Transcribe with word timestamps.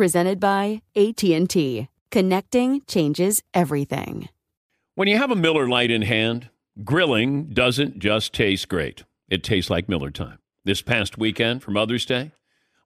presented 0.00 0.40
by 0.40 0.80
AT&T. 0.96 1.86
Connecting 2.10 2.80
changes 2.86 3.42
everything. 3.52 4.30
When 4.94 5.08
you 5.08 5.18
have 5.18 5.30
a 5.30 5.36
Miller 5.36 5.68
Lite 5.68 5.90
in 5.90 6.00
hand, 6.00 6.48
grilling 6.82 7.50
doesn't 7.50 7.98
just 7.98 8.32
taste 8.32 8.70
great. 8.70 9.04
It 9.28 9.44
tastes 9.44 9.68
like 9.68 9.90
Miller 9.90 10.10
time. 10.10 10.38
This 10.64 10.80
past 10.80 11.18
weekend 11.18 11.62
for 11.62 11.72
Mother's 11.72 12.06
Day, 12.06 12.30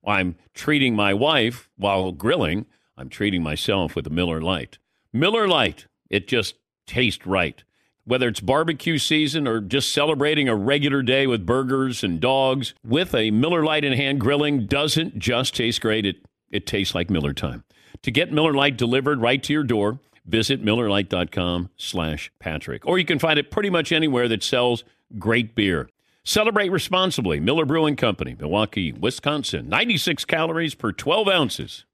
I'm 0.04 0.34
treating 0.54 0.96
my 0.96 1.14
wife 1.14 1.70
while 1.76 2.10
grilling. 2.10 2.66
I'm 2.96 3.08
treating 3.08 3.44
myself 3.44 3.94
with 3.94 4.08
a 4.08 4.10
Miller 4.10 4.42
Lite. 4.42 4.78
Miller 5.12 5.46
Lite, 5.46 5.86
it 6.10 6.26
just 6.26 6.56
tastes 6.84 7.24
right. 7.24 7.62
Whether 8.04 8.26
it's 8.26 8.40
barbecue 8.40 8.98
season 8.98 9.46
or 9.46 9.60
just 9.60 9.94
celebrating 9.94 10.48
a 10.48 10.56
regular 10.56 11.00
day 11.00 11.28
with 11.28 11.46
burgers 11.46 12.02
and 12.02 12.18
dogs, 12.18 12.74
with 12.84 13.14
a 13.14 13.30
Miller 13.30 13.64
Lite 13.64 13.84
in 13.84 13.92
hand, 13.92 14.18
grilling 14.18 14.66
doesn't 14.66 15.20
just 15.20 15.54
taste 15.54 15.80
great. 15.80 16.04
It 16.04 16.16
it 16.54 16.66
tastes 16.66 16.94
like 16.94 17.10
Miller 17.10 17.34
time. 17.34 17.64
To 18.02 18.10
get 18.10 18.32
Miller 18.32 18.54
Lite 18.54 18.76
delivered 18.76 19.20
right 19.20 19.42
to 19.42 19.52
your 19.52 19.64
door, 19.64 19.98
visit 20.24 20.64
MillerLite.com 20.64 21.70
slash 21.76 22.30
Patrick. 22.38 22.86
Or 22.86 22.98
you 22.98 23.04
can 23.04 23.18
find 23.18 23.38
it 23.38 23.50
pretty 23.50 23.70
much 23.70 23.92
anywhere 23.92 24.28
that 24.28 24.42
sells 24.42 24.84
great 25.18 25.54
beer. 25.54 25.88
Celebrate 26.22 26.70
responsibly. 26.70 27.40
Miller 27.40 27.66
Brewing 27.66 27.96
Company, 27.96 28.36
Milwaukee, 28.38 28.92
Wisconsin. 28.92 29.68
96 29.68 30.24
calories 30.24 30.74
per 30.74 30.92
12 30.92 31.28
ounces. 31.28 31.84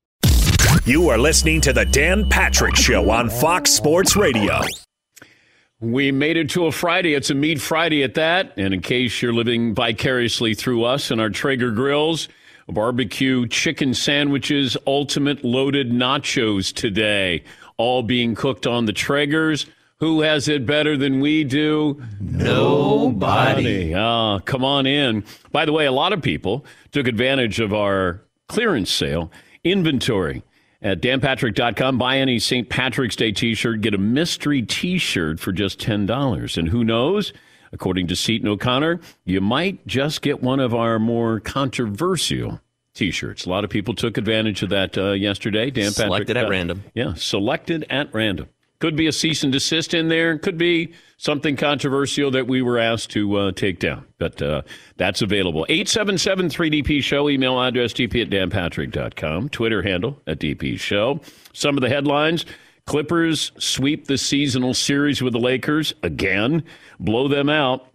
You 0.85 1.09
are 1.09 1.19
listening 1.19 1.61
to 1.63 1.73
the 1.73 1.85
Dan 1.85 2.29
Patrick 2.29 2.77
Show 2.77 3.11
on 3.11 3.31
Fox 3.31 3.73
Sports 3.73 4.15
Radio. 4.15 4.61
We 5.81 6.13
made 6.13 6.37
it 6.37 6.51
to 6.51 6.67
a 6.67 6.73
Friday. 6.73 7.15
It's 7.15 7.31
a 7.31 7.35
Meat 7.35 7.61
Friday 7.61 8.03
at 8.03 8.15
that. 8.15 8.53
And 8.57 8.75
in 8.75 8.83
case 8.83 9.23
you're 9.23 9.33
living 9.33 9.75
vicariously 9.75 10.55
through 10.55 10.85
us 10.85 11.11
and 11.11 11.19
our 11.19 11.31
Traeger 11.31 11.71
grills– 11.71 12.29
barbecue 12.73 13.47
chicken 13.47 13.95
sandwiches, 13.95 14.77
ultimate 14.87 15.45
loaded 15.45 15.91
nachos 15.91 16.73
today, 16.75 17.45
all 17.77 18.03
being 18.03 18.35
cooked 18.35 18.67
on 18.67 18.87
the 18.87 18.93
Traegers. 18.93 19.67
Who 19.99 20.23
has 20.23 20.49
it 20.49 20.65
better 20.65 20.97
than 20.97 21.21
we 21.21 21.45
do? 21.45 22.03
Nobody. 22.21 23.95
Ah, 23.95 24.39
come 24.39 24.65
on 24.65 24.87
in. 24.87 25.25
By 25.53 25.67
the 25.67 25.73
way, 25.73 25.85
a 25.85 25.93
lot 25.93 26.15
of 26.15 26.23
people 26.23 26.65
took 26.91 27.07
advantage 27.07 27.61
of 27.61 27.75
our 27.75 28.23
clearance 28.49 28.91
sale 28.91 29.31
inventory 29.63 30.43
at 30.83 31.03
danpatrick.com. 31.03 31.99
Buy 31.99 32.19
any 32.19 32.39
St. 32.39 32.69
Patrick's 32.69 33.17
Day 33.17 33.33
t 33.33 33.55
shirt, 33.55 33.83
get 33.83 33.93
a 33.95 33.99
mystery 33.99 34.63
t 34.63 34.97
shirt 34.97 35.39
for 35.39 35.53
just 35.53 35.79
$10. 35.79 36.57
And 36.57 36.69
who 36.69 36.83
knows? 36.83 37.33
According 37.73 38.09
to 38.09 38.17
Seton 38.17 38.49
O'Connor, 38.49 39.01
you 39.25 39.41
might 39.41 39.87
just 39.87 40.23
get 40.23 40.43
one 40.43 40.61
of 40.61 40.75
our 40.75 40.99
more 40.99 41.41
controversial 41.41 42.61
T-shirts. 42.95 43.47
A 43.47 43.49
lot 43.49 43.63
of 43.65 43.71
people 43.71 43.95
took 43.95 44.19
advantage 44.19 44.63
of 44.63 44.71
that 44.71 44.99
uh, 44.99 45.13
yesterday. 45.13 45.71
Dan 45.71 45.93
selected 45.93 46.35
Patrick, 46.35 46.37
at 46.37 46.47
uh, 46.47 46.51
random. 46.51 46.85
Yeah, 46.95 47.15
selected 47.15 47.87
at 47.89 48.13
random. 48.13 48.49
Could 48.81 48.97
be 48.97 49.07
a 49.07 49.13
cease 49.13 49.45
and 49.45 49.53
desist 49.53 49.93
in 49.93 50.09
there. 50.09 50.39
Could 50.39 50.57
be 50.57 50.95
something 51.19 51.55
controversial 51.55 52.31
that 52.31 52.47
we 52.47 52.63
were 52.63 52.79
asked 52.79 53.11
to 53.11 53.37
uh, 53.37 53.53
take 53.53 53.79
down. 53.79 54.07
But 54.17 54.41
uh, 54.41 54.63
that's 54.97 55.21
available. 55.21 55.67
877-3DP 55.69 57.03
Show. 57.03 57.29
Email 57.29 57.61
address 57.61 57.93
dp 57.93 58.23
at 58.23 58.31
danpatrick.com. 58.31 59.51
Twitter 59.51 59.83
handle 59.83 60.19
at 60.27 60.41
DP 60.41 60.81
Show. 60.81 61.21
Some 61.53 61.77
of 61.77 61.83
the 61.83 61.91
headlines. 61.91 62.47
Clippers 62.87 63.53
sweep 63.59 64.07
the 64.07 64.19
seasonal 64.19 64.75
series 64.75 65.23
with 65.23 65.33
the 65.33 65.39
Lakers 65.39 65.95
again, 66.03 66.65
blow 66.99 67.29
them 67.29 67.49
out. 67.49 67.87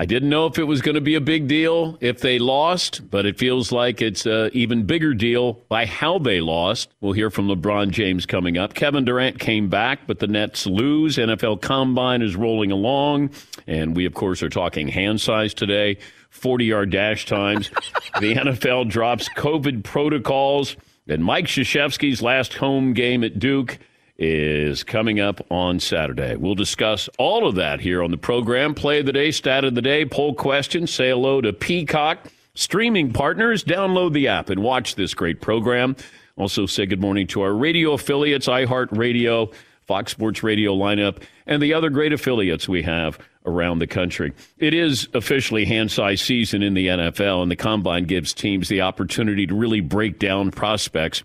I 0.00 0.06
didn't 0.06 0.30
know 0.30 0.46
if 0.46 0.58
it 0.58 0.64
was 0.64 0.80
going 0.80 0.94
to 0.94 1.02
be 1.02 1.16
a 1.16 1.20
big 1.20 1.46
deal 1.46 1.98
if 2.00 2.20
they 2.20 2.38
lost, 2.38 3.10
but 3.10 3.26
it 3.26 3.38
feels 3.38 3.70
like 3.70 4.00
it's 4.00 4.24
an 4.24 4.48
even 4.54 4.84
bigger 4.84 5.12
deal 5.12 5.60
by 5.68 5.84
how 5.84 6.18
they 6.18 6.40
lost. 6.40 6.88
We'll 7.02 7.12
hear 7.12 7.28
from 7.28 7.48
LeBron 7.48 7.90
James 7.90 8.24
coming 8.24 8.56
up. 8.56 8.72
Kevin 8.72 9.04
Durant 9.04 9.38
came 9.38 9.68
back, 9.68 10.06
but 10.06 10.18
the 10.18 10.26
Nets 10.26 10.66
lose. 10.66 11.18
NFL 11.18 11.60
Combine 11.60 12.22
is 12.22 12.34
rolling 12.34 12.70
along, 12.70 13.28
and 13.66 13.94
we, 13.94 14.06
of 14.06 14.14
course, 14.14 14.42
are 14.42 14.48
talking 14.48 14.88
hand 14.88 15.20
size 15.20 15.52
today, 15.52 15.98
40 16.30 16.64
yard 16.64 16.90
dash 16.90 17.26
times. 17.26 17.68
the 18.20 18.36
NFL 18.36 18.88
drops 18.88 19.28
COVID 19.36 19.84
protocols, 19.84 20.76
and 21.08 21.22
Mike 21.22 21.44
Krzyzewski's 21.44 22.22
last 22.22 22.54
home 22.54 22.94
game 22.94 23.22
at 23.22 23.38
Duke 23.38 23.78
is 24.20 24.84
coming 24.84 25.18
up 25.18 25.40
on 25.50 25.80
Saturday. 25.80 26.36
We'll 26.36 26.54
discuss 26.54 27.08
all 27.18 27.48
of 27.48 27.54
that 27.54 27.80
here 27.80 28.02
on 28.02 28.10
the 28.10 28.18
program. 28.18 28.74
Play 28.74 29.00
of 29.00 29.06
the 29.06 29.12
day, 29.12 29.30
stat 29.30 29.64
of 29.64 29.74
the 29.74 29.80
day, 29.80 30.04
poll 30.04 30.34
question, 30.34 30.86
say 30.86 31.08
hello 31.08 31.40
to 31.40 31.54
Peacock. 31.54 32.18
Streaming 32.54 33.14
partners, 33.14 33.64
download 33.64 34.12
the 34.12 34.28
app 34.28 34.50
and 34.50 34.62
watch 34.62 34.94
this 34.94 35.14
great 35.14 35.40
program. 35.40 35.96
Also, 36.36 36.66
say 36.66 36.84
good 36.84 37.00
morning 37.00 37.26
to 37.28 37.40
our 37.40 37.54
radio 37.54 37.92
affiliates, 37.92 38.46
iHeartRadio, 38.46 39.54
Fox 39.86 40.12
Sports 40.12 40.42
Radio 40.42 40.76
lineup, 40.76 41.22
and 41.46 41.62
the 41.62 41.72
other 41.72 41.88
great 41.88 42.12
affiliates 42.12 42.68
we 42.68 42.82
have 42.82 43.18
around 43.46 43.78
the 43.78 43.86
country. 43.86 44.34
It 44.58 44.74
is 44.74 45.08
officially 45.14 45.64
hand 45.64 45.90
size 45.90 46.20
season 46.20 46.62
in 46.62 46.74
the 46.74 46.88
NFL, 46.88 47.42
and 47.42 47.50
the 47.50 47.56
combine 47.56 48.04
gives 48.04 48.34
teams 48.34 48.68
the 48.68 48.82
opportunity 48.82 49.46
to 49.46 49.54
really 49.54 49.80
break 49.80 50.18
down 50.18 50.50
prospects 50.50 51.22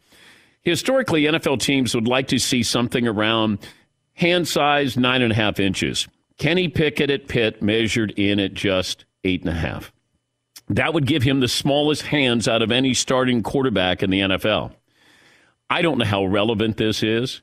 Historically, 0.65 1.23
NFL 1.23 1.59
teams 1.59 1.93
would 1.93 2.07
like 2.07 2.27
to 2.29 2.39
see 2.39 2.63
something 2.63 3.07
around 3.07 3.59
hand 4.13 4.47
size 4.47 4.97
nine 4.97 5.21
and 5.21 5.31
a 5.31 5.35
half 5.35 5.59
inches. 5.59 6.07
Kenny 6.37 6.67
Pickett 6.67 7.11
at 7.11 7.27
Pitt 7.27 7.61
measured 7.61 8.11
in 8.17 8.39
at 8.39 8.55
just 8.55 9.05
eight 9.23 9.41
and 9.41 9.49
a 9.49 9.53
half. 9.53 9.93
That 10.67 10.95
would 10.95 11.05
give 11.05 11.21
him 11.21 11.39
the 11.39 11.47
smallest 11.47 12.01
hands 12.01 12.47
out 12.47 12.63
of 12.63 12.71
any 12.71 12.95
starting 12.95 13.43
quarterback 13.43 14.01
in 14.01 14.09
the 14.09 14.21
NFL. 14.21 14.73
I 15.69 15.83
don't 15.83 15.99
know 15.99 16.05
how 16.05 16.25
relevant 16.25 16.77
this 16.77 17.03
is. 17.03 17.41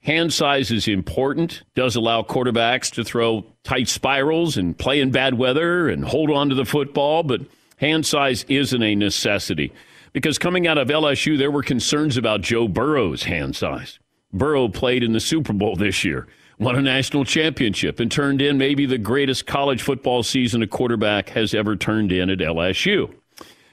Hand 0.00 0.32
size 0.32 0.70
is 0.70 0.86
important, 0.86 1.62
does 1.74 1.96
allow 1.96 2.22
quarterbacks 2.22 2.92
to 2.92 3.02
throw 3.04 3.46
tight 3.64 3.88
spirals 3.88 4.56
and 4.56 4.78
play 4.78 5.00
in 5.00 5.10
bad 5.10 5.34
weather 5.34 5.88
and 5.88 6.04
hold 6.04 6.30
on 6.30 6.50
to 6.50 6.54
the 6.54 6.64
football, 6.64 7.22
but 7.22 7.40
hand 7.78 8.06
size 8.06 8.44
isn't 8.48 8.82
a 8.82 8.94
necessity 8.94 9.72
because 10.18 10.36
coming 10.36 10.66
out 10.66 10.78
of 10.78 10.88
LSU, 10.88 11.38
there 11.38 11.52
were 11.52 11.62
concerns 11.62 12.16
about 12.16 12.40
Joe 12.40 12.66
Burrow's 12.66 13.22
hand 13.22 13.54
size. 13.54 14.00
Burrow 14.32 14.66
played 14.66 15.04
in 15.04 15.12
the 15.12 15.20
Super 15.20 15.52
Bowl 15.52 15.76
this 15.76 16.04
year, 16.04 16.26
won 16.58 16.74
a 16.74 16.82
national 16.82 17.24
championship, 17.24 18.00
and 18.00 18.10
turned 18.10 18.42
in 18.42 18.58
maybe 18.58 18.84
the 18.84 18.98
greatest 18.98 19.46
college 19.46 19.80
football 19.80 20.24
season 20.24 20.60
a 20.60 20.66
quarterback 20.66 21.28
has 21.28 21.54
ever 21.54 21.76
turned 21.76 22.10
in 22.10 22.30
at 22.30 22.38
LSU. 22.38 23.14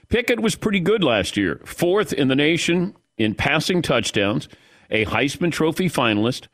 Pickett 0.09 0.39
was 0.39 0.53
pretty 0.53 0.80
good 0.80 1.03
last 1.03 1.36
year, 1.36 1.62
fourth 1.65 2.13
in 2.13 2.27
the 2.27 2.36
nation 2.36 2.95
in 3.18 3.33
passing 3.33 3.81
touchdowns, 3.81 4.47
a 4.92 5.03
Heisman 5.06 5.51
Trophy 5.51 5.89
finalist. 5.89 6.45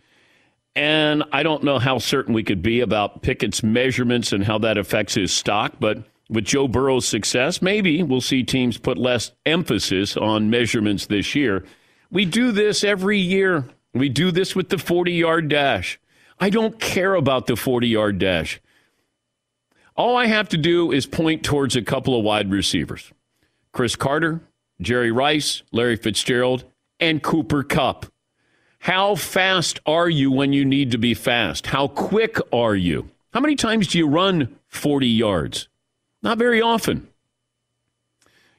And 0.73 1.21
I 1.33 1.43
don't 1.43 1.65
know 1.65 1.79
how 1.79 1.97
certain 1.97 2.33
we 2.33 2.43
could 2.43 2.61
be 2.61 2.79
about 2.79 3.23
Pickett's 3.23 3.61
measurements 3.61 4.31
and 4.31 4.45
how 4.45 4.57
that 4.59 4.77
affects 4.77 5.15
his 5.15 5.33
stock, 5.33 5.73
but 5.81 6.05
with 6.31 6.45
Joe 6.45 6.67
Burrow's 6.67 7.07
success, 7.07 7.61
maybe 7.61 8.01
we'll 8.01 8.21
see 8.21 8.41
teams 8.41 8.77
put 8.77 8.97
less 8.97 9.33
emphasis 9.45 10.15
on 10.15 10.49
measurements 10.49 11.05
this 11.05 11.35
year. 11.35 11.65
We 12.09 12.25
do 12.25 12.51
this 12.51 12.83
every 12.83 13.19
year. 13.19 13.65
We 13.93 14.07
do 14.09 14.31
this 14.31 14.55
with 14.55 14.69
the 14.69 14.77
40 14.77 15.11
yard 15.11 15.49
dash. 15.49 15.99
I 16.39 16.49
don't 16.49 16.79
care 16.79 17.13
about 17.13 17.47
the 17.47 17.55
40 17.55 17.87
yard 17.87 18.17
dash. 18.17 18.61
All 19.95 20.15
I 20.15 20.27
have 20.27 20.49
to 20.49 20.57
do 20.57 20.91
is 20.91 21.05
point 21.05 21.43
towards 21.43 21.75
a 21.75 21.81
couple 21.81 22.17
of 22.17 22.23
wide 22.23 22.49
receivers 22.49 23.11
Cris 23.73 23.95
Carter, 23.95 24.41
Jerry 24.79 25.11
Rice, 25.11 25.63
Larry 25.71 25.97
Fitzgerald, 25.97 26.63
and 26.99 27.21
Cooper 27.21 27.63
Kupp. 27.63 28.05
How 28.79 29.15
fast 29.15 29.79
are 29.85 30.09
you 30.09 30.31
when 30.31 30.53
you 30.53 30.65
need 30.65 30.91
to 30.91 30.97
be 30.97 31.13
fast? 31.13 31.67
How 31.67 31.87
quick 31.87 32.37
are 32.51 32.75
you? 32.75 33.09
How 33.33 33.39
many 33.41 33.55
times 33.55 33.87
do 33.89 33.97
you 33.97 34.07
run 34.07 34.57
40 34.69 35.07
yards? 35.07 35.67
Not 36.21 36.37
very 36.37 36.61
often. 36.61 37.07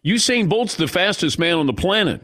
Usain 0.05 0.49
Bolt's 0.49 0.75
the 0.75 0.89
fastest 0.89 1.39
man 1.39 1.57
on 1.57 1.67
the 1.67 1.73
planet. 1.73 2.23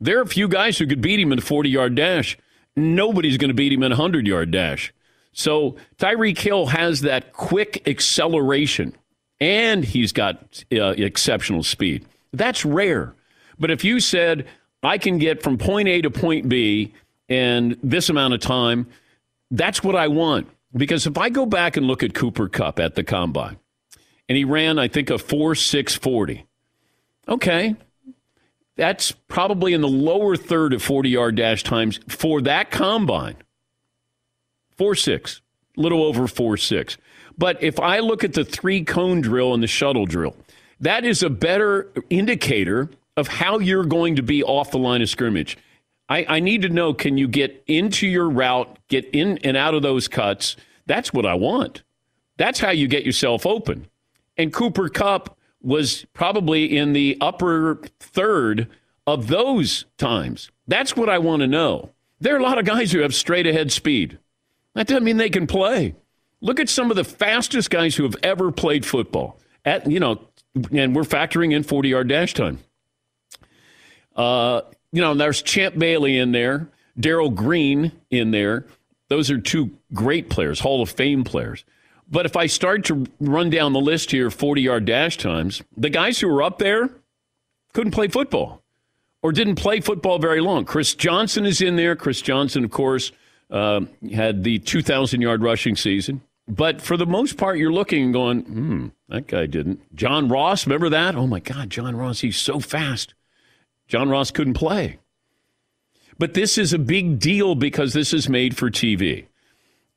There 0.00 0.18
are 0.18 0.22
a 0.22 0.26
few 0.26 0.46
guys 0.46 0.78
who 0.78 0.86
could 0.86 1.00
beat 1.00 1.18
him 1.18 1.32
in 1.32 1.38
a 1.38 1.42
40 1.42 1.68
yard 1.68 1.94
dash. 1.94 2.38
Nobody's 2.76 3.36
going 3.36 3.48
to 3.48 3.54
beat 3.54 3.72
him 3.72 3.82
in 3.82 3.92
a 3.92 3.96
100 3.96 4.26
yard 4.26 4.50
dash. 4.50 4.92
So 5.32 5.76
Tyreek 5.98 6.38
Hill 6.38 6.66
has 6.66 7.00
that 7.02 7.32
quick 7.32 7.86
acceleration, 7.86 8.94
and 9.40 9.84
he's 9.84 10.12
got 10.12 10.64
uh, 10.72 10.94
exceptional 10.96 11.62
speed. 11.62 12.06
That's 12.32 12.64
rare. 12.64 13.14
But 13.58 13.70
if 13.70 13.84
you 13.84 14.00
said, 14.00 14.46
I 14.82 14.98
can 14.98 15.18
get 15.18 15.42
from 15.42 15.58
point 15.58 15.88
A 15.88 16.02
to 16.02 16.10
point 16.10 16.48
B 16.48 16.92
in 17.28 17.76
this 17.82 18.08
amount 18.08 18.34
of 18.34 18.40
time, 18.40 18.86
that's 19.50 19.82
what 19.82 19.96
I 19.96 20.08
want. 20.08 20.48
Because 20.74 21.06
if 21.06 21.16
I 21.18 21.30
go 21.30 21.46
back 21.46 21.76
and 21.76 21.86
look 21.86 22.02
at 22.02 22.14
Cooper 22.14 22.48
Kupp 22.48 22.78
at 22.78 22.94
the 22.94 23.02
combine, 23.02 23.58
and 24.28 24.36
he 24.36 24.44
ran, 24.44 24.78
I 24.78 24.88
think, 24.88 25.10
a 25.10 25.18
4 25.18 25.54
6 25.54 25.94
40. 25.96 26.46
Okay. 27.28 27.76
That's 28.76 29.10
probably 29.10 29.74
in 29.74 29.80
the 29.80 29.88
lower 29.88 30.36
third 30.36 30.72
of 30.72 30.82
40 30.82 31.08
yard 31.08 31.36
dash 31.36 31.62
times 31.64 31.98
for 32.08 32.40
that 32.42 32.70
combine. 32.70 33.36
4 34.76 34.94
6, 34.94 35.40
little 35.76 36.04
over 36.04 36.26
4 36.26 36.56
6. 36.56 36.96
But 37.36 37.62
if 37.62 37.78
I 37.80 38.00
look 38.00 38.24
at 38.24 38.32
the 38.32 38.44
three 38.44 38.84
cone 38.84 39.20
drill 39.20 39.54
and 39.54 39.62
the 39.62 39.68
shuttle 39.68 40.06
drill, 40.06 40.36
that 40.80 41.04
is 41.04 41.22
a 41.22 41.30
better 41.30 41.90
indicator 42.10 42.90
of 43.16 43.28
how 43.28 43.58
you're 43.58 43.84
going 43.84 44.16
to 44.16 44.22
be 44.22 44.44
off 44.44 44.70
the 44.70 44.78
line 44.78 45.02
of 45.02 45.08
scrimmage. 45.08 45.58
I, 46.08 46.24
I, 46.28 46.40
need 46.40 46.62
to 46.62 46.68
know 46.68 46.94
can 46.94 47.18
you 47.18 47.28
get 47.28 47.62
into 47.66 48.06
your 48.06 48.30
route, 48.30 48.78
get 48.88 49.04
in 49.12 49.38
and 49.38 49.56
out 49.56 49.74
of 49.74 49.82
those 49.82 50.08
cuts? 50.08 50.56
That's 50.86 51.12
what 51.12 51.26
I 51.26 51.34
want. 51.34 51.82
That's 52.38 52.60
how 52.60 52.70
you 52.70 52.88
get 52.88 53.04
yourself 53.04 53.44
open. 53.44 53.88
And 54.38 54.52
Cooper 54.52 54.88
Kupp 54.88 55.36
was 55.60 56.06
probably 56.14 56.76
in 56.76 56.92
the 56.92 57.18
upper 57.20 57.80
third 57.98 58.68
of 59.06 59.26
those 59.26 59.84
times. 59.98 60.50
That's 60.66 60.96
what 60.96 61.08
I 61.08 61.18
want 61.18 61.40
to 61.40 61.46
know. 61.46 61.90
There 62.20 62.34
are 62.34 62.38
a 62.38 62.42
lot 62.42 62.58
of 62.58 62.64
guys 62.64 62.92
who 62.92 63.00
have 63.00 63.14
straight 63.14 63.46
ahead 63.46 63.72
speed. 63.72 64.18
That 64.74 64.86
doesn't 64.86 65.04
mean 65.04 65.16
they 65.16 65.30
can 65.30 65.46
play. 65.46 65.94
Look 66.40 66.60
at 66.60 66.68
some 66.68 66.90
of 66.90 66.96
the 66.96 67.04
fastest 67.04 67.70
guys 67.70 67.96
who 67.96 68.04
have 68.04 68.16
ever 68.22 68.52
played 68.52 68.86
football. 68.86 69.40
At 69.64 69.90
you 69.90 69.98
know, 69.98 70.20
and 70.72 70.94
we're 70.94 71.02
factoring 71.02 71.52
in 71.52 71.62
40 71.62 71.88
yard 71.88 72.08
dash 72.08 72.34
time. 72.34 72.60
Uh, 74.14 74.62
you 74.92 75.00
know, 75.00 75.14
there's 75.14 75.42
Champ 75.42 75.78
Bailey 75.78 76.18
in 76.18 76.32
there, 76.32 76.68
Darrell 76.98 77.30
Green 77.30 77.92
in 78.10 78.30
there. 78.30 78.66
Those 79.08 79.30
are 79.30 79.38
two 79.38 79.70
great 79.92 80.28
players, 80.28 80.60
Hall 80.60 80.82
of 80.82 80.90
Fame 80.90 81.24
players. 81.24 81.64
But 82.10 82.26
if 82.26 82.36
I 82.36 82.46
start 82.46 82.84
to 82.86 83.06
run 83.20 83.50
down 83.50 83.72
the 83.72 83.80
list 83.80 84.10
here, 84.10 84.30
40 84.30 84.62
yard 84.62 84.84
dash 84.84 85.16
times, 85.18 85.62
the 85.76 85.90
guys 85.90 86.18
who 86.18 86.28
were 86.28 86.42
up 86.42 86.58
there 86.58 86.90
couldn't 87.74 87.92
play 87.92 88.08
football 88.08 88.62
or 89.22 89.32
didn't 89.32 89.56
play 89.56 89.80
football 89.80 90.18
very 90.18 90.40
long. 90.40 90.64
Chris 90.64 90.94
Johnson 90.94 91.44
is 91.44 91.60
in 91.60 91.76
there. 91.76 91.96
Chris 91.96 92.22
Johnson, 92.22 92.64
of 92.64 92.70
course, 92.70 93.12
uh, 93.50 93.80
had 94.12 94.44
the 94.44 94.58
2,000 94.58 95.20
yard 95.20 95.42
rushing 95.42 95.76
season. 95.76 96.22
But 96.46 96.80
for 96.80 96.96
the 96.96 97.06
most 97.06 97.36
part, 97.36 97.58
you're 97.58 97.72
looking 97.72 98.04
and 98.04 98.12
going, 98.12 98.40
hmm, 98.40 98.86
that 99.10 99.26
guy 99.26 99.44
didn't. 99.44 99.94
John 99.94 100.28
Ross, 100.28 100.66
remember 100.66 100.88
that? 100.88 101.14
Oh 101.14 101.26
my 101.26 101.40
God, 101.40 101.68
John 101.68 101.94
Ross, 101.94 102.20
he's 102.20 102.38
so 102.38 102.58
fast. 102.58 103.12
John 103.86 104.08
Ross 104.08 104.30
couldn't 104.30 104.54
play. 104.54 104.98
But 106.18 106.34
this 106.34 106.58
is 106.58 106.72
a 106.72 106.78
big 106.78 107.18
deal 107.18 107.54
because 107.54 107.92
this 107.92 108.12
is 108.12 108.28
made 108.28 108.56
for 108.56 108.70
TV. 108.70 109.26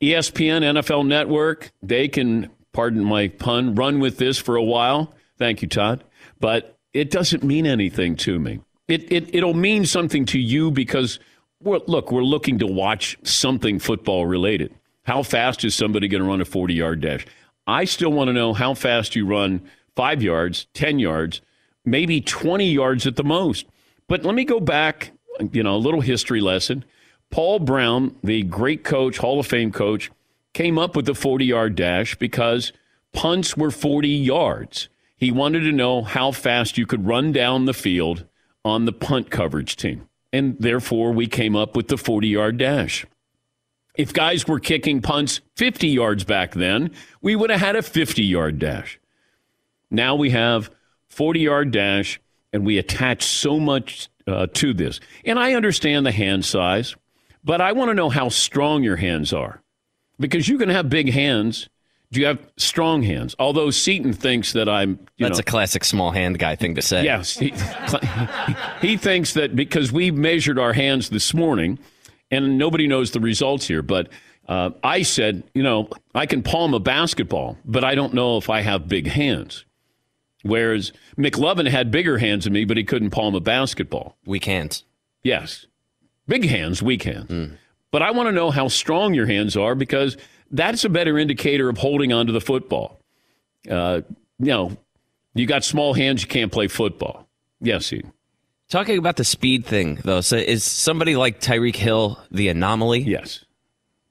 ESPN, 0.02 0.62
NFL 0.62 1.06
Network, 1.06 1.72
they 1.80 2.08
can, 2.08 2.50
pardon 2.72 3.04
my 3.04 3.28
pun, 3.28 3.76
run 3.76 4.00
with 4.00 4.18
this 4.18 4.36
for 4.36 4.56
a 4.56 4.62
while. 4.62 5.14
Thank 5.38 5.62
you, 5.62 5.68
Todd. 5.68 6.02
But 6.40 6.76
it 6.92 7.10
doesn't 7.10 7.44
mean 7.44 7.66
anything 7.66 8.16
to 8.16 8.38
me. 8.38 8.60
It, 8.88 9.10
it, 9.12 9.34
it'll 9.34 9.54
mean 9.54 9.86
something 9.86 10.26
to 10.26 10.40
you 10.40 10.72
because, 10.72 11.20
we're, 11.62 11.78
look, 11.86 12.10
we're 12.10 12.22
looking 12.22 12.58
to 12.58 12.66
watch 12.66 13.16
something 13.22 13.78
football 13.78 14.26
related. 14.26 14.74
How 15.04 15.22
fast 15.22 15.64
is 15.64 15.74
somebody 15.74 16.08
going 16.08 16.22
to 16.22 16.28
run 16.28 16.40
a 16.40 16.44
40 16.44 16.74
yard 16.74 17.00
dash? 17.00 17.24
I 17.66 17.84
still 17.84 18.12
want 18.12 18.28
to 18.28 18.32
know 18.32 18.52
how 18.52 18.74
fast 18.74 19.14
you 19.14 19.24
run 19.24 19.62
five 19.94 20.20
yards, 20.20 20.66
10 20.74 20.98
yards, 20.98 21.40
maybe 21.84 22.20
20 22.20 22.68
yards 22.68 23.06
at 23.06 23.14
the 23.14 23.24
most. 23.24 23.66
But 24.08 24.24
let 24.24 24.34
me 24.34 24.44
go 24.44 24.58
back, 24.58 25.12
you 25.52 25.62
know, 25.62 25.76
a 25.76 25.78
little 25.78 26.00
history 26.00 26.40
lesson. 26.40 26.84
Paul 27.32 27.60
Brown, 27.60 28.14
the 28.22 28.42
great 28.42 28.84
coach, 28.84 29.18
Hall 29.18 29.40
of 29.40 29.46
Fame 29.46 29.72
coach, 29.72 30.10
came 30.52 30.78
up 30.78 30.94
with 30.94 31.06
the 31.06 31.14
40 31.14 31.46
yard 31.46 31.74
dash 31.74 32.14
because 32.16 32.72
punts 33.12 33.56
were 33.56 33.70
40 33.70 34.08
yards. 34.08 34.88
He 35.16 35.32
wanted 35.32 35.60
to 35.60 35.72
know 35.72 36.02
how 36.02 36.32
fast 36.32 36.76
you 36.76 36.84
could 36.84 37.06
run 37.06 37.32
down 37.32 37.64
the 37.64 37.74
field 37.74 38.26
on 38.64 38.84
the 38.84 38.92
punt 38.92 39.30
coverage 39.30 39.76
team. 39.76 40.08
And 40.30 40.56
therefore, 40.60 41.12
we 41.12 41.26
came 41.26 41.56
up 41.56 41.74
with 41.74 41.88
the 41.88 41.96
40 41.96 42.28
yard 42.28 42.58
dash. 42.58 43.06
If 43.94 44.12
guys 44.12 44.46
were 44.46 44.60
kicking 44.60 45.00
punts 45.00 45.40
50 45.56 45.88
yards 45.88 46.24
back 46.24 46.52
then, 46.52 46.90
we 47.22 47.34
would 47.34 47.50
have 47.50 47.60
had 47.60 47.76
a 47.76 47.82
50 47.82 48.22
yard 48.22 48.58
dash. 48.58 49.00
Now 49.90 50.16
we 50.16 50.30
have 50.30 50.70
40 51.08 51.40
yard 51.40 51.70
dash, 51.70 52.20
and 52.52 52.66
we 52.66 52.76
attach 52.76 53.24
so 53.24 53.58
much 53.58 54.10
uh, 54.26 54.48
to 54.54 54.74
this. 54.74 55.00
And 55.24 55.38
I 55.38 55.54
understand 55.54 56.04
the 56.04 56.12
hand 56.12 56.44
size, 56.44 56.94
but 57.44 57.60
I 57.60 57.72
want 57.72 57.90
to 57.90 57.94
know 57.94 58.08
how 58.08 58.28
strong 58.28 58.82
your 58.82 58.96
hands 58.96 59.32
are 59.32 59.62
because 60.18 60.48
you 60.48 60.58
can 60.58 60.68
have 60.68 60.88
big 60.88 61.10
hands. 61.12 61.68
Do 62.10 62.20
you 62.20 62.26
have 62.26 62.38
strong 62.58 63.02
hands? 63.02 63.34
Although 63.38 63.70
Seaton 63.70 64.12
thinks 64.12 64.52
that 64.52 64.68
I'm. 64.68 64.98
That's 65.18 65.38
know, 65.38 65.40
a 65.40 65.44
classic 65.44 65.82
small 65.82 66.10
hand 66.10 66.38
guy 66.38 66.56
thing 66.56 66.74
to 66.74 66.82
say. 66.82 67.04
Yes. 67.04 67.38
He, 67.38 67.54
he 68.82 68.96
thinks 68.98 69.32
that 69.32 69.56
because 69.56 69.90
we 69.92 70.10
measured 70.10 70.58
our 70.58 70.74
hands 70.74 71.08
this 71.08 71.32
morning, 71.32 71.78
and 72.30 72.58
nobody 72.58 72.86
knows 72.86 73.12
the 73.12 73.20
results 73.20 73.66
here, 73.66 73.82
but 73.82 74.08
uh, 74.48 74.70
I 74.82 75.02
said, 75.02 75.44
you 75.54 75.62
know, 75.62 75.88
I 76.14 76.26
can 76.26 76.42
palm 76.42 76.74
a 76.74 76.80
basketball, 76.80 77.56
but 77.64 77.84
I 77.84 77.94
don't 77.94 78.12
know 78.12 78.36
if 78.36 78.50
I 78.50 78.60
have 78.60 78.88
big 78.88 79.06
hands. 79.06 79.64
Whereas 80.42 80.92
McLovin 81.16 81.68
had 81.68 81.90
bigger 81.90 82.18
hands 82.18 82.44
than 82.44 82.52
me, 82.52 82.64
but 82.64 82.76
he 82.76 82.84
couldn't 82.84 83.10
palm 83.10 83.34
a 83.34 83.40
basketball. 83.40 84.16
We 84.26 84.40
can't. 84.40 84.82
Yes. 85.22 85.66
Big 86.32 86.48
hands, 86.48 86.82
weak 86.82 87.02
hands. 87.02 87.28
Mm. 87.28 87.58
But 87.90 88.00
I 88.00 88.10
want 88.12 88.26
to 88.28 88.32
know 88.32 88.50
how 88.50 88.68
strong 88.68 89.12
your 89.12 89.26
hands 89.26 89.54
are 89.54 89.74
because 89.74 90.16
that's 90.50 90.82
a 90.82 90.88
better 90.88 91.18
indicator 91.18 91.68
of 91.68 91.76
holding 91.76 92.10
onto 92.10 92.32
the 92.32 92.40
football. 92.40 93.02
Uh, 93.70 94.00
you 94.38 94.46
know, 94.46 94.74
you 95.34 95.44
got 95.44 95.62
small 95.62 95.92
hands, 95.92 96.22
you 96.22 96.28
can't 96.28 96.50
play 96.50 96.68
football. 96.68 97.28
Yes. 97.60 97.92
Talking 98.70 98.96
about 98.96 99.16
the 99.16 99.24
speed 99.24 99.66
thing, 99.66 99.98
though, 100.04 100.22
so 100.22 100.36
is 100.36 100.64
somebody 100.64 101.16
like 101.16 101.38
Tyreek 101.38 101.76
Hill 101.76 102.18
the 102.30 102.48
anomaly? 102.48 103.00
Yes. 103.00 103.44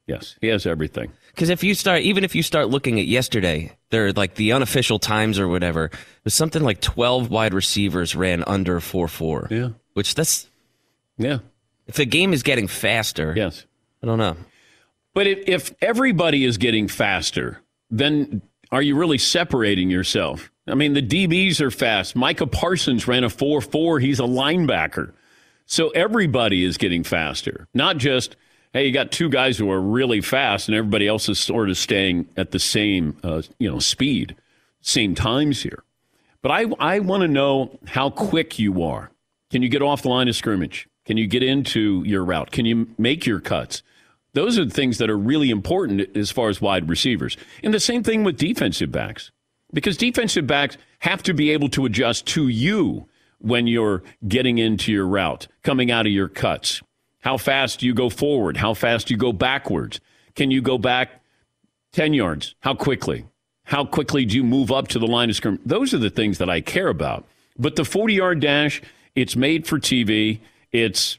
Yes, 0.06 0.36
he 0.42 0.48
has 0.50 0.68
everything. 0.68 1.12
Because 1.30 1.50
if 1.50 1.64
you 1.64 1.74
start, 1.74 2.02
even 2.02 2.24
if 2.24 2.36
you 2.36 2.44
start 2.44 2.70
looking 2.70 3.00
at 3.00 3.08
yesterday, 3.08 3.72
they're 3.90 4.14
like 4.14 4.36
the 4.36 4.52
unofficial 4.52 5.00
times 5.00 5.40
or 5.40 5.48
whatever, 5.48 5.90
there's 6.24 6.36
something 6.36 6.62
like 6.62 6.82
12 6.82 7.32
wide 7.32 7.56
receivers 7.56 8.16
ran 8.16 8.44
under 8.46 8.80
4 8.80 9.08
4. 9.08 9.48
Yeah. 9.50 9.70
Which 9.96 10.14
that's. 10.14 10.48
Yeah. 11.18 11.40
If 11.92 11.98
the 11.98 12.06
game 12.06 12.32
is 12.32 12.42
getting 12.42 12.70
faster. 12.70 13.34
Yes. 13.36 13.66
I 14.02 14.06
don't 14.06 14.18
know. 14.18 14.38
But 15.14 15.28
if, 15.28 15.40
if 15.46 15.76
everybody 15.82 16.46
is 16.46 16.58
getting 16.58 16.88
faster, 16.88 17.60
then 17.90 18.42
are 18.72 18.82
you 18.82 18.96
really 18.96 19.18
separating 19.18 19.90
yourself? 19.90 20.54
I 20.70 20.76
mean, 20.76 20.94
the 20.94 21.02
DBs 21.02 21.60
are 21.60 21.70
fast. 21.70 22.16
Micah 22.16 22.48
Parsons 22.48 23.10
ran 23.10 23.26
a 23.26 23.30
4 23.30 23.60
4. 23.60 24.00
He's 24.00 24.22
a 24.22 24.24
linebacker. 24.24 25.12
So 25.66 25.90
everybody 25.90 26.64
is 26.64 26.78
getting 26.78 27.04
faster, 27.04 27.68
not 27.74 27.98
just, 27.98 28.38
hey, 28.72 28.88
you 28.88 28.94
got 28.94 29.12
two 29.12 29.28
guys 29.28 29.58
who 29.58 29.70
are 29.70 29.82
really 29.82 30.22
fast 30.22 30.70
and 30.70 30.78
everybody 30.78 31.10
else 31.10 31.28
is 31.28 31.40
sort 31.40 31.70
of 31.70 31.78
staying 31.78 32.30
at 32.38 32.52
the 32.52 32.60
same, 32.60 33.18
uh, 33.22 33.42
you 33.60 33.70
know, 33.70 33.80
speed, 33.80 34.38
same 34.80 35.14
times 35.14 35.62
here. 35.62 35.84
But 36.42 36.52
I, 36.52 36.68
I 36.80 37.00
want 37.00 37.24
to 37.24 37.28
know 37.28 37.78
how 37.86 38.12
quick 38.12 38.60
you 38.60 38.82
are. 38.82 39.12
Can 39.50 39.62
you 39.62 39.68
get 39.68 39.82
off 39.82 40.04
the 40.04 40.08
line 40.10 40.30
of 40.30 40.38
scrimmage? 40.38 40.88
Can 41.06 41.18
you 41.18 41.28
get 41.28 41.44
into 41.44 42.04
your 42.06 42.24
route? 42.24 42.52
Can 42.52 42.66
you 42.66 42.90
make 42.98 43.26
your 43.26 43.40
cuts? 43.40 43.84
Those 44.34 44.58
are 44.58 44.66
the 44.66 44.74
things 44.74 44.98
that 45.00 45.10
are 45.10 45.18
really 45.18 45.50
important 45.50 46.16
as 46.16 46.32
far 46.32 46.50
as 46.50 46.62
wide 46.62 46.88
receivers. 46.90 47.38
And 47.64 47.74
the 47.74 47.80
same 47.80 48.04
thing 48.04 48.24
with 48.24 48.38
defensive 48.38 48.92
backs, 48.92 49.32
because 49.74 49.98
defensive 49.98 50.48
backs 50.48 50.78
have 51.00 51.22
to 51.24 51.34
be 51.34 51.52
able 51.52 51.70
to 51.70 51.86
adjust 51.86 52.26
to 52.28 52.48
you 52.48 53.08
when 53.40 53.68
you're 53.68 54.04
getting 54.28 54.58
into 54.58 54.92
your 54.92 55.08
route, 55.08 55.48
coming 55.64 55.92
out 55.92 56.06
of 56.06 56.12
your 56.12 56.30
cuts. 56.30 56.82
How 57.22 57.38
fast 57.38 57.80
do 57.80 57.86
you 57.86 57.94
go 57.94 58.10
forward? 58.10 58.58
How 58.58 58.74
fast 58.74 59.08
do 59.08 59.14
you 59.14 59.18
go 59.18 59.34
backwards? 59.34 60.00
Can 60.36 60.52
you 60.52 60.62
go 60.62 60.78
back 60.78 61.22
10 61.94 62.14
yards? 62.14 62.56
How 62.62 62.74
quickly? 62.74 63.26
How 63.66 63.86
quickly 63.86 64.26
do 64.26 64.36
you 64.36 64.44
move 64.44 64.72
up 64.72 64.88
to 64.90 65.00
the 65.00 65.08
line 65.08 65.30
of 65.30 65.36
scrimmage? 65.36 65.62
Those 65.66 65.94
are 65.94 65.98
the 65.98 66.10
things 66.10 66.38
that 66.38 66.50
I 66.50 66.62
care 66.62 66.88
about. 66.88 67.26
But 67.58 67.76
the 67.76 67.86
40 67.86 68.14
yard 68.14 68.40
dash, 68.40 68.82
it's 69.16 69.36
made 69.36 69.68
for 69.68 69.78
TV. 69.80 70.40
It's 70.72 71.18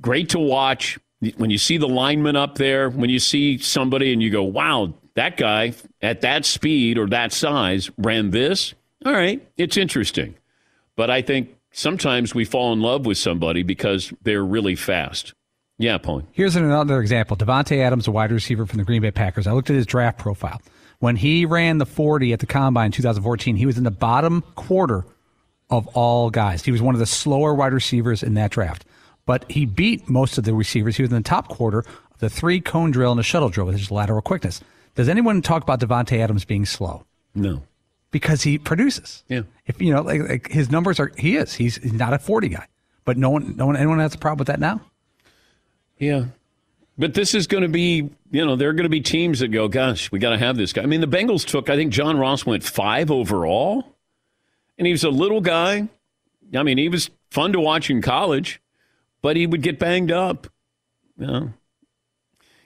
great 0.00 0.30
to 0.30 0.38
watch. 0.38 0.98
When 1.36 1.50
you 1.50 1.58
see 1.58 1.76
the 1.76 1.88
lineman 1.88 2.36
up 2.36 2.56
there, 2.56 2.88
when 2.88 3.10
you 3.10 3.18
see 3.18 3.58
somebody 3.58 4.12
and 4.12 4.22
you 4.22 4.30
go, 4.30 4.42
wow, 4.42 4.94
that 5.14 5.36
guy 5.36 5.74
at 6.00 6.22
that 6.22 6.46
speed 6.46 6.96
or 6.96 7.06
that 7.08 7.32
size 7.32 7.90
ran 7.98 8.30
this, 8.30 8.74
all 9.04 9.12
right, 9.12 9.46
it's 9.56 9.76
interesting. 9.76 10.34
But 10.96 11.10
I 11.10 11.20
think 11.22 11.56
sometimes 11.72 12.34
we 12.34 12.44
fall 12.44 12.72
in 12.72 12.80
love 12.80 13.04
with 13.04 13.18
somebody 13.18 13.62
because 13.62 14.12
they're 14.22 14.44
really 14.44 14.76
fast. 14.76 15.34
Yeah, 15.78 15.96
Paul. 15.98 16.22
Here's 16.32 16.56
another 16.56 17.00
example. 17.00 17.36
Davante 17.36 17.78
Adams, 17.78 18.06
a 18.06 18.10
wide 18.10 18.32
receiver 18.32 18.66
from 18.66 18.78
the 18.78 18.84
Green 18.84 19.00
Bay 19.00 19.10
Packers. 19.10 19.46
I 19.46 19.52
looked 19.52 19.70
at 19.70 19.76
his 19.76 19.86
draft 19.86 20.18
profile. 20.18 20.60
When 20.98 21.16
he 21.16 21.46
ran 21.46 21.78
the 21.78 21.86
40 21.86 22.34
at 22.34 22.40
the 22.40 22.46
combine 22.46 22.86
in 22.86 22.92
2014, 22.92 23.56
he 23.56 23.64
was 23.64 23.78
in 23.78 23.84
the 23.84 23.90
bottom 23.90 24.42
quarter 24.56 25.06
of 25.70 25.86
all 25.88 26.30
guys. 26.30 26.64
He 26.64 26.72
was 26.72 26.82
one 26.82 26.94
of 26.94 26.98
the 26.98 27.06
slower 27.06 27.54
wide 27.54 27.72
receivers 27.72 28.22
in 28.22 28.34
that 28.34 28.50
draft. 28.50 28.84
But 29.26 29.50
he 29.50 29.66
beat 29.66 30.08
most 30.08 30.38
of 30.38 30.44
the 30.44 30.54
receivers. 30.54 30.96
He 30.96 31.02
was 31.02 31.10
in 31.10 31.16
the 31.16 31.22
top 31.22 31.48
quarter 31.48 31.80
of 31.80 32.18
the 32.18 32.30
three 32.30 32.60
cone 32.60 32.90
drill 32.90 33.12
and 33.12 33.18
the 33.18 33.24
shuttle 33.24 33.48
drill 33.48 33.66
with 33.66 33.78
his 33.78 33.90
lateral 33.90 34.22
quickness. 34.22 34.60
Does 34.94 35.08
anyone 35.08 35.42
talk 35.42 35.62
about 35.62 35.80
Davante 35.80 36.18
Adams 36.18 36.44
being 36.44 36.66
slow? 36.66 37.04
No. 37.34 37.62
Because 38.10 38.42
he 38.42 38.58
produces. 38.58 39.22
Yeah. 39.28 39.42
If 39.66 39.80
you 39.80 39.92
know, 39.92 40.02
like, 40.02 40.28
like 40.28 40.48
his 40.50 40.70
numbers 40.70 40.98
are, 40.98 41.12
he 41.16 41.36
is. 41.36 41.54
He's 41.54 41.80
not 41.92 42.12
a 42.12 42.18
40 42.18 42.48
guy. 42.48 42.66
But 43.04 43.16
no 43.16 43.30
one, 43.30 43.56
no 43.56 43.66
one, 43.66 43.76
anyone 43.76 44.00
has 44.00 44.14
a 44.14 44.18
problem 44.18 44.38
with 44.38 44.48
that 44.48 44.60
now? 44.60 44.80
Yeah. 45.98 46.24
But 46.98 47.14
this 47.14 47.34
is 47.34 47.46
going 47.46 47.62
to 47.62 47.68
be, 47.68 48.10
you 48.30 48.44
know, 48.44 48.56
there 48.56 48.68
are 48.68 48.72
going 48.72 48.84
to 48.84 48.90
be 48.90 49.00
teams 49.00 49.38
that 49.40 49.48
go, 49.48 49.68
gosh, 49.68 50.10
we 50.12 50.18
got 50.18 50.30
to 50.30 50.38
have 50.38 50.56
this 50.56 50.72
guy. 50.72 50.82
I 50.82 50.86
mean, 50.86 51.00
the 51.00 51.06
Bengals 51.06 51.46
took, 51.46 51.70
I 51.70 51.76
think 51.76 51.92
John 51.92 52.18
Ross 52.18 52.44
went 52.44 52.62
five 52.62 53.10
overall, 53.10 53.94
and 54.80 54.86
he 54.86 54.92
was 54.92 55.04
a 55.04 55.10
little 55.10 55.42
guy. 55.42 55.88
I 56.56 56.62
mean, 56.62 56.78
he 56.78 56.88
was 56.88 57.10
fun 57.30 57.52
to 57.52 57.60
watch 57.60 57.90
in 57.90 58.00
college, 58.00 58.62
but 59.20 59.36
he 59.36 59.46
would 59.46 59.60
get 59.60 59.78
banged 59.78 60.10
up. 60.10 60.46
You 61.18 61.26
know, 61.26 61.52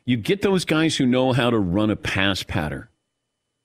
you 0.04 0.16
get 0.16 0.40
those 0.40 0.64
guys 0.64 0.96
who 0.96 1.06
know 1.06 1.32
how 1.32 1.50
to 1.50 1.58
run 1.58 1.90
a 1.90 1.96
pass 1.96 2.44
pattern. 2.44 2.86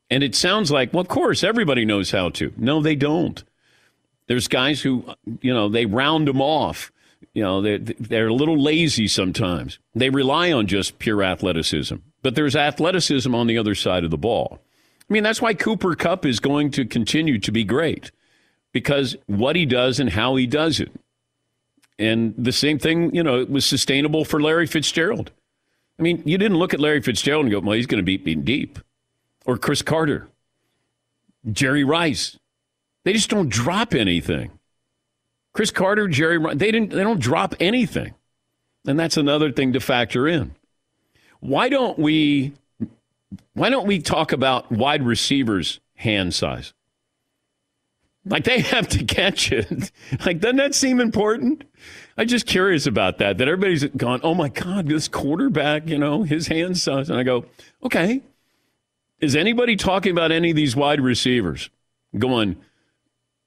And 0.10 0.24
it 0.24 0.34
sounds 0.34 0.72
like, 0.72 0.92
well, 0.92 1.02
of 1.02 1.08
course, 1.08 1.44
everybody 1.44 1.86
knows 1.86 2.10
how 2.10 2.30
to. 2.30 2.52
No, 2.58 2.82
they 2.82 2.96
don't. 2.96 3.44
There's 4.26 4.48
guys 4.48 4.82
who, 4.82 5.06
you 5.42 5.54
know, 5.54 5.70
they 5.70 5.86
round 5.86 6.28
them 6.28 6.42
off. 6.42 6.92
You 7.36 7.44
know, 7.44 7.62
they're, 7.62 7.78
they're 7.78 8.28
a 8.30 8.34
little 8.34 8.60
lazy 8.60 9.08
sometimes. 9.08 9.78
They 9.94 10.10
rely 10.10 10.52
on 10.52 10.66
just 10.66 10.98
pure 10.98 11.22
athleticism. 11.22 11.98
But 12.24 12.34
there's 12.34 12.56
athleticism 12.56 13.34
on 13.36 13.46
the 13.46 13.60
other 13.60 13.76
side 13.76 14.04
of 14.04 14.10
the 14.10 14.18
ball. 14.18 14.60
I 15.08 15.14
mean, 15.14 15.22
that's 15.22 15.42
why 15.42 15.54
Cooper 15.54 15.94
Kupp 15.94 16.26
is 16.26 16.40
going 16.40 16.72
to 16.72 16.86
continue 16.86 17.38
to 17.38 17.52
be 17.52 17.64
great 17.64 18.12
because 18.72 19.16
what 19.28 19.56
he 19.56 19.66
does 19.66 20.00
and 20.00 20.10
how 20.10 20.36
he 20.36 20.48
does 20.48 20.80
it. 20.80 20.92
And 21.98 22.34
the 22.38 22.52
same 22.52 22.80
thing, 22.80 23.14
you 23.14 23.24
know, 23.24 23.40
it 23.40 23.50
was 23.50 23.66
sustainable 23.66 24.24
for 24.24 24.42
Larry 24.42 24.68
Fitzgerald. 24.68 25.32
I 26.00 26.02
mean, 26.02 26.24
you 26.26 26.38
didn't 26.38 26.58
look 26.58 26.74
at 26.74 26.80
Larry 26.80 27.02
Fitzgerald 27.02 27.46
and 27.46 27.52
go, 27.52 27.60
well, 27.60 27.76
he's 27.76 27.88
going 27.88 28.00
to 28.00 28.06
beat 28.06 28.26
me 28.26 28.36
deep. 28.36 28.80
Or 29.46 29.58
Cris 29.58 29.82
Carter, 29.82 30.30
Jerry 31.52 31.84
Rice. 31.84 32.38
They 33.04 33.14
just 33.14 33.30
don't 33.30 33.50
drop 33.50 33.94
anything. 33.94 34.52
Cris 35.54 35.72
Carter, 35.72 36.08
Jerry 36.08 36.38
Rice, 36.38 36.58
they, 36.58 36.72
didn't, 36.72 36.92
they 36.92 37.04
don't 37.04 37.20
drop 37.20 37.56
anything. 37.60 38.14
And 38.88 38.98
that's 38.98 39.18
another 39.18 39.52
thing 39.52 39.74
to 39.74 39.80
factor 39.80 40.28
in. 40.28 40.56
Why 41.42 41.70
don't 41.70 41.98
we 41.98 42.54
why 43.54 43.70
don't 43.70 43.88
we 43.88 44.00
talk 44.00 44.32
about 44.32 44.72
wide 44.72 45.04
receivers' 45.04 45.80
hand 45.96 46.34
size? 46.34 46.74
Like 48.26 48.44
they 48.44 48.60
have 48.60 48.88
to 48.90 49.04
catch 49.04 49.52
it. 49.52 49.92
Like, 50.26 50.40
doesn't 50.40 50.58
that 50.58 50.76
seem 50.76 51.00
important? 51.00 51.64
I'm 52.18 52.28
just 52.28 52.46
curious 52.46 52.86
about 52.86 53.20
that. 53.20 53.38
That 53.38 53.48
everybody's 53.48 53.86
gone, 53.86 54.20
oh 54.24 54.34
my 54.34 54.50
God, 54.50 54.88
this 54.88 55.08
quarterback, 55.08 55.88
you 55.88 55.98
know, 55.98 56.24
his 56.24 56.48
hand 56.48 56.78
size. 56.78 57.10
And 57.10 57.18
I 57.18 57.24
go, 57.24 57.46
okay. 57.84 58.22
Is 59.22 59.36
anybody 59.36 59.76
talking 59.76 60.12
about 60.12 60.32
any 60.32 60.50
of 60.50 60.56
these 60.56 60.76
wide 60.76 61.00
receivers 61.00 61.70
going, 62.18 62.58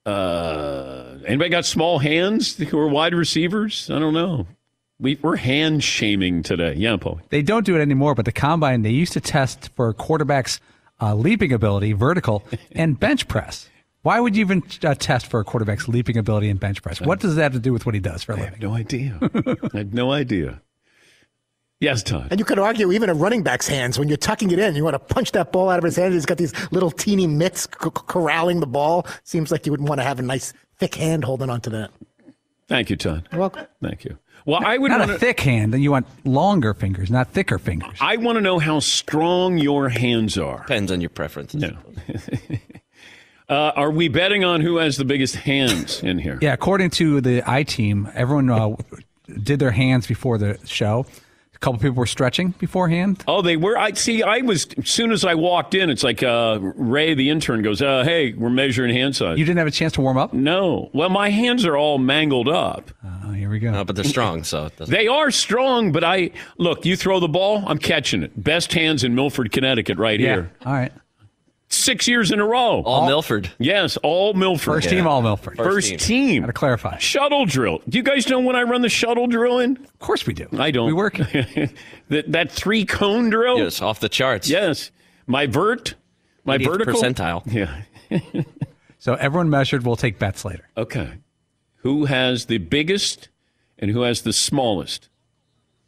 uh, 0.06 1.18
anybody 1.26 1.50
got 1.50 1.64
small 1.64 1.98
hands 1.98 2.56
who 2.56 2.78
are 2.78 2.88
wide 2.88 3.14
receivers? 3.14 3.90
I 3.90 3.98
don't 3.98 4.14
know. 4.14 4.46
We, 4.98 5.18
we're 5.20 5.36
hand 5.36 5.82
shaming 5.82 6.42
today. 6.42 6.74
Yeah, 6.74 6.96
Paul. 6.96 7.20
They 7.30 7.42
don't 7.42 7.66
do 7.66 7.76
it 7.76 7.80
anymore, 7.80 8.14
but 8.14 8.24
the 8.24 8.32
combine, 8.32 8.82
they 8.82 8.90
used 8.90 9.14
to 9.14 9.20
test 9.20 9.70
for 9.74 9.92
quarterbacks' 9.94 10.60
uh, 11.00 11.14
leaping 11.14 11.52
ability, 11.52 11.92
vertical, 11.92 12.44
and 12.72 12.98
bench 12.98 13.28
press. 13.28 13.68
Why 14.02 14.18
would 14.18 14.34
you 14.36 14.40
even 14.40 14.62
uh, 14.84 14.94
test 14.94 15.26
for 15.26 15.38
a 15.40 15.44
quarterback's 15.44 15.86
leaping 15.88 16.16
ability 16.18 16.48
and 16.50 16.58
bench 16.58 16.82
press? 16.82 17.00
What 17.00 17.20
does 17.20 17.36
that 17.36 17.42
have 17.44 17.52
to 17.52 17.58
do 17.60 17.72
with 17.72 17.86
what 17.86 17.94
he 17.94 18.00
does 18.00 18.22
for 18.24 18.32
a 18.32 18.36
I 18.36 18.38
living? 18.40 18.52
have 18.54 18.62
no 18.62 18.74
idea. 18.74 19.18
I 19.74 19.78
have 19.78 19.94
no 19.94 20.10
idea. 20.12 20.60
Yes, 21.78 22.02
Todd. 22.02 22.28
And 22.30 22.38
you 22.38 22.44
could 22.44 22.58
argue 22.60 22.92
even 22.92 23.10
a 23.10 23.14
running 23.14 23.42
back's 23.42 23.66
hands 23.66 23.98
when 23.98 24.08
you're 24.08 24.16
tucking 24.16 24.50
it 24.52 24.58
in, 24.58 24.74
you 24.76 24.84
want 24.84 24.94
to 24.94 25.14
punch 25.14 25.32
that 25.32 25.50
ball 25.52 25.68
out 25.68 25.78
of 25.78 25.84
his 25.84 25.96
hand. 25.96 26.14
He's 26.14 26.26
got 26.26 26.38
these 26.38 26.52
little 26.72 26.90
teeny 26.92 27.26
mitts 27.26 27.62
c- 27.62 27.90
corralling 27.92 28.60
the 28.60 28.66
ball. 28.68 29.04
Seems 29.24 29.50
like 29.50 29.66
you 29.66 29.72
would 29.72 29.80
want 29.80 30.00
to 30.00 30.04
have 30.04 30.18
a 30.20 30.22
nice 30.22 30.52
thick 30.78 30.94
hand 30.94 31.24
holding 31.24 31.50
onto 31.50 31.70
that. 31.70 31.90
Thank 32.68 32.88
you, 32.90 32.96
Todd. 32.96 33.28
You're 33.32 33.40
welcome. 33.40 33.66
Thank 33.82 34.04
you. 34.04 34.16
Well, 34.46 34.60
I 34.64 34.78
would 34.78 34.90
Not 34.90 35.00
wanna, 35.00 35.14
a 35.14 35.18
thick 35.18 35.40
hand, 35.40 35.72
then 35.72 35.82
you 35.82 35.90
want 35.92 36.06
longer 36.24 36.74
fingers, 36.74 37.10
not 37.10 37.28
thicker 37.28 37.58
fingers. 37.58 37.96
I 38.00 38.16
want 38.16 38.36
to 38.36 38.40
know 38.40 38.58
how 38.58 38.80
strong 38.80 39.58
your 39.58 39.88
hands 39.88 40.36
are. 40.38 40.58
Depends 40.58 40.90
on 40.90 41.00
your 41.00 41.10
preferences. 41.10 41.60
No. 41.60 41.76
uh, 43.52 43.72
are 43.76 43.90
we 43.90 44.08
betting 44.08 44.44
on 44.44 44.60
who 44.62 44.78
has 44.78 44.96
the 44.96 45.04
biggest 45.04 45.36
hands 45.36 46.02
in 46.02 46.18
here? 46.18 46.38
Yeah, 46.40 46.54
according 46.54 46.90
to 46.90 47.20
the 47.20 47.42
I 47.46 47.62
team, 47.64 48.08
everyone 48.14 48.48
uh, 48.50 48.76
did 49.42 49.58
their 49.58 49.70
hands 49.70 50.06
before 50.06 50.38
the 50.38 50.58
show. 50.64 51.04
A 51.54 51.58
couple 51.58 51.78
people 51.78 51.96
were 51.96 52.06
stretching 52.06 52.54
beforehand. 52.58 53.22
Oh, 53.28 53.40
they 53.42 53.56
were. 53.56 53.76
I 53.78 53.92
see. 53.92 54.22
I 54.22 54.38
was 54.38 54.66
as 54.78 54.88
soon 54.88 55.12
as 55.12 55.24
I 55.24 55.34
walked 55.34 55.74
in. 55.74 55.90
It's 55.90 56.02
like 56.02 56.22
uh, 56.22 56.58
Ray, 56.60 57.14
the 57.14 57.28
intern, 57.30 57.62
goes, 57.62 57.80
uh, 57.82 58.02
"Hey, 58.04 58.32
we're 58.32 58.50
measuring 58.50 58.92
hand 58.92 59.14
size." 59.14 59.38
You 59.38 59.44
didn't 59.44 59.58
have 59.58 59.68
a 59.68 59.70
chance 59.70 59.92
to 59.92 60.00
warm 60.00 60.16
up. 60.16 60.32
no. 60.32 60.90
Well, 60.92 61.10
my 61.10 61.28
hands 61.28 61.64
are 61.64 61.76
all 61.76 61.98
mangled 61.98 62.48
up. 62.48 62.90
Oh, 63.04 63.32
here 63.32 63.50
we 63.50 63.60
go. 63.60 63.72
Uh, 63.72 63.84
but 63.84 63.94
they're 63.96 64.04
strong, 64.04 64.42
so 64.44 64.66
it. 64.66 64.76
They 64.78 65.06
are 65.06 65.30
strong, 65.30 65.92
but 65.92 66.02
I 66.02 66.30
look. 66.58 66.84
You 66.84 66.96
throw 66.96 67.20
the 67.20 67.28
ball, 67.28 67.62
I'm 67.66 67.78
catching 67.78 68.22
it. 68.24 68.42
Best 68.42 68.72
hands 68.72 69.04
in 69.04 69.14
Milford, 69.14 69.52
Connecticut, 69.52 69.98
right 69.98 70.18
yeah. 70.18 70.34
here. 70.34 70.52
All 70.64 70.72
right. 70.72 70.92
Six 71.72 72.06
years 72.06 72.30
in 72.30 72.38
a 72.38 72.46
row. 72.46 72.82
All 72.82 73.06
Milford. 73.06 73.50
Yes, 73.58 73.96
all 73.98 74.34
Milford. 74.34 74.74
First 74.74 74.90
team, 74.90 75.06
all 75.06 75.22
Milford. 75.22 75.56
First, 75.56 75.88
team. 75.88 75.98
team. 75.98 76.42
Got 76.42 76.48
to 76.48 76.52
clarify. 76.52 76.98
Shuttle 76.98 77.46
drill. 77.46 77.80
Do 77.88 77.96
you 77.96 78.04
guys 78.04 78.28
know 78.28 78.40
when 78.40 78.54
I 78.54 78.62
run 78.62 78.82
the 78.82 78.90
shuttle 78.90 79.26
drill 79.26 79.58
in? 79.58 79.78
Of 79.78 79.98
course 79.98 80.26
we 80.26 80.34
do. 80.34 80.46
I 80.58 80.70
don't. 80.70 80.86
We 80.86 80.92
work. 80.92 81.16
that 82.08 82.24
that 82.28 82.52
three 82.52 82.84
cone 82.84 83.30
drill. 83.30 83.58
Yes, 83.58 83.80
off 83.80 84.00
the 84.00 84.10
charts. 84.10 84.50
Yes. 84.50 84.90
My 85.26 85.46
vert. 85.46 85.94
My 86.44 86.58
80th 86.58 86.64
vertical 86.66 87.00
percentile. 87.00 87.42
Yeah. 87.52 88.42
So 88.98 89.14
everyone 89.14 89.48
measured. 89.48 89.86
We'll 89.86 89.96
take 89.96 90.18
bets 90.18 90.44
later. 90.44 90.68
Okay. 90.76 91.14
Who 91.76 92.04
has 92.04 92.46
the 92.46 92.58
biggest 92.58 93.30
and 93.78 93.90
who 93.90 94.02
has 94.02 94.22
the 94.22 94.32
smallest? 94.32 95.08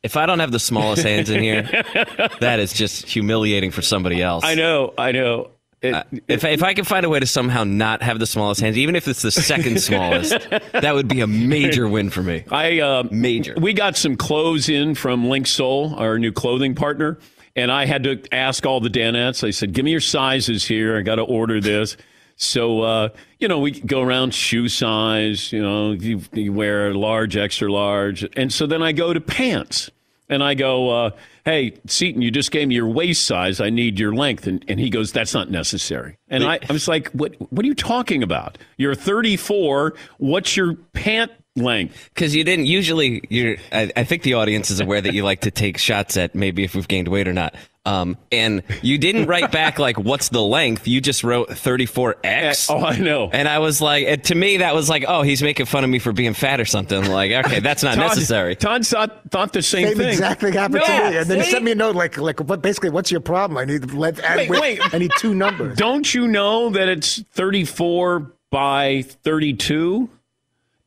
If 0.03 0.17
I 0.17 0.27
don't 0.27 0.39
have 0.41 0.51
the 0.53 0.59
smallest 0.59 1.03
hands 1.03 1.31
in 1.31 1.43
here, 1.43 1.63
that 2.41 2.59
is 2.59 2.73
just 2.73 3.07
humiliating 3.07 3.71
for 3.71 3.83
somebody 3.83 4.23
else. 4.23 4.45
I 4.45 4.55
know. 4.55 4.95
I 4.99 5.13
know. 5.13 5.51
It, 5.85 6.23
If, 6.29 6.45
if 6.45 6.63
I 6.63 6.75
can 6.75 6.85
find 6.85 7.05
a 7.05 7.09
way 7.09 7.21
to 7.21 7.27
somehow 7.27 7.65
not 7.65 8.03
have 8.03 8.19
the 8.19 8.27
smallest 8.27 8.61
hands, 8.61 8.79
even 8.79 8.97
if 8.97 9.07
it's 9.07 9.23
the 9.23 9.31
second 9.31 9.81
smallest, 9.83 10.49
that 10.73 10.95
would 10.95 11.09
be 11.09 11.21
a 11.21 11.27
major 11.27 11.87
win 11.89 12.11
for 12.11 12.23
me. 12.23 12.45
I 12.51 12.81
uh, 12.81 13.05
Major. 13.11 13.55
We 13.59 13.73
got 13.73 13.97
some 13.97 14.17
clothes 14.17 14.69
in 14.69 14.95
from 14.95 15.25
LinkSoul, 15.25 15.99
our 15.99 16.19
new 16.19 16.33
clothing 16.33 16.75
partner, 16.75 17.19
and 17.55 17.71
I 17.71 17.87
had 17.87 18.05
to 18.05 18.23
ask 18.33 18.65
all 18.67 18.81
the 18.81 18.89
Danettes. 18.89 19.47
I 19.47 19.51
said, 19.51 19.73
"Give 19.73 19.85
me 19.85 19.91
your 19.91 20.01
sizes 20.01 20.65
here. 20.65 20.97
I 20.97 21.03
got 21.03 21.17
to 21.17 21.23
order 21.23 21.61
this." 21.61 21.97
So 22.37 22.81
uh, 22.81 23.09
you 23.39 23.47
know, 23.49 23.59
we 23.61 23.73
go 23.81 24.01
around 24.01 24.35
shoe 24.35 24.69
size. 24.69 25.53
You 25.53 25.63
know, 25.63 25.93
you, 25.93 26.21
you 26.33 26.53
wear 26.53 26.95
large, 26.95 27.37
extra 27.37 27.71
large, 27.71 28.27
and 28.37 28.53
so 28.53 28.67
then 28.67 28.83
I 28.83 28.93
go 28.93 29.13
to 29.13 29.21
pants, 29.21 29.91
and 30.29 30.43
I 30.43 30.55
go, 30.55 30.91
uh, 30.91 31.11
"Hey, 31.45 31.75
Seaton, 31.87 32.23
you 32.23 32.31
just 32.31 32.51
gave 32.51 32.69
me 32.69 32.75
your 32.75 32.89
waist 32.89 33.27
size. 33.27 33.61
I 33.61 33.71
need 33.71 33.99
your 33.99 34.15
length," 34.15 34.47
and, 34.47 34.65
and 34.69 34.81
he 34.81 34.91
goes, 34.91 35.13
"That's 35.13 35.35
not 35.35 35.51
necessary." 35.51 36.17
And 36.29 36.45
I, 36.45 36.59
I 36.69 36.73
was 36.73 36.89
like, 36.89 37.11
"What? 37.11 37.35
What 37.53 37.65
are 37.65 37.69
you 37.69 37.75
talking 37.75 38.23
about? 38.23 38.59
You're 38.77 38.95
34. 38.95 39.95
What's 40.19 40.57
your 40.57 40.75
pant 40.93 41.33
length? 41.57 42.11
Because 42.15 42.35
you 42.35 42.45
didn't 42.45 42.67
usually. 42.67 43.23
You're. 43.29 43.57
I, 43.73 43.91
I 43.97 44.05
think 44.05 44.23
the 44.23 44.35
audience 44.35 44.71
is 44.71 44.81
aware 44.81 45.01
that 45.01 45.15
you 45.15 45.25
like 45.25 45.43
to 45.43 45.51
take 45.51 45.79
shots 45.79 46.17
at 46.17 46.35
maybe 46.35 46.65
if 46.65 46.75
we've 46.75 46.89
gained 46.89 47.09
weight 47.09 47.29
or 47.29 47.33
not. 47.33 47.55
Um, 47.87 48.17
and 48.33 48.63
you 48.81 48.97
didn't 48.97 49.27
write 49.27 49.53
back 49.53 49.79
like 49.79 49.99
what's 49.99 50.31
the 50.31 50.41
length. 50.41 50.89
You 50.89 51.03
just 51.03 51.23
wrote 51.23 51.51
34x. 51.51 52.71
Oh, 52.71 52.83
I 52.83 52.97
know. 52.97 53.29
And 53.31 53.47
I 53.47 53.59
was 53.59 53.83
like, 53.83 54.07
and 54.07 54.25
to 54.25 54.35
me 54.35 54.57
that 54.57 54.75
was 54.75 54.89
like, 54.89 55.05
oh, 55.07 55.21
he's 55.21 55.43
making 55.43 55.67
fun 55.67 55.85
of 55.85 55.91
me 55.91 55.99
for 55.99 56.11
being 56.13 56.33
fat 56.33 56.61
or 56.63 56.65
something. 56.65 57.11
Like, 57.11 57.31
okay, 57.45 57.61
that's 57.61 57.83
not 57.83 57.95
Todd- 57.97 58.09
necessary. 58.09 58.57
Todd 58.57 58.87
thought, 58.87 59.31
thought 59.31 59.53
the 59.53 59.61
same, 59.61 59.89
Same 59.89 59.99
thing. 59.99 60.09
exact 60.09 60.41
thing 60.41 60.55
happened 60.55 60.81
Yeah, 60.87 60.99
to 61.03 61.11
me. 61.11 61.17
And 61.19 61.27
then 61.31 61.41
he 61.41 61.51
sent 61.51 61.63
me 61.63 61.73
a 61.73 61.75
note 61.75 61.95
like, 61.95 62.17
like, 62.17 62.41
what? 62.41 62.63
Basically, 62.63 62.89
what's 62.89 63.11
your 63.11 63.21
problem? 63.21 63.59
I 63.59 63.67
need 63.67 63.93
let 63.93 64.19
add 64.21 64.39
Wait, 64.39 64.49
weight. 64.51 64.61
wait. 64.81 64.95
I 64.95 64.97
need 64.97 65.11
two 65.19 65.35
numbers. 65.35 65.77
Don't 65.77 66.15
you 66.15 66.27
know 66.27 66.71
that 66.71 66.89
it's 66.89 67.21
34 67.33 68.33
by 68.51 69.03
32? 69.03 70.09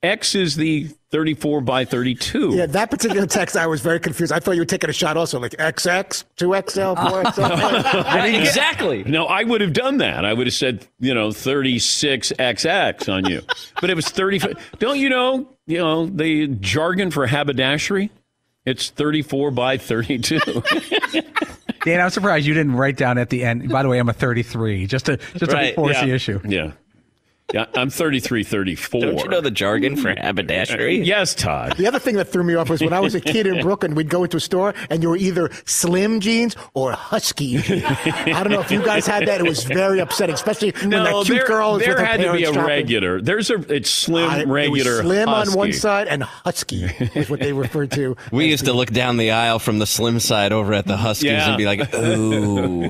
X 0.04 0.36
is 0.36 0.56
the 0.56 0.90
34 1.12 1.62
by 1.62 1.84
32. 1.86 2.56
Yeah, 2.56 2.66
that 2.68 2.92
particular 2.92 3.26
text, 3.26 3.56
I 3.58 3.66
was 3.66 3.82
very 3.82 4.00
confused. 4.00 4.32
I 4.32 4.40
thought 4.40 4.52
you 4.52 4.62
were 4.62 4.66
taking 4.66 4.90
a 4.90 4.94
shot 4.94 5.18
also, 5.18 5.40
like 5.40 5.54
XX, 5.54 6.24
2XL, 6.38 6.96
4XL. 6.96 8.40
exactly. 8.42 9.04
No, 9.06 9.26
I 9.26 9.44
would 9.44 9.62
have 9.62 9.74
done 9.74 9.98
that. 9.98 10.24
I 10.24 10.34
would 10.34 10.46
have 10.48 10.54
said, 10.54 10.86
you 11.00 11.14
know, 11.16 11.30
36XX 11.30 13.12
on 13.12 13.26
you. 13.26 13.42
but 13.82 13.90
it 13.90 13.96
was 13.96 14.08
35. 14.10 14.54
Don't 14.80 15.00
you 15.00 15.10
know, 15.10 15.50
you 15.66 15.78
know, 15.80 16.06
the 16.06 16.48
jargon 16.48 17.10
for 17.10 17.26
haberdashery? 17.26 18.12
It's 18.66 18.90
34 18.90 19.52
by 19.52 19.78
32. 19.78 20.40
Dan, 21.86 22.02
I'm 22.02 22.10
surprised 22.10 22.46
you 22.46 22.54
didn't 22.54 22.76
write 22.76 22.98
down 22.98 23.18
at 23.18 23.30
the 23.30 23.44
end. 23.46 23.70
By 23.70 23.82
the 23.82 23.88
way, 23.90 23.98
I'm 23.98 24.10
a 24.10 24.14
33, 24.14 24.88
just 24.88 25.06
to 25.06 25.18
just 25.38 25.52
Right, 25.54 25.70
to 25.70 25.76
force 25.76 25.94
yeah. 25.96 26.06
the 26.06 26.12
issue. 26.14 26.40
yeah. 26.46 26.72
Yeah, 27.54 27.66
I'm 27.76 27.90
33, 27.90 28.44
34. 28.44 29.00
Don't 29.02 29.20
you 29.20 29.28
know 29.30 29.40
the 29.40 29.50
jargon 29.52 29.96
for 29.96 30.14
haberdashery? 30.14 31.00
Uh, 31.00 31.06
yes, 31.06 31.34
Todd. 31.34 31.78
The 31.78 31.88
other 31.88 31.98
thing 31.98 32.18
that 32.18 32.26
threw 32.26 32.44
me 32.44 32.56
off 32.56 32.70
was 32.70 32.82
when 32.82 32.92
I 32.92 33.00
was 33.00 33.16
a 33.16 33.22
kid 33.22 33.48
in 33.48 33.62
Brooklyn, 33.62 33.96
we'd 33.96 34.10
go 34.10 34.26
into 34.26 34.36
a 34.36 34.40
store 34.42 34.74
and 34.90 35.02
you 35.02 35.08
were 35.10 35.16
either 35.16 35.50
slim 35.64 36.20
jeans 36.20 36.58
or 36.74 36.92
husky. 36.92 37.58
I 37.58 38.44
don't 38.44 38.52
know 38.52 38.60
if 38.60 38.70
you 38.70 38.84
guys 38.84 39.08
had 39.08 39.26
that. 39.30 39.40
It 39.40 39.48
was 39.48 39.64
very 39.64 40.00
upsetting, 40.00 40.36
especially 40.36 40.72
when 40.82 40.90
No, 40.90 41.04
that 41.06 41.26
cute 41.26 41.38
there, 41.38 41.48
girl 41.48 41.78
is 41.78 41.86
there 41.86 41.94
with 41.94 42.00
her 42.00 42.06
had 42.06 42.20
to 42.20 42.34
be 42.34 42.44
a 42.44 42.48
shopping. 42.48 42.64
regular. 42.66 43.22
There's 43.22 43.50
a 43.50 43.74
it's 43.74 43.90
slim 43.90 44.30
I- 44.30 44.40
it 44.42 44.48
was 44.50 44.54
regular. 44.54 45.02
slim 45.04 45.30
on 45.30 45.54
one 45.54 45.72
side 45.72 46.08
and 46.10 46.24
husky 46.24 46.84
is 46.84 47.30
what 47.30 47.40
they 47.40 47.54
referred 47.54 47.92
to. 47.92 48.18
We 48.34 48.46
as 48.48 48.52
used 48.52 48.66
to 48.66 48.74
look 48.74 48.90
down 48.92 49.16
the 49.16 49.32
aisle 49.32 49.60
from 49.60 49.80
the 49.80 49.88
slim 49.88 50.20
side 50.20 50.52
over 50.52 50.74
at 50.74 50.86
the 50.86 50.98
Huskies 50.98 51.32
Yeah. 51.32 51.48
and 51.48 51.58
be 51.58 51.66
like, 51.66 51.94
ooh. 51.96 52.90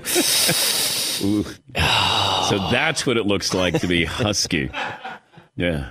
So 2.49 2.57
that's 2.71 3.05
what 3.05 3.17
it 3.17 3.25
looks 3.25 3.53
like 3.53 3.81
to 3.81 3.87
be 3.87 4.05
husky. 4.05 4.69
Yeah. 5.55 5.89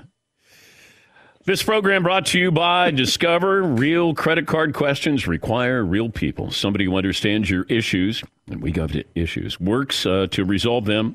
This 1.45 1.63
program 1.63 2.03
brought 2.03 2.27
to 2.27 2.41
you 2.41 2.51
by 2.51 2.91
Discover. 2.91 3.63
Real 3.63 4.15
credit 4.15 4.47
card 4.47 4.75
questions 4.75 5.29
require 5.29 5.85
real 5.85 6.09
people. 6.09 6.51
Somebody 6.51 6.87
who 6.87 6.97
understands 6.97 7.49
your 7.49 7.65
issues, 7.65 8.25
and 8.51 8.61
we 8.61 8.73
got 8.73 8.91
issues, 9.15 9.61
works 9.61 10.07
uh, 10.07 10.27
to 10.33 10.45
resolve 10.45 10.87
them. 10.87 11.15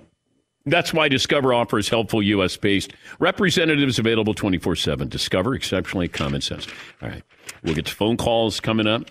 That's 0.66 0.94
why 0.94 1.10
Discover 1.10 1.54
offers 1.54 1.90
helpful 1.90 2.22
U.S. 2.22 2.56
based 2.56 2.94
representatives 3.20 4.00
available 4.00 4.34
24 4.34 4.76
7. 4.78 5.10
Discover, 5.10 5.56
exceptionally 5.56 6.08
common 6.08 6.40
sense. 6.40 6.68
All 7.02 7.10
right. 7.10 7.24
We'll 7.64 7.76
get 7.76 7.88
to 7.88 7.96
phone 7.96 8.16
calls 8.16 8.60
coming 8.60 8.88
up. 8.88 9.04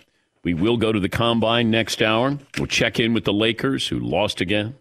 We 0.42 0.54
will 0.54 0.76
go 0.78 0.90
to 0.90 1.00
the 1.00 1.09
combine 1.09 1.71
next 1.71 2.00
hour. 2.00 2.38
We'll 2.57 2.66
check 2.66 2.99
in 2.99 3.12
with 3.12 3.25
the 3.25 3.33
Lakers, 3.33 3.88
who 3.88 3.99
lost 3.99 4.40
again. 4.40 4.76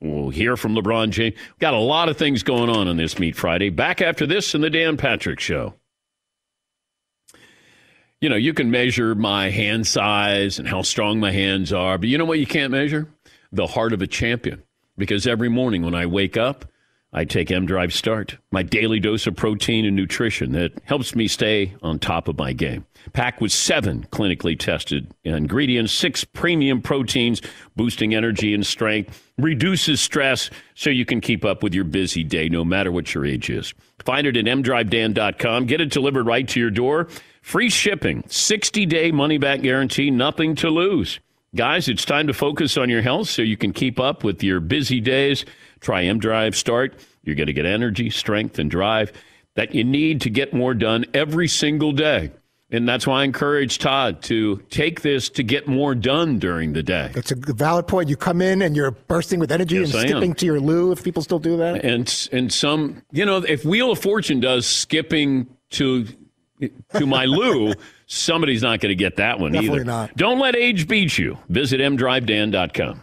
We'll 0.00 0.30
hear 0.30 0.56
from 0.56 0.74
LeBron 0.74 1.10
James. 1.10 1.36
Got 1.60 1.74
a 1.74 1.78
lot 1.78 2.08
of 2.08 2.16
things 2.16 2.42
going 2.42 2.68
on 2.68 2.88
on 2.88 2.96
this 2.96 3.18
Meat 3.18 3.36
Friday. 3.36 3.70
Back 3.70 4.02
after 4.02 4.26
this 4.26 4.54
in 4.54 4.60
the 4.60 4.70
Dan 4.70 4.96
Patrick 4.96 5.40
Show. 5.40 5.74
You 8.20 8.28
know, 8.28 8.36
you 8.36 8.54
can 8.54 8.70
measure 8.70 9.14
my 9.14 9.50
hand 9.50 9.86
size 9.86 10.58
and 10.58 10.66
how 10.66 10.82
strong 10.82 11.20
my 11.20 11.30
hands 11.30 11.72
are, 11.72 11.98
but 11.98 12.08
you 12.08 12.16
know 12.16 12.24
what 12.24 12.38
you 12.38 12.46
can't 12.46 12.70
measure? 12.72 13.08
The 13.52 13.66
heart 13.66 13.92
of 13.92 14.02
a 14.02 14.06
champion. 14.06 14.62
Because 14.96 15.26
every 15.26 15.48
morning 15.48 15.82
when 15.82 15.94
I 15.94 16.06
wake 16.06 16.36
up, 16.36 16.64
I 17.16 17.24
take 17.24 17.52
M 17.52 17.64
Drive 17.64 17.94
Start, 17.94 18.36
my 18.50 18.64
daily 18.64 18.98
dose 18.98 19.26
of 19.28 19.36
protein 19.36 19.84
and 19.84 19.94
nutrition 19.94 20.50
that 20.52 20.72
helps 20.84 21.14
me 21.14 21.28
stay 21.28 21.72
on 21.80 22.00
top 22.00 22.26
of 22.26 22.36
my 22.36 22.52
game. 22.52 22.84
Packed 23.12 23.40
with 23.40 23.52
seven 23.52 24.06
clinically 24.10 24.58
tested 24.58 25.14
ingredients, 25.22 25.92
six 25.92 26.24
premium 26.24 26.82
proteins, 26.82 27.40
boosting 27.76 28.16
energy 28.16 28.52
and 28.52 28.66
strength, 28.66 29.32
reduces 29.38 30.00
stress 30.00 30.50
so 30.74 30.90
you 30.90 31.04
can 31.04 31.20
keep 31.20 31.44
up 31.44 31.62
with 31.62 31.72
your 31.72 31.84
busy 31.84 32.24
day 32.24 32.48
no 32.48 32.64
matter 32.64 32.90
what 32.90 33.14
your 33.14 33.24
age 33.24 33.48
is. 33.48 33.72
Find 34.04 34.26
it 34.26 34.36
at 34.36 34.44
mdrivedan.com. 34.44 35.66
Get 35.66 35.80
it 35.80 35.90
delivered 35.90 36.26
right 36.26 36.48
to 36.48 36.58
your 36.58 36.70
door. 36.70 37.08
Free 37.42 37.70
shipping, 37.70 38.24
60 38.26 38.86
day 38.86 39.12
money 39.12 39.38
back 39.38 39.62
guarantee, 39.62 40.10
nothing 40.10 40.56
to 40.56 40.68
lose. 40.68 41.20
Guys, 41.54 41.88
it's 41.88 42.04
time 42.04 42.26
to 42.26 42.34
focus 42.34 42.76
on 42.76 42.90
your 42.90 43.02
health 43.02 43.28
so 43.28 43.40
you 43.40 43.56
can 43.56 43.72
keep 43.72 44.00
up 44.00 44.24
with 44.24 44.42
your 44.42 44.58
busy 44.58 45.00
days. 45.00 45.44
Try 45.84 46.04
M 46.04 46.18
Drive 46.18 46.56
Start. 46.56 46.94
You're 47.22 47.36
going 47.36 47.46
to 47.46 47.52
get 47.52 47.66
energy, 47.66 48.10
strength, 48.10 48.58
and 48.58 48.68
drive 48.70 49.12
that 49.54 49.74
you 49.74 49.84
need 49.84 50.20
to 50.22 50.30
get 50.30 50.52
more 50.52 50.74
done 50.74 51.04
every 51.14 51.46
single 51.46 51.92
day. 51.92 52.32
And 52.70 52.88
that's 52.88 53.06
why 53.06 53.20
I 53.20 53.24
encourage 53.24 53.78
Todd 53.78 54.20
to 54.22 54.56
take 54.70 55.02
this 55.02 55.28
to 55.28 55.44
get 55.44 55.68
more 55.68 55.94
done 55.94 56.38
during 56.40 56.72
the 56.72 56.82
day. 56.82 57.12
It's 57.14 57.30
a 57.30 57.36
valid 57.36 57.86
point. 57.86 58.08
You 58.08 58.16
come 58.16 58.40
in 58.42 58.62
and 58.62 58.74
you're 58.74 58.90
bursting 58.90 59.38
with 59.38 59.52
energy 59.52 59.76
Yes, 59.76 59.90
and 59.90 59.98
I 59.98 60.02
am. 60.02 60.08
skipping 60.08 60.34
to 60.34 60.46
your 60.46 60.58
loo 60.58 60.90
if 60.90 61.04
people 61.04 61.22
still 61.22 61.38
do 61.38 61.56
that. 61.58 61.84
And 61.84 62.28
and 62.32 62.52
some, 62.52 63.02
you 63.12 63.24
know, 63.26 63.36
if 63.46 63.64
Wheel 63.64 63.92
of 63.92 64.00
Fortune 64.00 64.40
does 64.40 64.66
skipping 64.66 65.46
to 65.72 66.06
to 66.96 67.06
my 67.06 67.26
loo, 67.26 67.74
somebody's 68.06 68.62
not 68.62 68.80
going 68.80 68.90
to 68.90 68.96
get 68.96 69.16
that 69.16 69.38
one 69.38 69.52
Definitely 69.52 69.76
either. 69.80 69.84
not. 69.84 70.16
Don't 70.16 70.40
let 70.40 70.56
age 70.56 70.88
beat 70.88 71.16
you. 71.18 71.38
Visit 71.50 71.80
mdrivedan.com. 71.80 73.02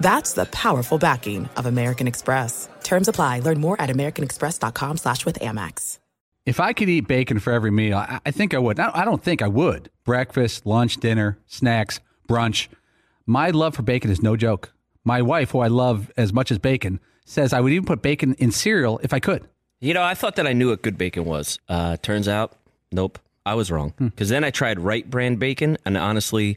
That's 0.00 0.32
the 0.32 0.46
powerful 0.46 0.98
backing 0.98 1.48
of 1.56 1.66
American 1.66 2.06
Express. 2.06 2.68
Terms 2.82 3.08
apply. 3.08 3.40
Learn 3.40 3.60
more 3.60 3.80
at 3.80 3.90
americanexpress.com 3.90 4.96
slash 4.96 5.24
with 5.24 5.38
Amex. 5.40 5.98
If 6.46 6.60
I 6.60 6.72
could 6.72 6.88
eat 6.88 7.06
bacon 7.06 7.40
for 7.40 7.52
every 7.52 7.70
meal, 7.70 7.98
I, 7.98 8.20
I 8.24 8.30
think 8.30 8.54
I 8.54 8.58
would. 8.58 8.80
I 8.80 8.90
I 8.94 9.04
don't 9.04 9.22
think 9.22 9.42
I 9.42 9.48
would. 9.48 9.90
Breakfast, 10.04 10.64
lunch, 10.64 10.96
dinner, 10.96 11.38
snacks, 11.46 12.00
brunch. 12.26 12.68
My 13.26 13.50
love 13.50 13.74
for 13.74 13.82
bacon 13.82 14.10
is 14.10 14.22
no 14.22 14.34
joke. 14.34 14.72
My 15.04 15.20
wife, 15.20 15.50
who 15.50 15.58
I 15.60 15.66
love 15.66 16.10
as 16.16 16.32
much 16.32 16.50
as 16.50 16.58
bacon, 16.58 17.00
says 17.26 17.52
I 17.52 17.60
would 17.60 17.72
even 17.72 17.84
put 17.84 18.00
bacon 18.00 18.32
in 18.38 18.50
cereal 18.50 18.98
if 19.02 19.12
I 19.12 19.20
could. 19.20 19.46
You 19.80 19.92
know, 19.92 20.02
I 20.02 20.14
thought 20.14 20.36
that 20.36 20.46
I 20.46 20.54
knew 20.54 20.70
what 20.70 20.80
good 20.80 20.96
bacon 20.96 21.26
was. 21.26 21.58
Uh, 21.68 21.98
turns 21.98 22.26
out, 22.28 22.56
nope, 22.90 23.18
I 23.44 23.54
was 23.54 23.70
wrong. 23.70 23.92
Because 23.98 24.30
then 24.30 24.42
I 24.42 24.50
tried 24.50 24.80
Wright 24.80 25.08
brand 25.08 25.38
bacon, 25.38 25.76
and 25.84 25.98
honestly, 25.98 26.56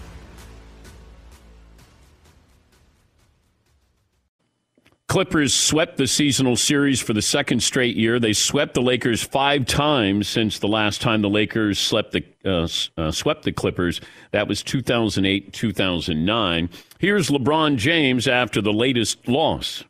Clippers 5.11 5.53
swept 5.53 5.97
the 5.97 6.07
seasonal 6.07 6.55
series 6.55 7.01
for 7.01 7.11
the 7.11 7.21
second 7.21 7.61
straight 7.61 7.97
year. 7.97 8.17
They 8.17 8.31
swept 8.31 8.75
the 8.75 8.81
Lakers 8.81 9.21
five 9.21 9.65
times 9.65 10.29
since 10.29 10.57
the 10.57 10.69
last 10.69 11.01
time 11.01 11.21
the 11.21 11.27
Lakers 11.27 11.79
slept 11.79 12.13
the, 12.13 12.23
uh, 12.45 12.69
uh, 12.97 13.11
swept 13.11 13.43
the 13.43 13.51
Clippers. 13.51 13.99
That 14.31 14.47
was 14.47 14.63
2008 14.63 15.51
2009. 15.51 16.69
Here's 16.97 17.29
LeBron 17.29 17.75
James 17.75 18.25
after 18.25 18.61
the 18.61 18.71
latest 18.71 19.27
loss. 19.27 19.83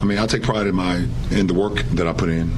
I 0.00 0.06
mean, 0.06 0.18
I 0.18 0.26
take 0.26 0.42
pride 0.42 0.66
in 0.66 0.74
my 0.74 1.06
in 1.30 1.46
the 1.46 1.54
work 1.54 1.76
that 1.92 2.08
I 2.08 2.12
put 2.12 2.28
in 2.28 2.50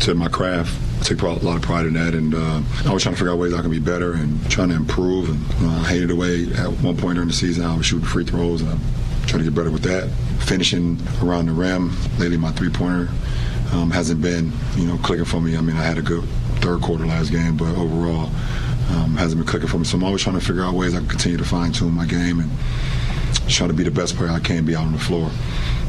to 0.00 0.16
my 0.16 0.26
craft. 0.26 0.76
I 0.98 1.04
take 1.04 1.22
a 1.22 1.26
lot 1.28 1.54
of 1.54 1.62
pride 1.62 1.86
in 1.86 1.92
that, 1.92 2.14
and 2.14 2.34
uh, 2.34 2.62
I 2.84 2.92
was 2.92 3.04
trying 3.04 3.14
to 3.14 3.18
figure 3.20 3.30
out 3.30 3.38
ways 3.38 3.54
I 3.54 3.62
can 3.62 3.70
be 3.70 3.78
better 3.78 4.14
and 4.14 4.50
trying 4.50 4.70
to 4.70 4.74
improve. 4.74 5.28
And 5.28 5.38
you 5.60 5.66
know, 5.68 5.72
I 5.72 5.84
hated 5.84 6.08
the 6.08 6.16
way 6.16 6.52
at 6.56 6.72
one 6.82 6.96
point 6.96 7.14
during 7.14 7.28
the 7.28 7.32
season 7.32 7.64
I 7.64 7.76
was 7.76 7.86
shooting 7.86 8.08
free 8.08 8.24
throws, 8.24 8.60
and 8.60 8.70
I'm 8.70 8.80
trying 9.26 9.44
to 9.44 9.50
get 9.50 9.54
better 9.54 9.70
with 9.70 9.82
that. 9.82 10.08
Finishing 10.46 10.98
around 11.22 11.46
the 11.46 11.52
rim, 11.52 11.96
lately 12.18 12.36
my 12.36 12.52
three 12.52 12.70
pointer 12.70 13.08
um, 13.72 13.90
hasn't 13.90 14.22
been 14.22 14.52
you 14.76 14.86
know 14.86 14.96
clicking 14.98 15.24
for 15.24 15.40
me. 15.40 15.56
I 15.56 15.60
mean, 15.60 15.76
I 15.76 15.82
had 15.82 15.98
a 15.98 16.02
good 16.02 16.24
third 16.60 16.80
quarter 16.82 17.06
last 17.06 17.30
game, 17.30 17.56
but 17.56 17.76
overall 17.76 18.30
um, 18.90 19.16
hasn't 19.16 19.40
been 19.40 19.48
clicking 19.48 19.68
for 19.68 19.78
me. 19.78 19.84
So 19.84 19.96
I'm 19.96 20.04
always 20.04 20.22
trying 20.22 20.38
to 20.38 20.44
figure 20.44 20.62
out 20.62 20.74
ways 20.74 20.94
I 20.94 20.98
can 20.98 21.08
continue 21.08 21.38
to 21.38 21.44
fine 21.44 21.72
tune 21.72 21.92
my 21.92 22.06
game 22.06 22.40
and 22.40 22.50
try 23.48 23.66
to 23.66 23.72
be 23.72 23.84
the 23.84 23.90
best 23.90 24.16
player 24.16 24.30
I 24.30 24.40
can 24.40 24.64
be 24.64 24.74
out 24.74 24.86
on 24.86 24.92
the 24.92 24.98
floor. 24.98 25.30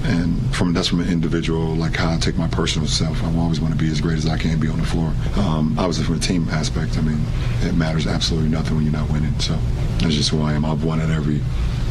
And 0.03 0.55
from 0.55 0.73
that's 0.73 0.87
from 0.87 1.01
an 1.01 1.09
individual, 1.09 1.75
like 1.75 1.95
how 1.95 2.13
I 2.13 2.17
take 2.17 2.37
my 2.37 2.47
personal 2.47 2.87
self. 2.87 3.21
I 3.23 3.35
always 3.37 3.59
want 3.59 3.73
to 3.73 3.79
be 3.79 3.91
as 3.91 3.99
great 3.99 4.17
as 4.17 4.27
I 4.27 4.37
can 4.37 4.59
be 4.59 4.67
on 4.67 4.77
the 4.77 4.85
floor. 4.85 5.11
Um, 5.35 5.77
obviously, 5.77 6.05
from 6.05 6.15
a 6.15 6.19
team 6.19 6.47
aspect, 6.49 6.97
I 6.97 7.01
mean, 7.01 7.19
it 7.61 7.75
matters 7.75 8.07
absolutely 8.07 8.49
nothing 8.49 8.75
when 8.75 8.83
you're 8.83 8.93
not 8.93 9.11
winning. 9.11 9.37
So 9.39 9.57
that's 9.99 10.13
just 10.13 10.29
who 10.29 10.41
I 10.41 10.53
am. 10.53 10.65
I've 10.65 10.83
won 10.83 11.01
at 11.01 11.09
every 11.09 11.41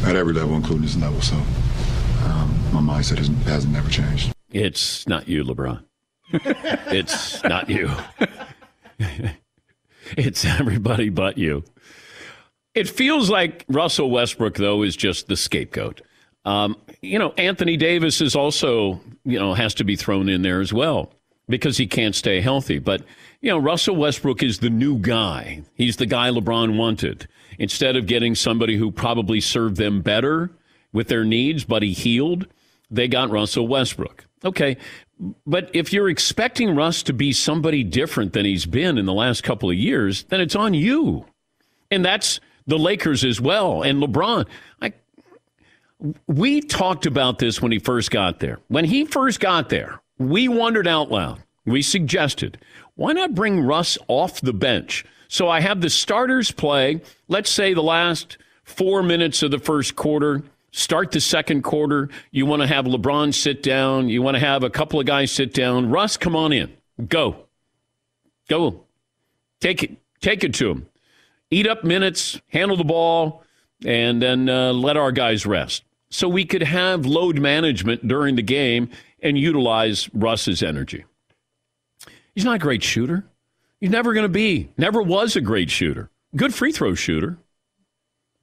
at 0.03 0.15
every 0.15 0.33
level, 0.33 0.55
including 0.55 0.83
this 0.83 0.95
level. 0.97 1.21
So 1.21 1.35
um, 1.35 2.59
my 2.71 2.81
mindset 2.81 3.17
has, 3.17 3.27
hasn't 3.45 3.73
never 3.73 3.89
changed. 3.89 4.33
It's 4.51 5.07
not 5.07 5.27
you, 5.27 5.43
LeBron. 5.43 5.83
it's 6.31 7.43
not 7.43 7.69
you. 7.69 7.91
it's 10.17 10.45
everybody 10.45 11.09
but 11.09 11.37
you. 11.37 11.63
It 12.73 12.87
feels 12.87 13.29
like 13.29 13.65
Russell 13.67 14.11
Westbrook, 14.11 14.55
though, 14.55 14.83
is 14.83 14.95
just 14.95 15.27
the 15.27 15.35
scapegoat. 15.35 16.01
Um, 16.45 16.77
you 17.01 17.19
know, 17.19 17.33
Anthony 17.37 17.75
Davis 17.75 18.21
is 18.21 18.35
also, 18.35 19.01
you 19.25 19.39
know, 19.39 19.53
has 19.53 19.73
to 19.75 19.83
be 19.83 19.95
thrown 19.95 20.29
in 20.29 20.43
there 20.43 20.61
as 20.61 20.71
well 20.71 21.11
because 21.49 21.77
he 21.77 21.87
can't 21.87 22.15
stay 22.15 22.39
healthy. 22.39 22.79
But, 22.79 23.01
you 23.41 23.49
know, 23.49 23.57
Russell 23.57 23.95
Westbrook 23.95 24.43
is 24.43 24.59
the 24.59 24.69
new 24.69 24.97
guy. 24.97 25.63
He's 25.73 25.97
the 25.97 26.05
guy 26.05 26.29
LeBron 26.29 26.77
wanted. 26.77 27.27
Instead 27.59 27.95
of 27.95 28.05
getting 28.05 28.35
somebody 28.35 28.77
who 28.77 28.91
probably 28.91 29.41
served 29.41 29.77
them 29.77 30.01
better 30.01 30.51
with 30.93 31.07
their 31.07 31.23
needs, 31.23 31.63
but 31.63 31.83
he 31.83 31.91
healed, 31.93 32.47
they 32.89 33.07
got 33.07 33.29
Russell 33.29 33.67
Westbrook. 33.67 34.25
Okay. 34.45 34.77
But 35.45 35.71
if 35.73 35.91
you're 35.91 36.09
expecting 36.09 36.75
Russ 36.75 37.01
to 37.03 37.13
be 37.13 37.33
somebody 37.33 37.83
different 37.83 38.33
than 38.33 38.45
he's 38.45 38.65
been 38.65 38.97
in 38.97 39.05
the 39.05 39.13
last 39.13 39.43
couple 39.43 39.69
of 39.69 39.75
years, 39.75 40.23
then 40.25 40.39
it's 40.39 40.55
on 40.55 40.73
you. 40.75 41.25
And 41.89 42.05
that's 42.05 42.39
the 42.67 42.77
Lakers 42.77 43.23
as 43.23 43.41
well. 43.41 43.81
And 43.81 44.01
LeBron, 44.01 44.47
I, 44.81 44.93
we 46.27 46.61
talked 46.61 47.07
about 47.07 47.39
this 47.39 47.61
when 47.61 47.71
he 47.71 47.79
first 47.79 48.11
got 48.11 48.39
there. 48.39 48.59
When 48.67 48.85
he 48.85 49.05
first 49.05 49.39
got 49.39 49.69
there, 49.69 50.01
we 50.19 50.47
wondered 50.47 50.87
out 50.87 51.09
loud. 51.09 51.41
We 51.65 51.81
suggested, 51.81 52.59
why 52.95 53.13
not 53.13 53.35
bring 53.35 53.61
Russ 53.61 53.97
off 54.07 54.39
the 54.39 54.53
bench? 54.53 55.03
So 55.27 55.49
I 55.49 55.59
have 55.59 55.81
the 55.81 55.89
starters 55.89 56.51
play, 56.51 57.01
let's 57.27 57.49
say 57.49 57.73
the 57.73 57.83
last 57.83 58.37
four 58.63 59.03
minutes 59.03 59.43
of 59.43 59.51
the 59.51 59.59
first 59.59 59.95
quarter, 59.95 60.43
start 60.71 61.11
the 61.11 61.21
second 61.21 61.63
quarter. 61.63 62.09
You 62.31 62.45
want 62.45 62.61
to 62.61 62.67
have 62.67 62.85
LeBron 62.85 63.33
sit 63.33 63.63
down. 63.63 64.09
You 64.09 64.21
want 64.21 64.35
to 64.35 64.39
have 64.39 64.63
a 64.63 64.69
couple 64.69 64.99
of 64.99 65.05
guys 65.05 65.31
sit 65.31 65.53
down. 65.53 65.89
Russ, 65.89 66.17
come 66.17 66.35
on 66.35 66.53
in. 66.53 66.71
Go. 67.07 67.47
Go. 68.47 68.83
Take 69.59 69.83
it. 69.83 69.97
Take 70.21 70.43
it 70.43 70.53
to 70.55 70.69
him. 70.69 70.87
Eat 71.49 71.67
up 71.67 71.83
minutes, 71.83 72.41
handle 72.49 72.75
the 72.75 72.83
ball, 72.83 73.43
and 73.85 74.21
then 74.21 74.49
uh, 74.49 74.73
let 74.73 74.97
our 74.97 75.11
guys 75.11 75.45
rest. 75.45 75.83
So 76.09 76.27
we 76.27 76.45
could 76.45 76.63
have 76.63 77.05
load 77.05 77.39
management 77.39 78.07
during 78.07 78.35
the 78.35 78.41
game 78.41 78.89
and 79.21 79.37
utilize 79.37 80.09
Russ's 80.13 80.63
energy. 80.63 81.05
He's 82.33 82.45
not 82.45 82.55
a 82.55 82.59
great 82.59 82.83
shooter. 82.83 83.25
He's 83.79 83.89
never 83.89 84.13
going 84.13 84.23
to 84.23 84.29
be. 84.29 84.71
Never 84.77 85.01
was 85.01 85.35
a 85.35 85.41
great 85.41 85.69
shooter. 85.69 86.09
Good 86.35 86.53
free 86.53 86.71
throw 86.71 86.95
shooter. 86.95 87.37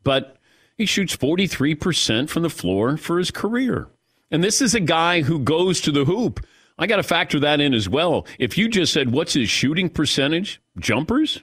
But 0.03 0.37
he 0.77 0.87
shoots 0.87 1.17
43% 1.17 2.29
from 2.29 2.43
the 2.43 2.51
floor 2.51 2.97
for 2.97 3.19
his 3.19 3.31
career. 3.31 3.89
And 4.31 4.43
this 4.43 4.61
is 4.61 4.75
a 4.75 4.81
guy 4.81 5.23
who 5.23 5.39
goes 5.39 5.81
to 5.83 5.93
the 5.93 6.05
hoop. 6.05 6.45
I 6.79 6.87
got 6.87 6.97
to 6.97 7.03
factor 7.03 7.39
that 7.41 7.61
in 7.61 7.73
as 7.73 7.89
well. 7.89 8.27
If 8.39 8.59
you 8.59 8.69
just 8.69 8.93
said, 8.93 9.13
what's 9.13 9.35
his 9.35 9.49
shooting 9.49 9.89
percentage? 9.89 10.61
Jumpers? 10.79 11.43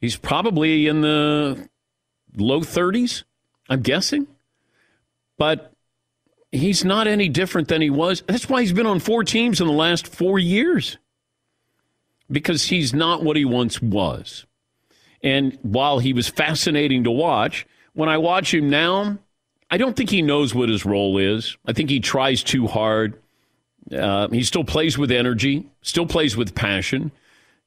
He's 0.00 0.16
probably 0.16 0.86
in 0.86 1.00
the 1.00 1.68
low 2.36 2.60
30s, 2.60 3.24
I'm 3.68 3.82
guessing. 3.82 4.26
But 5.38 5.72
he's 6.52 6.84
not 6.84 7.06
any 7.06 7.28
different 7.28 7.68
than 7.68 7.82
he 7.82 7.90
was. 7.90 8.22
That's 8.26 8.48
why 8.48 8.60
he's 8.60 8.72
been 8.72 8.86
on 8.86 9.00
four 9.00 9.24
teams 9.24 9.60
in 9.60 9.66
the 9.66 9.72
last 9.72 10.06
four 10.06 10.38
years 10.38 10.98
because 12.30 12.64
he's 12.64 12.94
not 12.94 13.22
what 13.22 13.36
he 13.36 13.44
once 13.44 13.80
was. 13.80 14.46
And 15.22 15.58
while 15.62 15.98
he 15.98 16.12
was 16.12 16.28
fascinating 16.28 17.04
to 17.04 17.10
watch, 17.10 17.66
when 17.94 18.08
I 18.08 18.18
watch 18.18 18.52
him 18.52 18.68
now, 18.68 19.18
I 19.70 19.76
don't 19.78 19.96
think 19.96 20.10
he 20.10 20.22
knows 20.22 20.54
what 20.54 20.68
his 20.68 20.84
role 20.84 21.18
is. 21.18 21.56
I 21.64 21.72
think 21.72 21.90
he 21.90 22.00
tries 22.00 22.42
too 22.42 22.66
hard. 22.66 23.20
Uh, 23.90 24.28
he 24.28 24.42
still 24.42 24.64
plays 24.64 24.98
with 24.98 25.10
energy, 25.10 25.66
still 25.82 26.06
plays 26.06 26.36
with 26.36 26.54
passion. 26.54 27.12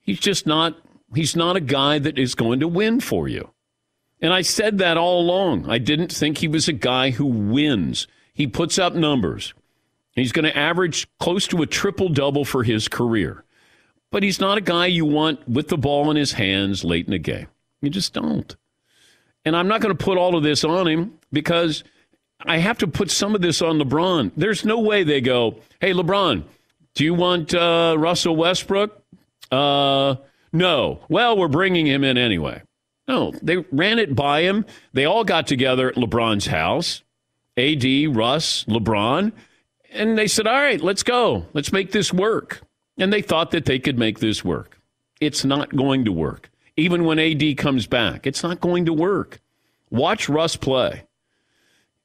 He's 0.02 0.20
just 0.20 0.46
not. 0.46 0.78
He's 1.14 1.36
not 1.36 1.56
a 1.56 1.62
guy 1.62 2.00
that 2.00 2.18
is 2.18 2.36
going 2.36 2.60
to 2.60 2.68
win 2.68 3.00
for 3.00 3.28
you. 3.28 3.52
And 4.22 4.34
I 4.34 4.42
said 4.42 4.80
that 4.80 4.98
all 4.98 5.22
along. 5.22 5.70
I 5.70 5.78
didn't 5.78 6.12
think 6.12 6.40
he 6.40 6.48
was 6.48 6.68
a 6.68 6.74
guy 6.74 7.12
who 7.12 7.26
wins. 7.26 8.08
He 8.34 8.48
puts 8.48 8.78
up 8.80 8.96
numbers. 8.96 9.54
He's 10.14 10.32
going 10.32 10.46
to 10.46 10.58
average 10.58 11.08
close 11.20 11.48
to 11.48 11.62
a 11.62 11.68
triple 11.68 12.10
double 12.10 12.44
for 12.44 12.64
his 12.64 12.88
career 12.88 13.45
but 14.16 14.24
he's 14.24 14.40
not 14.40 14.58
a 14.58 14.62
guy 14.62 14.86
you 14.86 15.04
want 15.04 15.46
with 15.46 15.68
the 15.68 15.78
ball 15.78 16.10
in 16.10 16.16
his 16.16 16.32
hands 16.32 16.86
late 16.86 17.06
in 17.06 17.12
the 17.12 17.20
game. 17.20 17.48
You 17.82 17.90
just 17.90 18.14
don't. 18.14 18.56
And 19.44 19.58
I'm 19.58 19.68
not 19.68 19.82
going 19.82 19.94
to 19.94 20.02
put 20.02 20.18
all 20.18 20.38
of 20.38 20.44
this 20.44 20.64
on 20.64 20.88
him 20.88 21.20
because 21.34 21.84
I 22.46 22.60
have 22.60 22.78
to 22.78 22.88
put 22.88 23.12
some 23.12 23.36
of 23.36 23.42
this 23.42 23.62
on 23.62 23.78
LeBron. 23.78 24.32
There's 24.38 24.64
no 24.64 24.80
way 24.80 25.04
they 25.04 25.20
go, 25.20 25.60
hey, 25.82 25.92
LeBron, 25.92 26.46
Do 26.94 27.04
you 27.04 27.14
want 27.14 27.54
uh, 27.54 27.98
Russell 28.00 28.38
Westbrook? 28.38 29.04
Uh, 29.52 30.16
no. 30.54 31.02
Well, 31.10 31.38
we're 31.38 31.50
bringing 31.50 31.86
him 31.86 32.06
in 32.06 32.18
anyway. 32.18 32.62
No, 33.10 33.34
they 33.42 33.66
ran 33.70 34.00
it 34.00 34.16
by 34.16 34.44
him. 34.44 34.66
They 34.94 35.04
all 35.04 35.26
got 35.26 35.46
together 35.46 35.90
at 35.90 35.96
LeBron's 35.96 36.48
house 36.48 37.04
AD, 37.58 38.16
Russ, 38.16 38.64
LeBron, 38.64 39.34
and 39.92 40.18
they 40.18 40.28
said, 40.28 40.48
all 40.48 40.54
right, 40.54 40.80
let's 40.80 41.04
go. 41.04 41.48
Let's 41.52 41.74
make 41.74 41.92
this 41.92 42.14
work. 42.14 42.65
And 42.98 43.12
they 43.12 43.22
thought 43.22 43.52
that 43.52 43.66
they 43.66 43.80
could 43.80 44.00
make 44.00 44.20
this 44.20 44.44
work. 44.44 44.80
It's 45.20 45.44
not 45.44 45.76
going 45.76 46.06
to 46.06 46.12
work. 46.12 46.50
Even 46.78 47.06
when 47.06 47.20
AD 47.20 47.58
comes 47.58 47.88
back, 47.88 48.28
it's 48.28 48.44
not 48.44 48.60
going 48.60 48.86
to 48.86 48.94
work. 48.94 49.40
Watch 49.90 50.28
Russ 50.28 50.56
play. 50.56 51.04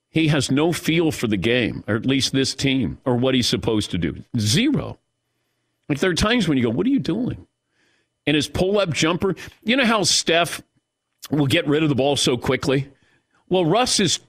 He 0.09 0.29
has 0.29 0.51
no 0.51 0.73
feel 0.73 1.13
for 1.13 1.29
the 1.29 1.37
game, 1.37 1.85
or 1.87 1.95
at 1.95 2.07
least 2.07 2.33
this 2.33 2.55
team, 2.55 2.99
or 3.05 3.17
what 3.17 3.35
he's 3.35 3.47
supposed 3.47 3.91
to 3.93 3.99
do. 3.99 4.23
Zero. 4.39 4.99
Like 5.89 5.99
there 5.99 6.11
are 6.11 6.15
times 6.15 6.49
when 6.49 6.59
you 6.59 6.65
go, 6.65 6.71
what 6.71 6.87
are 6.87 6.91
you 6.91 6.99
doing? 6.99 7.47
And 8.27 8.35
his 8.35 8.49
pull 8.49 8.79
up 8.79 8.93
jumper, 8.93 9.35
you 9.65 9.77
know 9.77 9.85
how 9.85 10.03
Steph 10.03 10.63
will 11.31 11.47
get 11.47 11.67
rid 11.67 11.83
of 11.83 11.89
the 11.89 11.95
ball 11.95 12.17
so 12.17 12.37
quickly? 12.37 12.89
Well, 13.49 13.65
Russ 13.65 13.99
is 13.99 14.21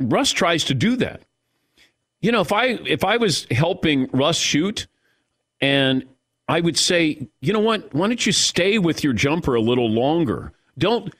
Russ 0.00 0.32
tries 0.32 0.64
to 0.64 0.74
do 0.74 0.96
that. 0.96 1.22
You 2.20 2.32
know, 2.32 2.40
if 2.40 2.52
I 2.52 2.64
if 2.64 3.04
I 3.04 3.16
was 3.16 3.46
helping 3.50 4.08
Russ 4.12 4.38
shoot 4.38 4.86
and 5.60 6.04
I 6.48 6.60
would 6.60 6.78
say, 6.78 7.26
you 7.40 7.52
know 7.52 7.60
what? 7.60 7.92
Why 7.94 8.06
don't 8.06 8.24
you 8.24 8.32
stay 8.32 8.78
with 8.78 9.02
your 9.02 9.12
jumper 9.12 9.54
a 9.54 9.60
little 9.60 9.90
longer? 9.90 10.52
Don't 10.78 11.12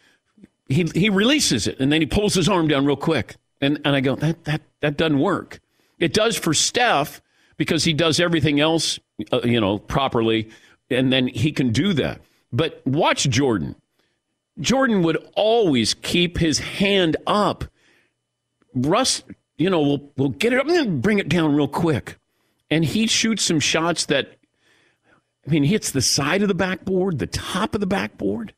he 0.68 0.85
he 0.94 1.09
releases 1.11 1.66
it 1.66 1.79
and 1.81 1.92
then 1.92 2.01
he 2.01 2.07
pulls 2.07 2.35
his 2.35 2.49
arm 2.49 2.68
down 2.68 2.85
real 2.85 2.96
quick. 2.96 3.37
And 3.61 3.81
and 3.85 3.96
I 3.96 4.01
go, 4.01 4.16
that 4.16 4.44
that 4.44 4.62
that 4.81 4.96
doesn't 4.96 5.18
work. 5.18 5.61
It 5.99 6.12
does 6.12 6.37
for 6.37 6.55
Steph 6.55 7.22
because 7.57 7.85
he 7.85 7.92
does 7.92 8.20
everything 8.20 8.61
else, 8.61 9.01
uh, 9.33 9.40
you 9.44 9.61
know, 9.61 9.79
properly 9.79 10.49
and 10.90 11.12
then 11.12 11.27
he 11.27 11.53
can 11.53 11.72
do 11.72 11.92
that. 11.94 12.20
But 12.53 12.83
watch 12.87 13.29
Jordan. 13.29 13.75
Jordan 14.61 15.03
would 15.03 15.16
always 15.35 15.94
keep 15.94 16.38
his 16.38 16.59
hand 16.59 17.16
up. 17.27 17.64
Russ, 18.75 19.22
you 19.59 19.68
know, 19.70 19.81
will 19.81 20.12
will 20.16 20.29
get 20.31 20.53
it 20.53 20.61
up 20.61 20.66
and 20.66 20.77
then 20.77 21.01
bring 21.01 21.18
it 21.18 21.29
down 21.29 21.55
real 21.55 21.68
quick. 21.68 22.18
And 22.70 22.85
he 22.85 23.07
shoots 23.07 23.44
some 23.44 23.61
shots 23.61 24.07
that 24.07 24.37
I 25.46 25.50
mean, 25.50 25.64
hits 25.64 25.90
the 25.90 26.02
side 26.02 26.42
of 26.42 26.48
the 26.48 26.55
backboard, 26.55 27.18
the 27.18 27.26
top 27.26 27.74
of 27.74 27.81
the 27.81 27.87
backboard. 27.87 28.52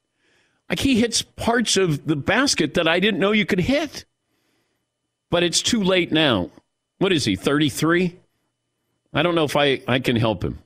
Like 0.69 0.81
he 0.81 1.01
hits 1.01 1.23
parts 1.23 1.77
of 1.77 2.07
the 2.07 2.17
basket 2.17 2.75
that 2.75 2.89
I 2.89 3.01
didn't 3.01 3.21
know 3.21 3.33
you 3.33 3.47
could 3.47 3.61
hit. 3.61 4.05
But 5.31 5.43
it's 5.43 5.61
too 5.61 5.83
late 5.83 6.11
now. 6.11 6.51
What 6.99 7.13
is 7.13 7.25
he, 7.25 7.37
33? 7.37 8.17
I 9.13 9.23
don't 9.23 9.35
know 9.35 9.45
if 9.45 9.57
I, 9.57 9.83
I 9.87 9.99
can 9.99 10.17
help 10.17 10.43
him. 10.43 10.59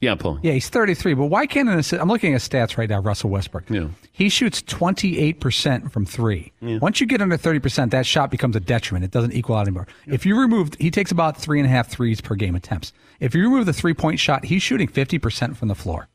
Yeah, 0.00 0.14
Paul. 0.14 0.38
Yeah, 0.42 0.52
he's 0.52 0.68
33, 0.68 1.14
but 1.14 1.24
why 1.26 1.46
can't 1.46 1.68
an 1.68 1.78
assist? 1.78 2.00
I'm 2.00 2.08
looking 2.08 2.32
at 2.32 2.40
stats 2.40 2.76
right 2.78 2.88
now, 2.88 3.00
Russell 3.00 3.30
Westbrook. 3.30 3.68
Yeah. 3.68 3.88
He 4.12 4.28
shoots 4.28 4.62
28% 4.62 5.90
from 5.90 6.06
three. 6.06 6.52
Yeah. 6.60 6.78
Once 6.78 7.00
you 7.00 7.06
get 7.06 7.20
under 7.20 7.36
30%, 7.36 7.90
that 7.90 8.06
shot 8.06 8.30
becomes 8.30 8.54
a 8.54 8.60
detriment. 8.60 9.04
It 9.04 9.10
doesn't 9.10 9.32
equal 9.32 9.56
out 9.56 9.66
anymore. 9.66 9.88
If 10.06 10.24
you 10.24 10.38
remove, 10.38 10.70
he 10.78 10.92
takes 10.92 11.10
about 11.10 11.36
three 11.36 11.58
and 11.58 11.66
a 11.66 11.70
half 11.70 11.88
threes 11.88 12.20
per 12.20 12.36
game 12.36 12.54
attempts. 12.54 12.92
If 13.18 13.34
you 13.34 13.42
remove 13.42 13.66
the 13.66 13.72
three 13.72 13.94
point 13.94 14.20
shot, 14.20 14.44
he's 14.44 14.62
shooting 14.62 14.86
50% 14.86 15.56
from 15.56 15.66
the 15.66 15.74
floor. 15.74 16.08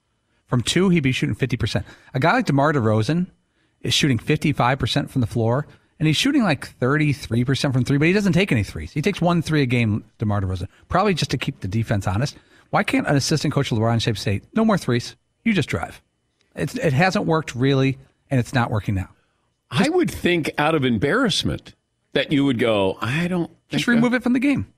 From 0.46 0.62
two, 0.62 0.88
he'd 0.88 1.02
be 1.02 1.12
shooting 1.12 1.36
50%. 1.36 1.84
A 2.14 2.20
guy 2.20 2.34
like 2.34 2.46
DeMar 2.46 2.72
DeRozan 2.72 3.28
is 3.82 3.94
shooting 3.94 4.18
55% 4.18 5.10
from 5.10 5.20
the 5.20 5.28
floor, 5.28 5.68
and 6.00 6.08
he's 6.08 6.16
shooting 6.16 6.44
like 6.44 6.78
33% 6.80 7.74
from 7.74 7.84
three, 7.84 7.98
but 7.98 8.08
he 8.08 8.14
doesn't 8.14 8.34
take 8.34 8.52
any 8.52 8.64
threes. 8.64 8.94
He 8.94 9.02
takes 9.02 9.20
one 9.20 9.42
three 9.42 9.62
a 9.64 9.66
game, 9.66 10.06
DeMar 10.20 10.40
DeRozan, 10.42 10.68
probably 10.88 11.14
just 11.14 11.32
to 11.32 11.38
keep 11.38 11.60
the 11.60 11.68
defense 11.68 12.08
honest. 12.08 12.38
Why 12.74 12.82
can't 12.82 13.06
an 13.06 13.16
assistant 13.16 13.54
coach 13.54 13.72
of 13.72 13.78
LeBron 13.78 14.00
James 14.00 14.20
say, 14.20 14.42
no 14.56 14.66
more 14.66 14.80
threes? 14.80 15.16
You 15.44 15.54
just 15.54 15.70
drive. 15.70 16.02
It's, 16.56 16.74
it 16.74 16.92
hasn't 16.92 17.28
worked 17.28 17.54
really, 17.54 18.00
and 18.32 18.40
it's 18.40 18.52
not 18.52 18.72
working 18.72 18.96
now. 18.96 19.10
I 19.70 19.90
would 19.90 20.10
think 20.10 20.50
out 20.58 20.74
of 20.74 20.84
embarrassment 20.84 21.76
that 22.14 22.32
you 22.32 22.46
would 22.46 22.58
go, 22.58 22.98
I 23.00 23.28
don't. 23.28 23.52
Just 23.70 23.86
remove 23.86 24.16
it 24.16 24.24
from 24.24 24.34
the 24.34 24.40
game. 24.40 24.74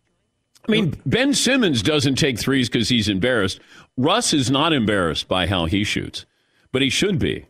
I 0.67 0.71
mean, 0.73 1.01
Ben 1.05 1.34
Simmons 1.34 1.81
doesn't 1.81 2.15
take 2.15 2.38
threes 2.38 2.67
because 2.67 2.89
he's 2.89 3.08
embarrassed. 3.08 3.62
Russ 3.95 4.34
is 4.34 4.51
not 4.51 4.73
embarrassed 4.73 5.29
by 5.29 5.47
how 5.47 5.65
he 5.65 5.86
shoots, 5.86 6.25
but 6.73 6.81
he 6.81 6.89
should 6.89 7.17
be. 7.17 7.45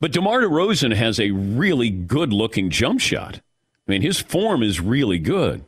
But 0.00 0.10
DeMar 0.10 0.40
DeRozan 0.40 0.96
has 0.96 1.20
a 1.20 1.30
really 1.30 1.90
good 1.90 2.32
looking 2.32 2.68
jump 2.68 3.00
shot. 3.00 3.36
I 3.86 3.92
mean, 3.92 4.02
his 4.02 4.18
form 4.20 4.64
is 4.64 4.80
really 4.80 5.20
good. 5.20 5.64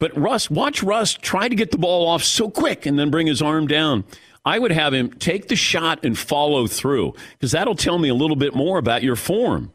But 0.00 0.16
Russ, 0.18 0.50
watch 0.50 0.82
Russ 0.82 1.12
try 1.14 1.48
to 1.48 1.54
get 1.54 1.70
the 1.70 1.78
ball 1.78 2.08
off 2.08 2.24
so 2.24 2.50
quick 2.50 2.86
and 2.86 2.98
then 2.98 3.10
bring 3.10 3.28
his 3.28 3.40
arm 3.40 3.68
down. 3.68 4.02
I 4.44 4.58
would 4.58 4.72
have 4.72 4.94
him 4.94 5.10
take 5.10 5.48
the 5.48 5.56
shot 5.56 6.04
and 6.04 6.18
follow 6.18 6.66
through 6.66 7.14
because 7.32 7.52
that'll 7.52 7.76
tell 7.76 7.98
me 7.98 8.08
a 8.08 8.14
little 8.14 8.36
bit 8.36 8.54
more 8.54 8.78
about 8.78 9.02
your 9.02 9.14
form. 9.14 9.72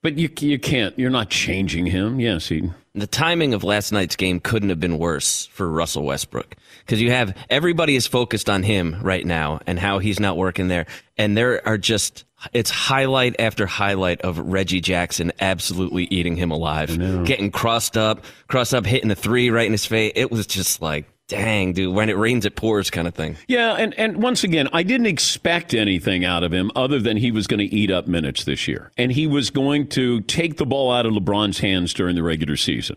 But 0.00 0.16
you 0.16 0.30
you 0.40 0.58
can't. 0.58 0.98
You're 0.98 1.10
not 1.10 1.28
changing 1.28 1.86
him. 1.86 2.18
Yes, 2.18 2.50
Eden. 2.50 2.74
The 2.94 3.06
timing 3.06 3.52
of 3.52 3.62
last 3.62 3.92
night's 3.92 4.16
game 4.16 4.40
couldn't 4.40 4.70
have 4.70 4.80
been 4.80 4.98
worse 4.98 5.46
for 5.46 5.68
Russell 5.68 6.04
Westbrook 6.04 6.56
because 6.80 7.00
you 7.00 7.10
have 7.10 7.36
everybody 7.50 7.94
is 7.94 8.06
focused 8.06 8.48
on 8.48 8.62
him 8.62 8.96
right 9.02 9.26
now 9.26 9.60
and 9.66 9.78
how 9.78 9.98
he's 9.98 10.18
not 10.18 10.36
working 10.36 10.68
there, 10.68 10.86
and 11.16 11.36
there 11.36 11.66
are 11.68 11.78
just 11.78 12.24
it's 12.52 12.70
highlight 12.70 13.36
after 13.38 13.66
highlight 13.66 14.20
of 14.22 14.38
Reggie 14.38 14.80
Jackson 14.80 15.32
absolutely 15.40 16.04
eating 16.04 16.36
him 16.36 16.50
alive, 16.50 16.96
getting 17.24 17.50
crossed 17.50 17.96
up, 17.96 18.24
crossed 18.46 18.74
up, 18.74 18.86
hitting 18.86 19.10
a 19.10 19.14
three 19.14 19.50
right 19.50 19.66
in 19.66 19.72
his 19.72 19.86
face. 19.86 20.12
It 20.14 20.30
was 20.30 20.46
just 20.46 20.80
like 20.80 21.06
dang, 21.28 21.74
dude, 21.74 21.94
when 21.94 22.08
it 22.08 22.16
rains, 22.16 22.44
it 22.44 22.56
pours 22.56 22.90
kind 22.90 23.06
of 23.06 23.14
thing. 23.14 23.36
Yeah, 23.46 23.74
and, 23.74 23.96
and 23.98 24.22
once 24.22 24.42
again, 24.42 24.68
I 24.72 24.82
didn't 24.82 25.06
expect 25.06 25.74
anything 25.74 26.24
out 26.24 26.42
of 26.42 26.52
him 26.52 26.70
other 26.74 26.98
than 26.98 27.18
he 27.18 27.30
was 27.30 27.46
going 27.46 27.60
to 27.60 27.74
eat 27.74 27.90
up 27.90 28.08
minutes 28.08 28.44
this 28.44 28.66
year. 28.66 28.90
And 28.96 29.12
he 29.12 29.26
was 29.26 29.50
going 29.50 29.88
to 29.88 30.22
take 30.22 30.56
the 30.56 30.66
ball 30.66 30.90
out 30.90 31.06
of 31.06 31.12
LeBron's 31.12 31.58
hands 31.60 31.94
during 31.94 32.16
the 32.16 32.22
regular 32.22 32.56
season. 32.56 32.96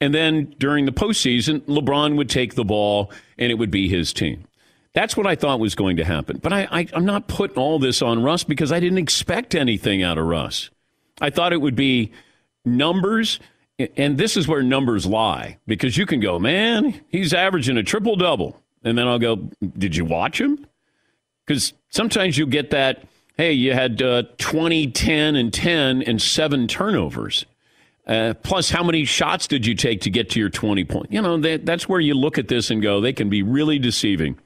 And 0.00 0.12
then 0.12 0.54
during 0.58 0.84
the 0.84 0.92
postseason, 0.92 1.60
LeBron 1.60 2.16
would 2.16 2.28
take 2.28 2.56
the 2.56 2.64
ball 2.64 3.12
and 3.38 3.52
it 3.52 3.54
would 3.54 3.70
be 3.70 3.88
his 3.88 4.12
team. 4.12 4.44
That's 4.94 5.16
what 5.16 5.26
I 5.26 5.34
thought 5.34 5.58
was 5.58 5.74
going 5.74 5.96
to 5.96 6.04
happen. 6.04 6.38
But 6.42 6.52
I, 6.52 6.68
I, 6.70 6.86
I'm 6.92 7.06
not 7.06 7.28
putting 7.28 7.56
all 7.56 7.78
this 7.78 8.02
on 8.02 8.22
Russ 8.22 8.44
because 8.44 8.72
I 8.72 8.80
didn't 8.80 8.98
expect 8.98 9.54
anything 9.54 10.02
out 10.02 10.18
of 10.18 10.26
Russ. 10.26 10.70
I 11.20 11.30
thought 11.30 11.52
it 11.52 11.60
would 11.60 11.76
be 11.76 12.12
numbers 12.64 13.40
and 13.96 14.18
this 14.18 14.36
is 14.36 14.46
where 14.46 14.62
numbers 14.62 15.06
lie 15.06 15.58
because 15.66 15.96
you 15.96 16.06
can 16.06 16.20
go, 16.20 16.38
man, 16.38 17.00
he's 17.08 17.32
averaging 17.32 17.76
a 17.76 17.82
triple 17.82 18.16
double. 18.16 18.60
And 18.84 18.98
then 18.98 19.06
I'll 19.06 19.18
go, 19.18 19.36
did 19.78 19.96
you 19.96 20.04
watch 20.04 20.40
him? 20.40 20.66
Because 21.46 21.72
sometimes 21.90 22.36
you 22.36 22.46
get 22.46 22.70
that, 22.70 23.04
hey, 23.36 23.52
you 23.52 23.72
had 23.72 24.02
uh, 24.02 24.24
20, 24.38 24.90
10, 24.90 25.36
and 25.36 25.52
10 25.52 26.02
and 26.02 26.20
seven 26.20 26.68
turnovers. 26.68 27.46
Uh, 28.06 28.34
plus, 28.42 28.70
how 28.70 28.82
many 28.82 29.04
shots 29.04 29.46
did 29.46 29.64
you 29.64 29.74
take 29.74 30.00
to 30.02 30.10
get 30.10 30.30
to 30.30 30.40
your 30.40 30.50
20 30.50 30.84
point? 30.84 31.12
You 31.12 31.22
know, 31.22 31.38
that, 31.38 31.64
that's 31.64 31.88
where 31.88 32.00
you 32.00 32.14
look 32.14 32.38
at 32.38 32.48
this 32.48 32.70
and 32.70 32.82
go, 32.82 33.00
they 33.00 33.12
can 33.12 33.28
be 33.28 33.42
really 33.42 33.78
deceiving. 33.78 34.38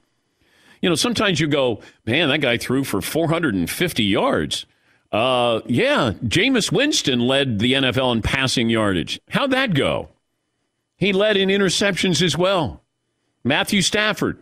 You 0.87 0.91
know, 0.91 0.95
sometimes 0.95 1.41
you 1.41 1.49
go, 1.49 1.81
man, 2.05 2.29
that 2.29 2.39
guy 2.39 2.59
threw 2.59 2.85
for 2.85 3.01
450 3.01 4.05
yards. 4.05 4.67
Uh, 5.11 5.61
yeah, 5.67 6.13
Jameis 6.25 6.71
Winston 6.71 7.19
led 7.19 7.59
the 7.59 7.73
NFL 7.73 8.13
in 8.13 8.23
passing 8.23 8.71
yardage. 8.71 9.21
How'd 9.31 9.51
that 9.51 9.75
go? 9.75 10.11
He 10.97 11.13
led 11.13 11.37
in 11.37 11.49
interceptions 11.49 12.23
as 12.23 12.39
well. 12.39 12.85
Matthew 13.43 13.83
Stafford. 13.83 14.39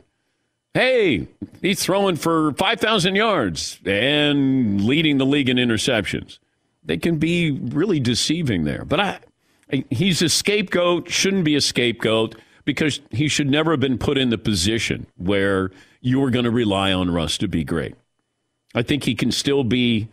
Hey, 0.74 1.28
he's 1.62 1.82
throwing 1.82 2.16
for 2.16 2.52
5,000 2.52 3.14
yards 3.14 3.80
and 3.86 4.84
leading 4.84 5.16
the 5.16 5.24
league 5.24 5.48
in 5.48 5.56
interceptions. 5.56 6.40
They 6.84 6.98
can 6.98 7.16
be 7.16 7.52
really 7.52 8.00
deceiving 8.00 8.64
there. 8.64 8.84
But 8.84 9.00
I, 9.00 9.18
he's 9.88 10.20
a 10.20 10.28
scapegoat, 10.28 11.08
shouldn't 11.08 11.44
be 11.44 11.56
a 11.56 11.62
scapegoat 11.62 12.34
because 12.64 13.00
he 13.10 13.28
should 13.28 13.50
never 13.50 13.72
have 13.72 13.80
been 13.80 13.98
put 13.98 14.18
in 14.18 14.30
the 14.30 14.38
position 14.38 15.06
where 15.16 15.70
you 16.00 16.20
were 16.20 16.30
going 16.30 16.44
to 16.44 16.50
rely 16.50 16.92
on 16.92 17.10
Russ 17.10 17.38
to 17.38 17.48
be 17.48 17.64
great. 17.64 17.94
I 18.74 18.82
think 18.82 19.04
he 19.04 19.14
can 19.14 19.30
still 19.30 19.64
be 19.64 20.08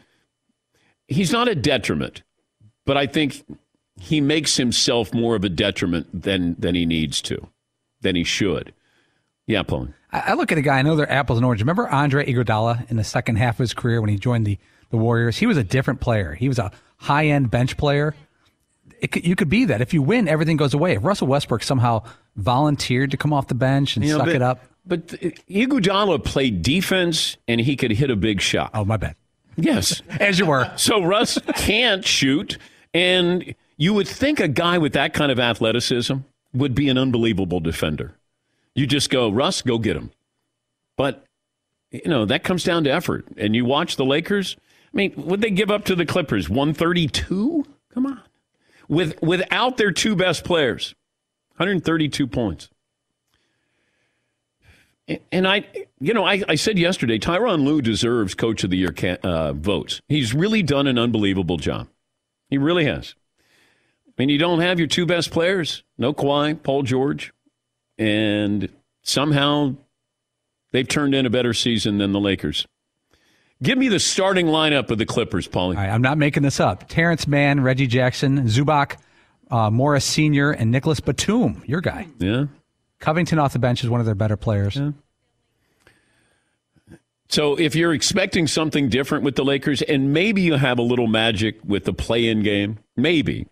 he's 1.07 1.31
not 1.31 1.47
a 1.47 1.55
detriment, 1.55 2.23
but 2.85 2.97
I 2.97 3.07
think 3.07 3.43
he 3.99 4.21
makes 4.21 4.57
himself 4.57 5.13
more 5.13 5.35
of 5.35 5.43
a 5.43 5.49
detriment 5.49 6.23
than 6.23 6.55
than 6.59 6.75
he 6.75 6.85
needs 6.85 7.21
to, 7.23 7.47
than 8.01 8.15
he 8.15 8.23
should. 8.23 8.73
Yeah, 9.47 9.63
Paul. 9.63 9.89
I 10.13 10.33
look 10.33 10.51
at 10.51 10.57
a 10.57 10.61
guy. 10.61 10.79
I 10.79 10.81
know 10.81 10.95
they're 10.95 11.11
apples 11.11 11.37
and 11.37 11.45
oranges. 11.45 11.63
Remember 11.63 11.87
Andre 11.87 12.25
Iguodala 12.25 12.89
in 12.91 12.97
the 12.97 13.03
second 13.03 13.37
half 13.37 13.55
of 13.55 13.59
his 13.59 13.73
career 13.73 14.01
when 14.01 14.09
he 14.09 14.17
joined 14.17 14.45
the 14.45 14.57
the 14.89 14.97
Warriors? 14.97 15.37
He 15.37 15.45
was 15.45 15.57
a 15.57 15.63
different 15.63 16.01
player. 16.01 16.33
He 16.33 16.47
was 16.47 16.59
a 16.59 16.71
high 16.97 17.27
end 17.27 17.49
bench 17.49 17.77
player. 17.77 18.13
It, 19.01 19.25
you 19.25 19.35
could 19.35 19.49
be 19.49 19.65
that 19.65 19.81
if 19.81 19.93
you 19.93 20.01
win, 20.01 20.27
everything 20.27 20.57
goes 20.57 20.73
away. 20.73 20.93
If 20.93 21.03
Russell 21.03 21.27
Westbrook 21.27 21.63
somehow 21.63 22.03
volunteered 22.35 23.11
to 23.11 23.17
come 23.17 23.33
off 23.33 23.47
the 23.47 23.55
bench 23.55 23.95
and 23.95 24.05
you 24.05 24.11
know, 24.11 24.19
suck 24.19 24.27
but, 24.27 24.35
it 24.35 24.41
up, 24.41 24.63
but 24.85 25.07
Iguodala 25.49 26.23
played 26.23 26.61
defense 26.61 27.37
and 27.47 27.59
he 27.59 27.75
could 27.75 27.91
hit 27.91 28.11
a 28.11 28.15
big 28.15 28.41
shot. 28.41 28.71
Oh, 28.73 28.85
my 28.85 28.97
bad. 28.97 29.15
Yes. 29.55 30.01
As 30.19 30.39
you 30.39 30.45
were. 30.45 30.71
So 30.75 31.03
Russ 31.03 31.37
can't 31.55 32.05
shoot. 32.05 32.57
And 32.93 33.55
you 33.77 33.93
would 33.93 34.07
think 34.07 34.39
a 34.39 34.47
guy 34.47 34.77
with 34.77 34.93
that 34.93 35.13
kind 35.13 35.31
of 35.31 35.39
athleticism 35.39 36.17
would 36.53 36.75
be 36.75 36.89
an 36.89 36.97
unbelievable 36.97 37.59
defender. 37.59 38.15
You 38.75 38.87
just 38.87 39.09
go, 39.09 39.29
Russ, 39.29 39.61
go 39.61 39.77
get 39.77 39.95
him. 39.95 40.11
But, 40.97 41.25
you 41.91 42.07
know, 42.07 42.25
that 42.25 42.43
comes 42.43 42.63
down 42.63 42.83
to 42.85 42.91
effort. 42.91 43.25
And 43.37 43.55
you 43.55 43.65
watch 43.65 43.95
the 43.95 44.05
Lakers. 44.05 44.55
I 44.93 44.97
mean, 44.97 45.13
would 45.15 45.41
they 45.41 45.51
give 45.51 45.71
up 45.71 45.85
to 45.85 45.95
the 45.95 46.05
Clippers? 46.05 46.49
132? 46.49 47.65
Come 47.93 48.05
on. 48.05 48.21
With, 48.91 49.21
without 49.21 49.77
their 49.77 49.91
two 49.91 50.17
best 50.17 50.43
players, 50.43 50.93
132 51.55 52.27
points. 52.27 52.69
And 55.31 55.47
I, 55.47 55.65
you 56.01 56.13
know, 56.13 56.25
I, 56.25 56.43
I 56.45 56.55
said 56.55 56.77
yesterday, 56.77 57.17
Tyronn 57.17 57.63
Lue 57.63 57.81
deserves 57.81 58.33
Coach 58.35 58.65
of 58.65 58.69
the 58.69 58.75
Year 58.75 58.93
uh, 59.23 59.53
votes. 59.53 60.01
He's 60.09 60.33
really 60.33 60.61
done 60.61 60.87
an 60.87 60.99
unbelievable 60.99 61.55
job. 61.55 61.87
He 62.49 62.57
really 62.57 62.83
has. 62.83 63.15
I 64.09 64.11
mean, 64.17 64.27
you 64.27 64.37
don't 64.37 64.59
have 64.59 64.77
your 64.77 64.89
two 64.89 65.05
best 65.05 65.31
players, 65.31 65.85
no 65.97 66.13
Kawhi, 66.13 66.61
Paul 66.61 66.83
George, 66.83 67.31
and 67.97 68.67
somehow 69.03 69.75
they've 70.73 70.87
turned 70.87 71.15
in 71.15 71.25
a 71.25 71.29
better 71.29 71.53
season 71.53 71.97
than 71.97 72.11
the 72.11 72.19
Lakers. 72.19 72.67
Give 73.63 73.77
me 73.77 73.89
the 73.89 73.99
starting 73.99 74.47
lineup 74.47 74.89
of 74.89 74.97
the 74.97 75.05
Clippers, 75.05 75.47
Paulie. 75.47 75.75
Right, 75.75 75.89
I'm 75.89 76.01
not 76.01 76.17
making 76.17 76.43
this 76.43 76.59
up. 76.59 76.87
Terrence 76.87 77.27
Mann, 77.27 77.61
Reggie 77.61 77.87
Jackson, 77.87 78.45
Zubac, 78.45 78.97
uh, 79.51 79.69
Morris 79.69 80.05
Sr., 80.05 80.51
and 80.51 80.71
Nicolas 80.71 80.99
Batum, 80.99 81.63
your 81.67 81.81
guy. 81.81 82.07
Yeah. 82.17 82.45
Covington 82.99 83.37
off 83.37 83.53
the 83.53 83.59
bench 83.59 83.83
is 83.83 83.89
one 83.89 83.99
of 83.99 84.05
their 84.05 84.15
better 84.15 84.37
players. 84.37 84.75
Yeah. 84.75 84.91
So 87.29 87.57
if 87.57 87.75
you're 87.75 87.93
expecting 87.93 88.45
something 88.47 88.89
different 88.89 89.23
with 89.23 89.35
the 89.35 89.45
Lakers, 89.45 89.81
and 89.83 90.11
maybe 90.11 90.41
you 90.41 90.55
have 90.55 90.79
a 90.79 90.81
little 90.81 91.07
magic 91.07 91.59
with 91.63 91.85
the 91.85 91.93
play-in 91.93 92.43
game, 92.43 92.79
maybe. 92.97 93.47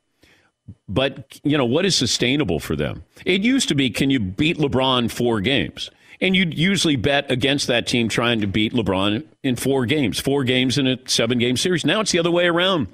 But 0.88 1.39
you 1.43 1.58
know 1.58 1.65
what 1.65 1.86
is 1.86 1.95
sustainable 1.95 2.60
for 2.60 2.76
them? 2.76 3.04
It 3.26 3.41
used 3.41 3.69
to 3.69 3.76
be, 3.76 3.89
can 3.89 4.10
you 4.10 4.19
beat 4.19 4.58
LeBron 4.58 5.10
four 5.10 5.39
games? 5.39 5.91
And 6.21 6.36
you'd 6.36 6.58
usually 6.58 6.97
bet 6.97 7.32
against 7.32 7.67
that 7.67 7.88
team 7.88 8.10
trying 8.10 8.41
to 8.41 8.47
beat 8.47 8.73
LeBron 8.73 9.25
in 9.41 9.55
four 9.55 9.86
games, 9.86 10.19
four 10.19 10.43
games 10.43 10.77
in 10.77 10.86
a 10.86 10.97
seven-game 11.05 11.55
series. 11.55 11.86
Now 11.86 12.01
it's 12.01 12.12
the 12.12 12.19
other 12.19 12.32
way 12.32 12.45
around. 12.45 12.88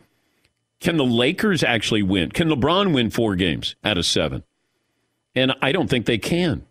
Can 0.79 0.97
the 0.97 1.05
Lakers 1.05 1.63
actually 1.63 2.03
win? 2.03 2.31
Can 2.31 2.49
LeBron 2.49 2.93
win 2.93 3.09
four 3.09 3.35
games 3.35 3.75
out 3.83 3.97
of 3.97 4.05
seven? 4.05 4.43
And 5.33 5.53
I 5.61 5.71
don't 5.71 5.89
think 5.89 6.05
they 6.05 6.19
can. 6.19 6.65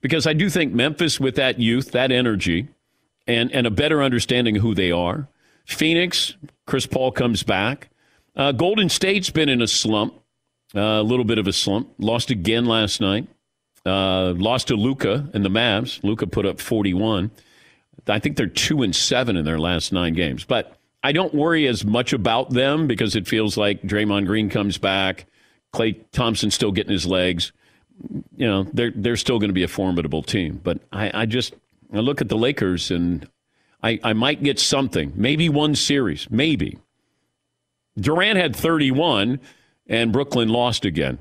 Because 0.00 0.26
I 0.26 0.32
do 0.32 0.48
think 0.48 0.72
Memphis, 0.72 1.20
with 1.20 1.36
that 1.36 1.58
youth, 1.58 1.92
that 1.92 2.10
energy, 2.10 2.68
and, 3.26 3.50
and 3.52 3.66
a 3.66 3.70
better 3.70 4.02
understanding 4.02 4.56
of 4.56 4.62
who 4.62 4.74
they 4.74 4.90
are. 4.90 5.28
Phoenix, 5.66 6.34
Chris 6.66 6.86
Paul 6.86 7.12
comes 7.12 7.42
back. 7.42 7.88
Uh, 8.36 8.52
Golden 8.52 8.88
State's 8.88 9.30
been 9.30 9.48
in 9.48 9.62
a 9.62 9.68
slump, 9.68 10.14
uh, 10.74 10.80
a 10.80 11.02
little 11.02 11.24
bit 11.24 11.38
of 11.38 11.46
a 11.46 11.52
slump. 11.52 11.90
Lost 11.98 12.30
again 12.30 12.66
last 12.66 13.00
night. 13.00 13.28
Uh, 13.86 14.32
lost 14.36 14.68
to 14.68 14.76
Luka 14.76 15.28
and 15.34 15.44
the 15.44 15.50
Mavs. 15.50 16.02
Luka 16.02 16.26
put 16.26 16.46
up 16.46 16.60
41. 16.60 17.30
I 18.06 18.18
think 18.18 18.36
they're 18.36 18.46
two 18.46 18.82
and 18.82 18.94
seven 18.94 19.36
in 19.36 19.44
their 19.44 19.58
last 19.58 19.92
nine 19.92 20.14
games. 20.14 20.44
But 20.44 20.76
I 21.02 21.12
don't 21.12 21.34
worry 21.34 21.66
as 21.66 21.84
much 21.84 22.12
about 22.12 22.50
them 22.50 22.86
because 22.86 23.14
it 23.14 23.28
feels 23.28 23.56
like 23.56 23.82
Draymond 23.82 24.26
Green 24.26 24.48
comes 24.48 24.78
back. 24.78 25.26
Klay 25.74 25.96
Thompson's 26.12 26.54
still 26.54 26.72
getting 26.72 26.92
his 26.92 27.06
legs. 27.06 27.52
You 28.36 28.46
know, 28.46 28.62
they're 28.72 28.92
they're 28.94 29.16
still 29.16 29.38
going 29.38 29.50
to 29.50 29.54
be 29.54 29.62
a 29.62 29.68
formidable 29.68 30.22
team. 30.22 30.60
But 30.62 30.80
I, 30.92 31.22
I 31.22 31.26
just 31.26 31.54
I 31.92 31.98
look 31.98 32.20
at 32.20 32.28
the 32.28 32.36
Lakers 32.36 32.90
and 32.90 33.28
I, 33.82 34.00
I 34.02 34.12
might 34.14 34.42
get 34.42 34.58
something. 34.58 35.12
Maybe 35.14 35.50
one 35.50 35.74
series. 35.74 36.26
Maybe. 36.30 36.78
Durant 37.98 38.38
had 38.38 38.56
31 38.56 39.40
and 39.86 40.12
Brooklyn 40.12 40.48
lost 40.48 40.86
again. 40.86 41.18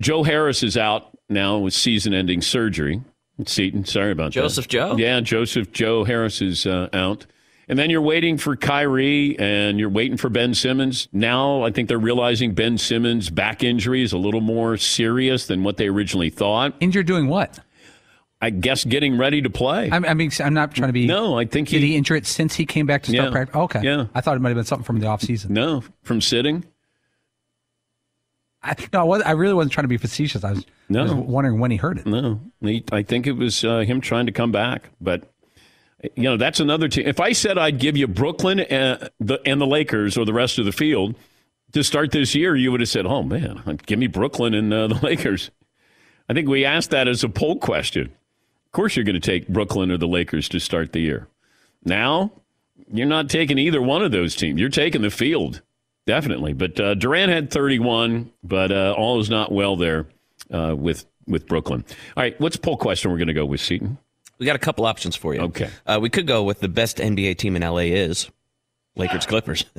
Joe 0.00 0.24
Harris 0.24 0.64
is 0.64 0.76
out 0.76 1.11
now 1.32 1.58
with 1.58 1.74
season 1.74 2.14
ending 2.14 2.40
surgery. 2.42 3.02
Seton, 3.46 3.84
sorry 3.84 4.12
about 4.12 4.32
Joseph 4.32 4.66
that. 4.66 4.70
Joe? 4.70 4.96
Yeah, 4.96 5.20
Joseph 5.20 5.72
Joe 5.72 6.04
Harris 6.04 6.40
is 6.42 6.66
uh, 6.66 6.88
out. 6.92 7.26
And 7.68 7.78
then 7.78 7.90
you're 7.90 8.02
waiting 8.02 8.36
for 8.38 8.54
Kyrie 8.56 9.38
and 9.38 9.78
you're 9.80 9.88
waiting 9.88 10.16
for 10.16 10.28
Ben 10.28 10.52
Simmons. 10.54 11.08
Now 11.12 11.62
I 11.62 11.70
think 11.70 11.88
they're 11.88 11.98
realizing 11.98 12.54
Ben 12.54 12.76
Simmons' 12.76 13.30
back 13.30 13.62
injury 13.62 14.02
is 14.02 14.12
a 14.12 14.18
little 14.18 14.40
more 14.42 14.76
serious 14.76 15.46
than 15.46 15.62
what 15.64 15.76
they 15.76 15.88
originally 15.88 16.28
thought. 16.30 16.74
Injured 16.80 17.06
doing 17.06 17.28
what? 17.28 17.58
I 18.40 18.50
guess 18.50 18.84
getting 18.84 19.16
ready 19.16 19.40
to 19.42 19.50
play. 19.50 19.88
I'm, 19.90 20.04
I 20.04 20.14
mean, 20.14 20.32
I'm 20.40 20.52
not 20.54 20.74
trying 20.74 20.88
to 20.88 20.92
be. 20.92 21.06
No, 21.06 21.38
I 21.38 21.44
think 21.44 21.68
did 21.68 21.80
he, 21.80 21.88
he 21.90 21.96
injure 21.96 22.16
it 22.16 22.26
since 22.26 22.54
he 22.56 22.66
came 22.66 22.86
back 22.86 23.04
to 23.04 23.12
start 23.12 23.26
Yeah. 23.28 23.30
practice? 23.30 23.56
Okay, 23.56 23.80
Yeah. 23.84 24.06
I 24.14 24.20
thought 24.20 24.36
it 24.36 24.40
might 24.40 24.48
have 24.50 24.56
been 24.56 24.64
something 24.64 24.84
from 24.84 24.98
the 24.98 25.06
off 25.06 25.22
season. 25.22 25.54
No, 25.54 25.84
from 26.02 26.20
sitting. 26.20 26.64
I, 28.62 28.74
no, 28.92 29.00
I, 29.00 29.04
was, 29.04 29.22
I 29.22 29.32
really 29.32 29.54
wasn't 29.54 29.72
trying 29.72 29.84
to 29.84 29.88
be 29.88 29.96
facetious. 29.96 30.44
I 30.44 30.52
was, 30.52 30.66
No. 30.88 31.00
I 31.00 31.04
was 31.04 31.12
wondering 31.14 31.58
when 31.58 31.70
he 31.70 31.76
heard 31.76 31.98
it. 31.98 32.06
No, 32.06 32.40
he, 32.60 32.84
I 32.92 33.02
think 33.02 33.26
it 33.26 33.32
was 33.32 33.64
uh, 33.64 33.80
him 33.80 34.00
trying 34.00 34.26
to 34.26 34.32
come 34.32 34.52
back. 34.52 34.90
But 35.00 35.32
you 36.14 36.24
know, 36.24 36.36
that's 36.36 36.60
another 36.60 36.88
team. 36.88 37.06
If 37.06 37.20
I 37.20 37.32
said 37.32 37.58
I'd 37.58 37.78
give 37.78 37.96
you 37.96 38.06
Brooklyn 38.08 38.60
and 38.60 39.10
the, 39.20 39.40
and 39.46 39.60
the 39.60 39.66
Lakers 39.66 40.16
or 40.16 40.24
the 40.24 40.32
rest 40.32 40.58
of 40.58 40.64
the 40.64 40.72
field 40.72 41.14
to 41.72 41.82
start 41.82 42.10
this 42.12 42.34
year, 42.34 42.54
you 42.56 42.70
would 42.70 42.80
have 42.80 42.88
said, 42.88 43.06
"Oh 43.06 43.22
man, 43.22 43.80
give 43.86 43.98
me 43.98 44.06
Brooklyn 44.06 44.54
and 44.54 44.72
uh, 44.72 44.88
the 44.88 44.94
Lakers." 45.02 45.50
I 46.28 46.34
think 46.34 46.48
we 46.48 46.64
asked 46.64 46.90
that 46.90 47.08
as 47.08 47.24
a 47.24 47.28
poll 47.28 47.58
question. 47.58 48.06
Of 48.66 48.72
course, 48.72 48.96
you're 48.96 49.04
going 49.04 49.20
to 49.20 49.20
take 49.20 49.48
Brooklyn 49.48 49.90
or 49.90 49.98
the 49.98 50.06
Lakers 50.08 50.48
to 50.50 50.60
start 50.60 50.92
the 50.92 51.00
year. 51.00 51.28
Now, 51.84 52.32
you're 52.92 53.06
not 53.06 53.28
taking 53.28 53.58
either 53.58 53.82
one 53.82 54.02
of 54.02 54.12
those 54.12 54.34
teams. 54.36 54.58
You're 54.60 54.70
taking 54.70 55.02
the 55.02 55.10
field, 55.10 55.62
definitely. 56.06 56.52
But 56.52 56.78
uh, 56.80 56.94
Durant 56.94 57.30
had 57.30 57.50
31, 57.50 58.32
but 58.42 58.72
uh, 58.72 58.94
all 58.96 59.20
is 59.20 59.30
not 59.30 59.52
well 59.52 59.76
there 59.76 60.06
uh, 60.50 60.74
with 60.76 61.06
with 61.26 61.46
Brooklyn. 61.46 61.84
All 62.16 62.22
right, 62.22 62.38
what's 62.40 62.56
poll 62.56 62.76
question 62.76 63.10
we're 63.10 63.18
going 63.18 63.28
to 63.28 63.34
go 63.34 63.46
with, 63.46 63.60
Seton? 63.60 63.98
We 64.38 64.46
got 64.46 64.56
a 64.56 64.60
couple 64.60 64.84
options 64.86 65.14
for 65.14 65.34
you. 65.34 65.40
Okay. 65.42 65.70
Uh, 65.86 65.98
we 66.02 66.10
could 66.10 66.26
go 66.26 66.42
with 66.42 66.60
the 66.60 66.68
best 66.68 66.96
NBA 66.98 67.38
team 67.38 67.54
in 67.54 67.62
LA 67.62 67.78
is 67.78 68.28
Lakers 68.96 69.26
Clippers. 69.26 69.64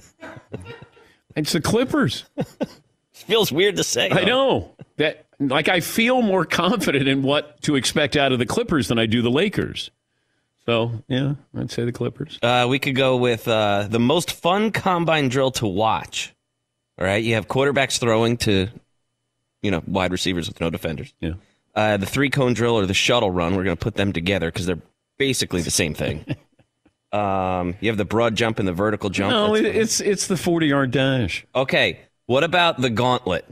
It's 1.36 1.52
the 1.52 1.62
Clippers. 1.62 2.26
Feels 3.12 3.52
weird 3.52 3.78
to 3.78 3.84
say. 3.84 4.10
I 4.10 4.24
know 4.24 4.76
that. 4.98 5.26
Like 5.40 5.68
I 5.68 5.80
feel 5.80 6.22
more 6.22 6.46
confident 6.46 7.08
in 7.08 7.24
what 7.24 7.60
to 7.64 7.76
expect 7.76 8.16
out 8.16 8.32
of 8.32 8.40
the 8.40 8.46
Clippers 8.46 8.88
than 8.88 9.00
I 9.00 9.08
do 9.08 9.22
the 9.22 9.32
Lakers. 9.32 9.90
So 10.66 11.04
yeah, 11.08 11.36
I'd 11.58 11.72
say 11.72 11.84
the 11.86 11.92
Clippers. 11.92 12.40
Uh, 12.42 12.68
we 12.70 12.80
could 12.80 12.96
go 12.96 13.18
with 13.18 13.48
uh, 13.48 13.88
the 13.90 14.00
most 14.00 14.32
fun 14.32 14.72
combine 14.72 15.30
drill 15.30 15.52
to 15.52 15.68
watch. 15.68 16.34
All 16.98 17.06
right, 17.06 17.24
you 17.24 17.34
have 17.36 17.48
quarterbacks 17.48 18.00
throwing 18.00 18.38
to, 18.38 18.68
you 19.62 19.72
know, 19.72 19.82
wide 19.88 20.12
receivers 20.12 20.48
with 20.48 20.62
no 20.62 20.70
defenders. 20.70 21.14
Yeah. 21.20 21.34
Uh, 21.76 21.98
the 21.98 22.06
three 22.06 22.30
cone 22.30 22.54
drill 22.54 22.78
or 22.78 22.86
the 22.86 22.94
shuttle 22.94 23.32
run, 23.32 23.56
we're 23.56 23.64
going 23.64 23.76
to 23.76 23.84
put 23.84 23.96
them 23.96 24.14
together 24.14 24.52
because 24.52 24.68
they're 24.68 24.82
basically 25.18 25.62
the 25.62 25.72
same 25.72 25.96
thing. 25.96 26.24
um, 27.12 27.76
you 27.82 27.90
have 27.90 27.98
the 27.98 28.06
broad 28.06 28.36
jump 28.36 28.60
and 28.60 28.68
the 28.68 28.74
vertical 28.74 29.10
jump. 29.10 29.32
No, 29.32 29.56
That's- 29.56 29.76
it's 29.76 30.00
it's 30.00 30.28
the 30.28 30.38
forty 30.38 30.68
yard 30.68 30.92
dash. 30.92 31.46
Okay, 31.56 32.00
what 32.28 32.44
about 32.44 32.80
the 32.80 32.90
gauntlet? 32.90 33.46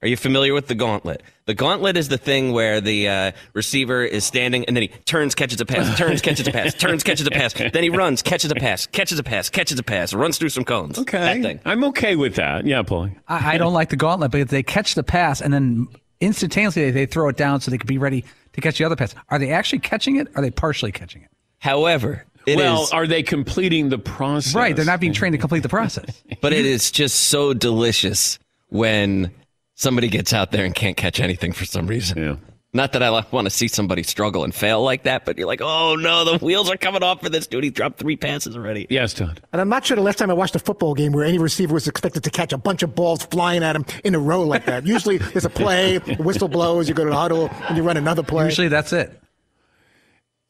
Are 0.00 0.06
you 0.06 0.16
familiar 0.16 0.54
with 0.54 0.68
the 0.68 0.76
gauntlet? 0.76 1.24
The 1.46 1.54
gauntlet 1.54 1.96
is 1.96 2.06
the 2.08 2.18
thing 2.18 2.52
where 2.52 2.80
the 2.80 3.08
uh, 3.08 3.32
receiver 3.52 4.04
is 4.04 4.24
standing 4.24 4.64
and 4.66 4.76
then 4.76 4.82
he 4.82 4.88
turns, 5.06 5.34
catches 5.34 5.60
a 5.60 5.66
pass, 5.66 5.98
turns, 5.98 6.22
catches 6.22 6.46
a 6.46 6.52
pass, 6.52 6.72
turns, 6.74 7.02
catches 7.02 7.26
a 7.26 7.30
pass. 7.32 7.52
Then 7.52 7.82
he 7.82 7.90
runs, 7.90 8.22
catches 8.22 8.52
a 8.52 8.54
pass, 8.54 8.86
catches 8.86 9.18
a 9.18 9.24
pass, 9.24 9.50
catches 9.50 9.76
a 9.76 9.82
pass, 9.82 10.14
runs 10.14 10.38
through 10.38 10.50
some 10.50 10.64
cones. 10.64 11.00
Okay, 11.00 11.18
That 11.18 11.42
thing. 11.42 11.60
I'm 11.64 11.82
okay 11.84 12.14
with 12.14 12.36
that. 12.36 12.64
Yeah, 12.64 12.82
Paulie. 12.82 13.16
I, 13.26 13.54
I 13.54 13.58
don't 13.58 13.72
like 13.72 13.88
the 13.88 13.96
gauntlet 13.96 14.30
because 14.30 14.50
they 14.50 14.62
catch 14.62 14.94
the 14.94 15.02
pass 15.02 15.40
and 15.40 15.52
then 15.52 15.88
instantaneously 16.20 16.84
they, 16.84 16.90
they 16.92 17.06
throw 17.06 17.28
it 17.28 17.36
down 17.36 17.60
so 17.60 17.72
they 17.72 17.78
can 17.78 17.88
be 17.88 17.98
ready 17.98 18.24
to 18.52 18.60
catch 18.60 18.78
the 18.78 18.84
other 18.84 18.94
pass. 18.94 19.16
Are 19.30 19.40
they 19.40 19.50
actually 19.50 19.80
catching 19.80 20.14
it? 20.14 20.28
Or 20.28 20.38
are 20.38 20.42
they 20.42 20.52
partially 20.52 20.92
catching 20.92 21.22
it? 21.22 21.30
However, 21.58 22.24
it 22.46 22.52
is, 22.52 22.56
well, 22.58 22.88
are 22.92 23.08
they 23.08 23.24
completing 23.24 23.88
the 23.88 23.98
process? 23.98 24.54
Right, 24.54 24.76
they're 24.76 24.84
not 24.84 25.00
being 25.00 25.12
trained 25.12 25.32
to 25.32 25.38
complete 25.38 25.64
the 25.64 25.68
process. 25.68 26.22
but 26.40 26.52
it 26.52 26.64
is 26.66 26.92
just 26.92 27.18
so 27.18 27.52
delicious 27.52 28.38
when 28.68 29.32
somebody 29.78 30.08
gets 30.08 30.32
out 30.32 30.50
there 30.50 30.64
and 30.64 30.74
can't 30.74 30.96
catch 30.96 31.20
anything 31.20 31.52
for 31.52 31.64
some 31.64 31.86
reason. 31.86 32.18
Yeah. 32.18 32.36
Not 32.74 32.92
that 32.92 33.02
I 33.02 33.24
want 33.30 33.46
to 33.46 33.50
see 33.50 33.66
somebody 33.66 34.02
struggle 34.02 34.44
and 34.44 34.54
fail 34.54 34.82
like 34.82 35.04
that, 35.04 35.24
but 35.24 35.38
you're 35.38 35.46
like, 35.46 35.62
oh 35.62 35.94
no, 35.94 36.24
the 36.26 36.44
wheels 36.44 36.70
are 36.70 36.76
coming 36.76 37.02
off 37.02 37.22
for 37.22 37.30
this 37.30 37.46
dude. 37.46 37.64
He 37.64 37.70
dropped 37.70 37.98
three 37.98 38.16
passes 38.16 38.56
already. 38.56 38.86
Yes, 38.90 39.14
Todd. 39.14 39.40
And 39.52 39.60
I'm 39.60 39.70
not 39.70 39.86
sure 39.86 39.96
the 39.96 40.02
last 40.02 40.18
time 40.18 40.30
I 40.30 40.34
watched 40.34 40.54
a 40.54 40.58
football 40.58 40.92
game 40.92 41.12
where 41.12 41.24
any 41.24 41.38
receiver 41.38 41.72
was 41.72 41.88
expected 41.88 42.24
to 42.24 42.30
catch 42.30 42.52
a 42.52 42.58
bunch 42.58 42.82
of 42.82 42.94
balls 42.94 43.22
flying 43.24 43.62
at 43.62 43.74
him 43.74 43.86
in 44.04 44.14
a 44.14 44.18
row 44.18 44.42
like 44.42 44.66
that. 44.66 44.84
Usually 44.84 45.16
there's 45.16 45.46
a 45.46 45.50
play, 45.50 45.96
a 45.96 46.16
whistle 46.16 46.48
blows, 46.48 46.88
you 46.88 46.94
go 46.94 47.04
to 47.04 47.10
the 47.10 47.16
huddle, 47.16 47.48
and 47.68 47.76
you 47.76 47.82
run 47.82 47.96
another 47.96 48.22
play. 48.22 48.44
Usually 48.44 48.68
that's 48.68 48.92
it. 48.92 49.18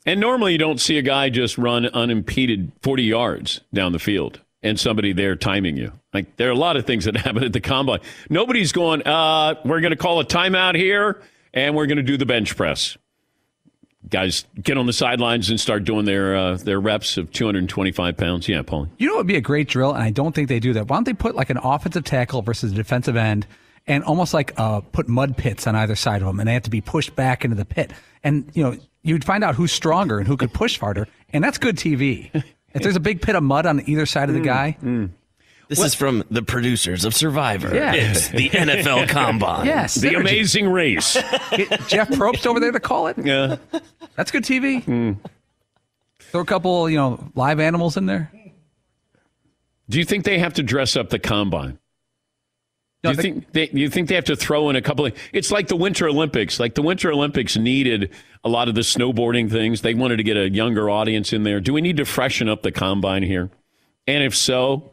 And 0.04 0.18
normally 0.18 0.52
you 0.52 0.58
don't 0.58 0.80
see 0.80 0.98
a 0.98 1.02
guy 1.02 1.28
just 1.28 1.56
run 1.56 1.86
unimpeded 1.86 2.72
40 2.82 3.04
yards 3.04 3.60
down 3.72 3.92
the 3.92 3.98
field 4.00 4.40
and 4.62 4.78
somebody 4.78 5.12
there 5.12 5.36
timing 5.36 5.76
you. 5.76 5.92
Like 6.12 6.36
there 6.36 6.48
are 6.48 6.52
a 6.52 6.56
lot 6.56 6.76
of 6.76 6.86
things 6.86 7.04
that 7.04 7.16
happen 7.24 7.44
at 7.44 7.52
the 7.52 7.60
combine. 7.60 8.00
Nobody's 8.28 8.72
going, 8.72 9.06
uh, 9.06 9.54
we're 9.64 9.80
going 9.80 9.92
to 9.92 9.96
call 9.96 10.20
a 10.20 10.24
timeout 10.24 10.74
here 10.74 11.20
and 11.54 11.74
we're 11.74 11.86
going 11.86 11.98
to 11.98 12.02
do 12.02 12.16
the 12.16 12.26
bench 12.26 12.56
press. 12.56 12.96
Guys 14.08 14.46
get 14.60 14.78
on 14.78 14.86
the 14.86 14.92
sidelines 14.92 15.50
and 15.50 15.60
start 15.60 15.84
doing 15.84 16.04
their 16.04 16.34
uh, 16.34 16.56
their 16.56 16.80
reps 16.80 17.16
of 17.16 17.32
225 17.32 18.16
pounds. 18.16 18.48
Yeah, 18.48 18.62
Paulie. 18.62 18.88
You 18.96 19.08
know 19.08 19.14
what 19.14 19.20
would 19.20 19.26
be 19.26 19.36
a 19.36 19.40
great 19.40 19.68
drill, 19.68 19.92
and 19.92 20.02
I 20.02 20.10
don't 20.10 20.34
think 20.34 20.48
they 20.48 20.60
do 20.60 20.72
that. 20.74 20.86
Why 20.88 20.96
don't 20.96 21.04
they 21.04 21.12
put 21.12 21.34
like 21.34 21.50
an 21.50 21.58
offensive 21.58 22.04
tackle 22.04 22.40
versus 22.40 22.72
a 22.72 22.74
defensive 22.76 23.16
end, 23.16 23.46
and 23.88 24.04
almost 24.04 24.32
like 24.32 24.52
uh, 24.56 24.80
put 24.80 25.08
mud 25.08 25.36
pits 25.36 25.66
on 25.66 25.74
either 25.74 25.96
side 25.96 26.22
of 26.22 26.28
them, 26.28 26.38
and 26.38 26.48
they 26.48 26.54
have 26.54 26.62
to 26.62 26.70
be 26.70 26.80
pushed 26.80 27.16
back 27.16 27.44
into 27.44 27.56
the 27.56 27.64
pit. 27.64 27.92
And 28.22 28.48
you 28.54 28.62
know, 28.62 28.76
you'd 29.02 29.24
find 29.24 29.42
out 29.42 29.56
who's 29.56 29.72
stronger 29.72 30.18
and 30.18 30.28
who 30.28 30.36
could 30.36 30.54
push 30.54 30.78
harder, 30.78 31.08
and 31.30 31.42
that's 31.42 31.58
good 31.58 31.76
TV. 31.76 32.30
If 32.78 32.82
there's 32.84 32.96
a 32.96 33.00
big 33.00 33.20
pit 33.22 33.34
of 33.34 33.42
mud 33.42 33.66
on 33.66 33.88
either 33.88 34.06
side 34.06 34.28
of 34.28 34.34
the 34.34 34.40
mm, 34.40 34.44
guy, 34.44 34.76
mm. 34.82 35.10
This 35.68 35.80
is 35.82 35.94
from 35.94 36.24
the 36.30 36.42
producers 36.42 37.04
of 37.04 37.14
Survivor. 37.14 37.74
Yeah. 37.74 37.92
It's 37.92 38.28
the 38.28 38.48
NFL 38.54 39.10
Combine. 39.10 39.66
yes, 39.66 39.96
The 39.96 40.08
synergy. 40.08 40.20
Amazing 40.20 40.68
Race. 40.70 41.14
Get 41.50 41.86
Jeff 41.88 42.08
Probst 42.08 42.46
over 42.46 42.58
there 42.58 42.72
to 42.72 42.80
call 42.80 43.08
it. 43.08 43.18
Yeah. 43.18 43.56
That's 44.16 44.30
good 44.30 44.44
TV. 44.44 44.82
Hmm. 44.82 45.12
Throw 46.20 46.40
a 46.40 46.44
couple, 46.46 46.88
you 46.88 46.96
know, 46.96 47.30
live 47.34 47.60
animals 47.60 47.98
in 47.98 48.06
there. 48.06 48.32
Do 49.90 49.98
you 49.98 50.04
think 50.06 50.24
they 50.24 50.38
have 50.38 50.54
to 50.54 50.62
dress 50.62 50.96
up 50.96 51.10
the 51.10 51.18
combine? 51.18 51.78
Do 53.02 53.10
you 53.10 53.16
they- 53.16 53.22
think 53.22 53.52
they, 53.52 53.68
you 53.72 53.88
think 53.88 54.08
they 54.08 54.14
have 54.16 54.24
to 54.24 54.36
throw 54.36 54.70
in 54.70 54.76
a 54.76 54.82
couple 54.82 55.06
of? 55.06 55.14
It's 55.32 55.50
like 55.52 55.68
the 55.68 55.76
Winter 55.76 56.08
Olympics. 56.08 56.58
Like 56.58 56.74
the 56.74 56.82
Winter 56.82 57.12
Olympics 57.12 57.56
needed 57.56 58.10
a 58.44 58.48
lot 58.48 58.68
of 58.68 58.74
the 58.74 58.80
snowboarding 58.80 59.50
things. 59.50 59.82
They 59.82 59.94
wanted 59.94 60.16
to 60.16 60.22
get 60.24 60.36
a 60.36 60.50
younger 60.50 60.90
audience 60.90 61.32
in 61.32 61.42
there. 61.44 61.60
Do 61.60 61.72
we 61.72 61.80
need 61.80 61.96
to 61.98 62.04
freshen 62.04 62.48
up 62.48 62.62
the 62.62 62.72
combine 62.72 63.22
here? 63.22 63.50
And 64.06 64.24
if 64.24 64.34
so, 64.36 64.90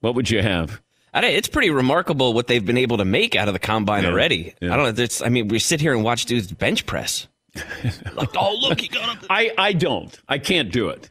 what 0.00 0.14
would 0.14 0.30
you 0.30 0.40
have? 0.40 0.80
I 1.12 1.20
don't- 1.20 1.32
it's 1.32 1.48
pretty 1.48 1.70
remarkable 1.70 2.32
what 2.32 2.46
they've 2.46 2.64
been 2.64 2.78
able 2.78 2.98
to 2.98 3.04
make 3.04 3.34
out 3.36 3.48
of 3.48 3.54
the 3.54 3.58
combine 3.60 4.04
Yeah. 4.04 4.10
already. 4.10 4.54
Yeah. 4.62 4.72
I 4.72 4.76
don't 4.76 4.96
know. 4.96 5.02
It's, 5.02 5.20
I 5.22 5.28
mean, 5.28 5.48
we 5.48 5.58
sit 5.58 5.80
here 5.80 5.92
and 5.94 6.02
watch 6.04 6.24
dudes 6.26 6.50
bench 6.52 6.86
press. 6.86 7.26
like, 8.14 8.30
oh 8.36 8.54
look, 8.60 8.80
he 8.80 8.88
got 8.88 9.08
up. 9.16 9.24
I, 9.30 9.50
I 9.56 9.72
don't. 9.72 10.18
I 10.28 10.38
can't 10.38 10.70
do 10.70 10.88
it. 10.90 11.10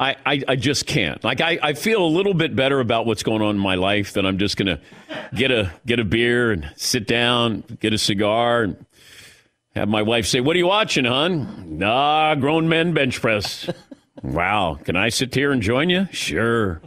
I, 0.00 0.16
I, 0.24 0.42
I 0.48 0.56
just 0.56 0.86
can't. 0.86 1.22
Like 1.24 1.40
I, 1.40 1.58
I 1.62 1.72
feel 1.72 2.04
a 2.04 2.06
little 2.06 2.34
bit 2.34 2.54
better 2.54 2.80
about 2.80 3.06
what's 3.06 3.22
going 3.22 3.42
on 3.42 3.56
in 3.56 3.60
my 3.60 3.74
life 3.74 4.12
that 4.12 4.24
I'm 4.24 4.38
just 4.38 4.56
gonna 4.56 4.80
get 5.34 5.50
a 5.50 5.72
get 5.86 5.98
a 5.98 6.04
beer 6.04 6.52
and 6.52 6.70
sit 6.76 7.06
down, 7.06 7.64
get 7.80 7.92
a 7.92 7.98
cigar, 7.98 8.62
and 8.62 8.86
have 9.74 9.88
my 9.88 10.02
wife 10.02 10.26
say, 10.26 10.40
"What 10.40 10.54
are 10.54 10.58
you 10.58 10.68
watching, 10.68 11.04
hon?" 11.04 11.78
Nah, 11.78 12.36
grown 12.36 12.68
men 12.68 12.92
bench 12.92 13.20
press. 13.20 13.68
wow, 14.22 14.78
can 14.84 14.94
I 14.94 15.08
sit 15.08 15.34
here 15.34 15.50
and 15.50 15.60
join 15.60 15.90
you? 15.90 16.06
Sure. 16.12 16.80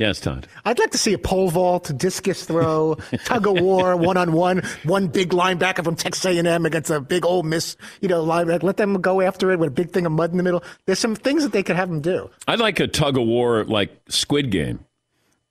Yes, 0.00 0.18
Todd. 0.18 0.48
I'd 0.64 0.78
like 0.78 0.92
to 0.92 0.98
see 0.98 1.12
a 1.12 1.18
pole 1.18 1.50
vault, 1.50 1.92
discus 1.94 2.46
throw, 2.46 2.94
tug 3.26 3.46
of 3.46 3.60
war, 3.60 3.94
one 3.98 4.16
on 4.16 4.32
one, 4.32 4.62
one 4.84 5.08
big 5.08 5.28
linebacker 5.28 5.84
from 5.84 5.94
Texas 5.94 6.24
A&M 6.24 6.64
against 6.64 6.88
a 6.88 7.02
big 7.02 7.26
Ole 7.26 7.42
Miss, 7.42 7.76
you 8.00 8.08
know, 8.08 8.24
linebacker. 8.24 8.62
Let 8.62 8.78
them 8.78 9.02
go 9.02 9.20
after 9.20 9.50
it 9.52 9.58
with 9.58 9.68
a 9.68 9.70
big 9.70 9.90
thing 9.90 10.06
of 10.06 10.12
mud 10.12 10.30
in 10.30 10.38
the 10.38 10.42
middle. 10.42 10.64
There's 10.86 10.98
some 10.98 11.14
things 11.14 11.42
that 11.42 11.52
they 11.52 11.62
could 11.62 11.76
have 11.76 11.90
them 11.90 12.00
do. 12.00 12.30
I'd 12.48 12.60
like 12.60 12.80
a 12.80 12.86
tug 12.86 13.18
of 13.18 13.26
war 13.26 13.62
like 13.64 13.94
Squid 14.08 14.50
Game. 14.50 14.86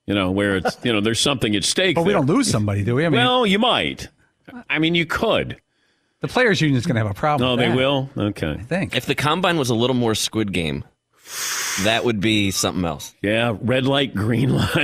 You 0.06 0.14
know, 0.16 0.32
where 0.32 0.56
it's 0.56 0.76
you 0.82 0.92
know 0.92 1.00
there's 1.00 1.20
something 1.20 1.54
at 1.54 1.62
stake. 1.62 1.94
But 1.94 2.04
we 2.04 2.12
don't 2.12 2.26
lose 2.26 2.50
somebody, 2.50 2.82
do 2.82 2.96
we? 2.96 3.06
I 3.06 3.08
mean, 3.08 3.20
Well, 3.20 3.46
you 3.46 3.60
might. 3.60 4.08
I 4.68 4.80
mean, 4.80 4.96
you 4.96 5.06
could. 5.06 5.60
the 6.22 6.26
players' 6.26 6.60
union 6.60 6.76
is 6.76 6.84
going 6.86 6.96
to 6.96 7.02
have 7.02 7.10
a 7.10 7.14
problem. 7.14 7.46
No, 7.46 7.52
with 7.54 7.60
they 7.60 7.68
that, 7.68 7.76
will. 7.76 8.10
Okay. 8.18 8.56
I 8.58 8.62
think. 8.64 8.96
If 8.96 9.06
the 9.06 9.14
combine 9.14 9.58
was 9.58 9.70
a 9.70 9.76
little 9.76 9.94
more 9.94 10.16
Squid 10.16 10.52
Game, 10.52 10.82
that 11.84 12.04
would 12.04 12.20
be 12.20 12.50
something 12.50 12.84
else. 12.84 13.14
Yeah, 13.22 13.56
red 13.60 13.86
light, 13.86 14.14
green 14.14 14.50
light. 14.56 14.68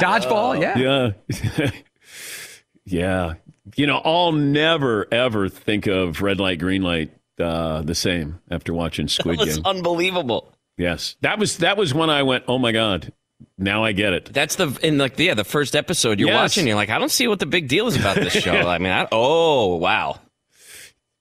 Dodgeball, 0.00 0.60
yeah. 0.60 1.12
yeah. 1.58 1.70
yeah. 2.84 3.34
You 3.76 3.86
know, 3.86 4.00
I'll 4.04 4.32
never, 4.32 5.06
ever 5.12 5.48
think 5.48 5.86
of 5.86 6.22
red 6.22 6.40
light, 6.40 6.58
green 6.58 6.82
light 6.82 7.10
uh, 7.38 7.82
the 7.82 7.94
same 7.94 8.40
after 8.50 8.72
watching 8.74 9.08
Squid 9.08 9.38
That 9.38 9.46
was 9.46 9.56
Game. 9.56 9.66
unbelievable. 9.66 10.52
yes. 10.76 11.16
That 11.20 11.38
was 11.38 11.58
that 11.58 11.76
was 11.76 11.94
when 11.94 12.10
I 12.10 12.22
went, 12.22 12.44
oh 12.48 12.58
my 12.58 12.72
God, 12.72 13.12
now 13.56 13.84
I 13.84 13.92
get 13.92 14.12
it. 14.12 14.26
That's 14.32 14.56
the 14.56 14.76
in 14.82 14.98
like 14.98 15.18
yeah 15.18 15.34
the 15.34 15.44
first 15.44 15.76
episode 15.76 16.18
you're 16.18 16.28
Yes. 16.30 16.36
watching. 16.56 16.66
You're 16.66 16.76
like, 16.76 16.90
I 16.90 16.98
don't 16.98 17.10
see 17.10 17.28
what 17.28 17.38
the 17.38 17.46
big 17.46 17.68
deal 17.68 17.86
is 17.86 17.96
about 17.96 18.16
this 18.16 18.32
show. 18.32 18.52
I 18.68 18.78
mean, 18.78 18.92
I, 18.92 19.06
oh 19.12 19.76
wow. 19.76 20.18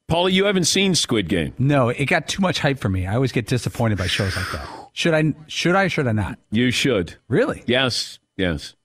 Paulie, 0.09 0.31
you 0.33 0.45
haven't 0.45 0.65
seen 0.65 0.95
Squid 0.95 1.27
Game. 1.29 1.53
No, 1.59 1.89
it 1.89 2.05
got 2.05 2.27
too 2.27 2.41
much 2.41 2.59
hype 2.59 2.79
for 2.79 2.89
me. 2.89 3.05
I 3.07 3.15
always 3.15 3.31
get 3.31 3.47
disappointed 3.47 3.97
by 3.97 4.07
shows 4.07 4.35
like 4.35 4.51
that. 4.51 4.67
Should 4.93 5.13
I? 5.13 5.33
Should 5.47 5.75
I? 5.75 5.87
Should 5.87 6.07
I 6.07 6.11
not? 6.11 6.39
You 6.51 6.71
should. 6.71 7.15
Really? 7.27 7.63
Yes. 7.67 8.19
Yes. 8.35 8.75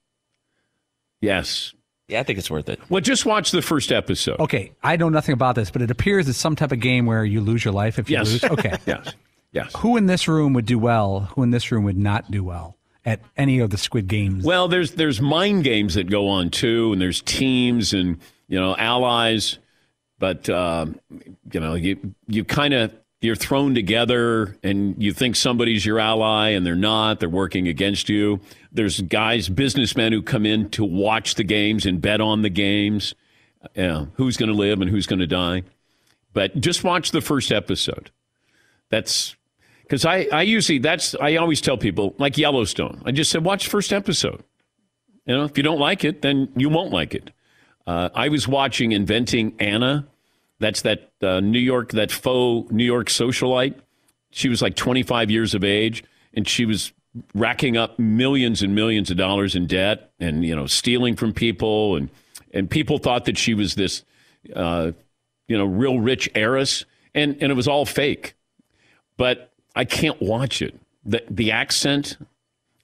Yes. 1.21 1.73
Yeah, 2.07 2.19
I 2.19 2.23
think 2.23 2.37
it's 2.37 2.51
worth 2.51 2.69
it. 2.69 2.79
Well, 2.89 3.01
just 3.01 3.25
watch 3.25 3.49
the 3.51 3.63
first 3.63 3.91
episode. 3.91 4.39
Okay, 4.39 4.73
I 4.83 4.95
know 4.95 5.09
nothing 5.09 5.33
about 5.33 5.55
this, 5.55 5.71
but 5.71 5.81
it 5.81 5.89
appears 5.89 6.29
it's 6.29 6.37
some 6.37 6.55
type 6.55 6.71
of 6.71 6.79
game 6.79 7.07
where 7.07 7.25
you 7.25 7.41
lose 7.41 7.65
your 7.65 7.73
life 7.73 7.97
if 7.97 8.09
you 8.09 8.17
Yes. 8.17 8.31
lose. 8.31 8.43
Okay. 8.43 8.75
Yes. 8.85 9.13
Yes. 9.51 9.73
Who 9.77 9.95
in 9.97 10.05
this 10.05 10.27
room 10.27 10.53
would 10.53 10.65
do 10.65 10.77
well? 10.77 11.21
Who 11.33 11.41
in 11.41 11.49
this 11.51 11.71
room 11.71 11.85
would 11.85 11.97
not 11.97 12.29
do 12.29 12.43
well 12.43 12.75
at 13.05 13.21
any 13.37 13.59
of 13.59 13.69
the 13.69 13.77
Squid 13.77 14.07
Games? 14.07 14.43
Well, 14.43 14.67
there's 14.67 14.91
there's 14.91 15.21
mind 15.21 15.63
games 15.63 15.93
that 15.95 16.09
go 16.09 16.27
on 16.27 16.49
too, 16.51 16.91
and 16.91 17.01
there's 17.01 17.21
teams 17.21 17.93
and 17.93 18.17
you 18.49 18.59
know 18.59 18.75
allies, 18.75 19.57
but 20.19 20.49
um, 20.49 20.99
you 21.51 21.59
know 21.59 21.75
you 21.75 22.15
you 22.27 22.43
kind 22.43 22.73
of 22.73 22.93
you're 23.21 23.35
thrown 23.35 23.73
together, 23.73 24.55
and 24.63 25.01
you 25.01 25.11
think 25.11 25.35
somebody's 25.35 25.85
your 25.85 25.99
ally, 25.99 26.49
and 26.49 26.65
they're 26.65 26.75
not. 26.75 27.19
They're 27.19 27.29
working 27.29 27.67
against 27.67 28.07
you. 28.07 28.39
There's 28.71 29.01
guys, 29.01 29.49
businessmen 29.49 30.13
who 30.13 30.21
come 30.21 30.45
in 30.45 30.69
to 30.71 30.85
watch 30.85 31.35
the 31.35 31.43
games 31.43 31.85
and 31.85 32.01
bet 32.01 32.21
on 32.21 32.43
the 32.43 32.49
games. 32.49 33.15
Yeah, 33.73 34.05
who's 34.13 34.37
going 34.37 34.49
to 34.49 34.55
live 34.55 34.79
and 34.79 34.89
who's 34.89 35.07
going 35.07 35.19
to 35.19 35.27
die? 35.27 35.63
But 36.33 36.59
just 36.59 36.83
watch 36.83 37.11
the 37.11 37.21
first 37.21 37.51
episode. 37.51 38.11
That's 38.89 39.35
because 39.81 40.05
I, 40.05 40.27
I 40.31 40.43
usually 40.43 40.79
that's 40.79 41.15
I 41.15 41.37
always 41.37 41.61
tell 41.61 41.77
people 41.77 42.13
like 42.17 42.37
Yellowstone. 42.37 43.01
I 43.05 43.11
just 43.11 43.31
said 43.31 43.43
watch 43.43 43.67
first 43.67 43.91
episode. 43.91 44.43
You 45.25 45.35
know, 45.35 45.45
if 45.45 45.57
you 45.57 45.63
don't 45.63 45.79
like 45.79 46.03
it, 46.03 46.21
then 46.21 46.49
you 46.55 46.69
won't 46.69 46.91
like 46.91 47.15
it. 47.15 47.31
Uh, 47.87 48.09
I 48.13 48.29
was 48.29 48.47
watching 48.47 48.91
Inventing 48.91 49.55
Anna. 49.59 50.07
That's 50.59 50.81
that 50.83 51.11
uh, 51.21 51.39
New 51.39 51.59
York, 51.59 51.91
that 51.91 52.11
faux 52.11 52.71
New 52.71 52.83
York 52.85 53.07
socialite. 53.07 53.75
She 54.31 54.49
was 54.49 54.61
like 54.61 54.75
25 54.75 55.29
years 55.29 55.53
of 55.53 55.63
age, 55.63 56.03
and 56.33 56.47
she 56.47 56.65
was 56.65 56.91
racking 57.33 57.77
up 57.77 57.97
millions 57.99 58.61
and 58.61 58.75
millions 58.75 59.11
of 59.11 59.17
dollars 59.17 59.55
in 59.55 59.67
debt, 59.67 60.11
and 60.19 60.43
you 60.45 60.55
know, 60.55 60.65
stealing 60.65 61.15
from 61.15 61.33
people, 61.33 61.95
and 61.95 62.09
and 62.51 62.69
people 62.69 62.97
thought 62.97 63.25
that 63.25 63.37
she 63.37 63.53
was 63.53 63.75
this, 63.75 64.03
uh, 64.55 64.91
you 65.47 65.57
know, 65.57 65.65
real 65.65 65.99
rich 65.99 66.29
heiress, 66.35 66.85
and 67.13 67.37
and 67.41 67.51
it 67.51 67.55
was 67.55 67.67
all 67.67 67.85
fake 67.85 68.35
but 69.17 69.51
I 69.75 69.85
can't 69.85 70.21
watch 70.21 70.61
it. 70.61 70.79
The 71.05 71.23
the 71.29 71.51
accent. 71.51 72.17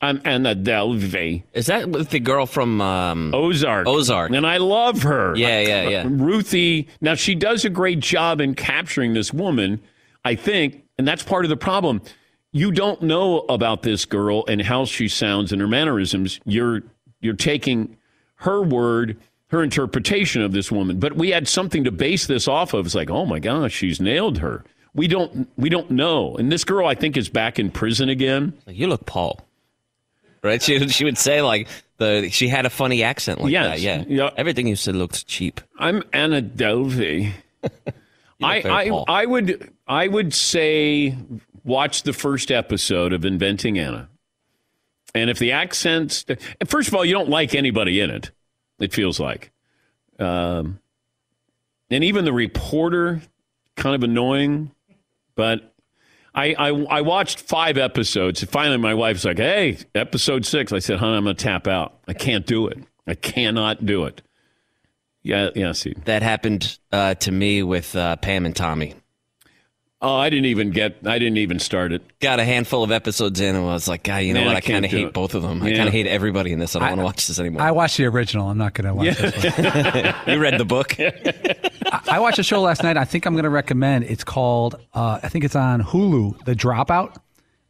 I'm 0.01 0.19
Anna 0.25 0.55
Delvey. 0.55 1.43
Is 1.53 1.67
that 1.67 1.89
with 1.89 2.09
the 2.09 2.19
girl 2.19 2.47
from 2.47 2.81
um, 2.81 3.33
Ozark? 3.35 3.87
Ozark. 3.87 4.31
And 4.31 4.47
I 4.47 4.57
love 4.57 5.03
her. 5.03 5.35
Yeah, 5.35 5.61
yeah, 5.61 5.89
yeah. 5.89 6.07
Ruthie. 6.09 6.87
Now 7.01 7.13
she 7.13 7.35
does 7.35 7.65
a 7.65 7.69
great 7.69 7.99
job 7.99 8.41
in 8.41 8.55
capturing 8.55 9.13
this 9.13 9.31
woman, 9.31 9.79
I 10.25 10.35
think, 10.35 10.83
and 10.97 11.07
that's 11.07 11.21
part 11.21 11.45
of 11.45 11.49
the 11.49 11.57
problem. 11.57 12.01
You 12.51 12.71
don't 12.71 13.01
know 13.03 13.41
about 13.41 13.83
this 13.83 14.05
girl 14.05 14.43
and 14.47 14.61
how 14.61 14.85
she 14.85 15.07
sounds 15.07 15.51
and 15.51 15.61
her 15.61 15.67
mannerisms. 15.67 16.39
You're 16.45 16.81
you're 17.21 17.35
taking 17.35 17.95
her 18.35 18.61
word, 18.63 19.17
her 19.47 19.61
interpretation 19.61 20.41
of 20.41 20.51
this 20.51 20.71
woman. 20.71 20.99
But 20.99 21.15
we 21.15 21.29
had 21.29 21.47
something 21.47 21.83
to 21.83 21.91
base 21.91 22.25
this 22.25 22.47
off 22.47 22.73
of. 22.73 22.87
It's 22.87 22.95
like, 22.95 23.11
oh 23.11 23.25
my 23.25 23.39
gosh, 23.39 23.71
she's 23.71 24.01
nailed 24.01 24.39
her. 24.39 24.63
We 24.93 25.07
don't 25.07 25.47
we 25.57 25.69
don't 25.69 25.91
know. 25.91 26.35
And 26.35 26.51
this 26.51 26.63
girl, 26.63 26.87
I 26.87 26.95
think, 26.95 27.15
is 27.15 27.29
back 27.29 27.59
in 27.59 27.69
prison 27.69 28.09
again. 28.09 28.53
You 28.67 28.87
look 28.87 29.05
Paul, 29.05 29.39
right? 30.43 30.61
She 30.61 30.87
she 30.89 31.03
would 31.03 31.17
say 31.17 31.41
like 31.41 31.67
the 31.97 32.29
she 32.29 32.47
had 32.47 32.65
a 32.65 32.69
funny 32.69 33.03
accent 33.03 33.41
like 33.41 33.51
Yes. 33.51 33.67
that. 33.77 33.79
Yeah. 33.81 34.03
Yeah. 34.07 34.29
Everything 34.37 34.67
you 34.67 34.75
said 34.75 34.95
looked 34.95 35.27
cheap. 35.27 35.61
I'm 35.77 36.03
Anna 36.13 36.41
Delvey. 36.41 37.31
I, 38.43 38.57
I, 38.67 38.89
Paul. 38.89 39.05
I 39.07 39.25
would 39.25 39.71
I 39.87 40.07
would 40.07 40.33
say 40.33 41.15
watch 41.63 42.03
the 42.03 42.13
first 42.13 42.51
episode 42.51 43.13
of 43.13 43.23
Inventing 43.23 43.77
Anna. 43.77 44.09
And 45.13 45.29
if 45.29 45.37
the 45.39 45.51
accents, 45.51 46.25
first 46.65 46.87
of 46.87 46.95
all, 46.95 47.03
you 47.03 47.13
don't 47.13 47.29
like 47.29 47.53
anybody 47.53 47.99
in 47.99 48.09
it. 48.09 48.31
It 48.79 48.93
feels 48.93 49.19
like, 49.19 49.51
um, 50.17 50.79
and 51.89 52.03
even 52.03 52.23
the 52.23 52.31
reporter, 52.31 53.21
kind 53.75 53.93
of 53.93 54.03
annoying. 54.03 54.71
But 55.35 55.70
I, 56.33 56.53
I 56.57 56.69
I 56.69 57.01
watched 57.01 57.41
five 57.41 57.77
episodes. 57.77 58.43
Finally, 58.45 58.77
my 58.77 58.93
wife's 58.93 59.25
like, 59.25 59.37
"Hey, 59.37 59.77
episode 59.95 60.45
six. 60.45 60.71
I 60.71 60.79
said, 60.79 60.99
"Honey, 60.99 61.17
I'm 61.17 61.23
gonna 61.23 61.33
tap 61.33 61.67
out. 61.67 61.99
I 62.07 62.13
can't 62.13 62.45
do 62.45 62.67
it. 62.67 62.79
I 63.05 63.15
cannot 63.15 63.85
do 63.85 64.05
it." 64.05 64.21
Yeah, 65.23 65.49
yeah. 65.55 65.73
See, 65.73 65.93
That 66.05 66.23
happened 66.23 66.79
uh, 66.91 67.15
to 67.15 67.31
me 67.31 67.63
with 67.63 67.95
uh, 67.95 68.15
Pam 68.17 68.45
and 68.45 68.55
Tommy. 68.55 68.95
Oh, 70.03 70.15
I 70.15 70.31
didn't 70.31 70.45
even 70.45 70.71
get. 70.71 70.97
I 71.05 71.19
didn't 71.19 71.37
even 71.37 71.59
start 71.59 71.91
it. 71.91 72.01
Got 72.19 72.39
a 72.39 72.43
handful 72.43 72.83
of 72.83 72.91
episodes 72.91 73.39
in 73.39 73.55
and 73.55 73.65
I 73.65 73.73
was 73.73 73.87
like, 73.87 74.01
God, 74.03 74.17
you 74.17 74.33
know 74.33 74.39
Man, 74.39 74.47
what? 74.47 74.55
I 74.55 74.57
I, 74.57 74.61
kind 74.61 74.83
of 74.83 74.89
hate 74.89 75.07
it. 75.07 75.13
both 75.13 75.35
of 75.35 75.43
them. 75.43 75.61
I 75.61 75.71
kind 75.71 75.87
of 75.87 75.93
hate 75.93 76.07
everybody 76.07 76.51
in 76.51 76.57
this. 76.59 76.75
I 76.75 76.79
don't 76.79 76.89
want 76.89 76.99
to 77.01 77.05
watch 77.05 77.27
this 77.27 77.39
anymore. 77.39 77.61
I 77.61 77.69
watched 77.71 77.97
the 77.97 78.05
original. 78.05 78.49
I'm 78.49 78.57
not 78.57 78.73
going 78.73 78.87
to 78.87 78.95
watch 78.95 79.15
this 79.17 79.43
one. 79.43 80.15
you 80.35 80.41
read 80.41 80.59
the 80.59 80.65
book? 80.65 80.95
I, 80.99 82.01
I 82.15 82.19
watched 82.19 82.39
a 82.39 82.43
show 82.43 82.61
last 82.61 82.81
night. 82.81 82.97
I 82.97 83.05
think 83.05 83.27
I'm 83.27 83.33
going 83.33 83.43
to 83.43 83.49
recommend. 83.51 84.05
It's 84.05 84.23
called. 84.23 84.75
Uh, 84.93 85.19
I 85.21 85.29
think 85.29 85.45
it's 85.45 85.55
on 85.55 85.83
Hulu. 85.83 86.45
The 86.45 86.55
Dropout. 86.55 87.17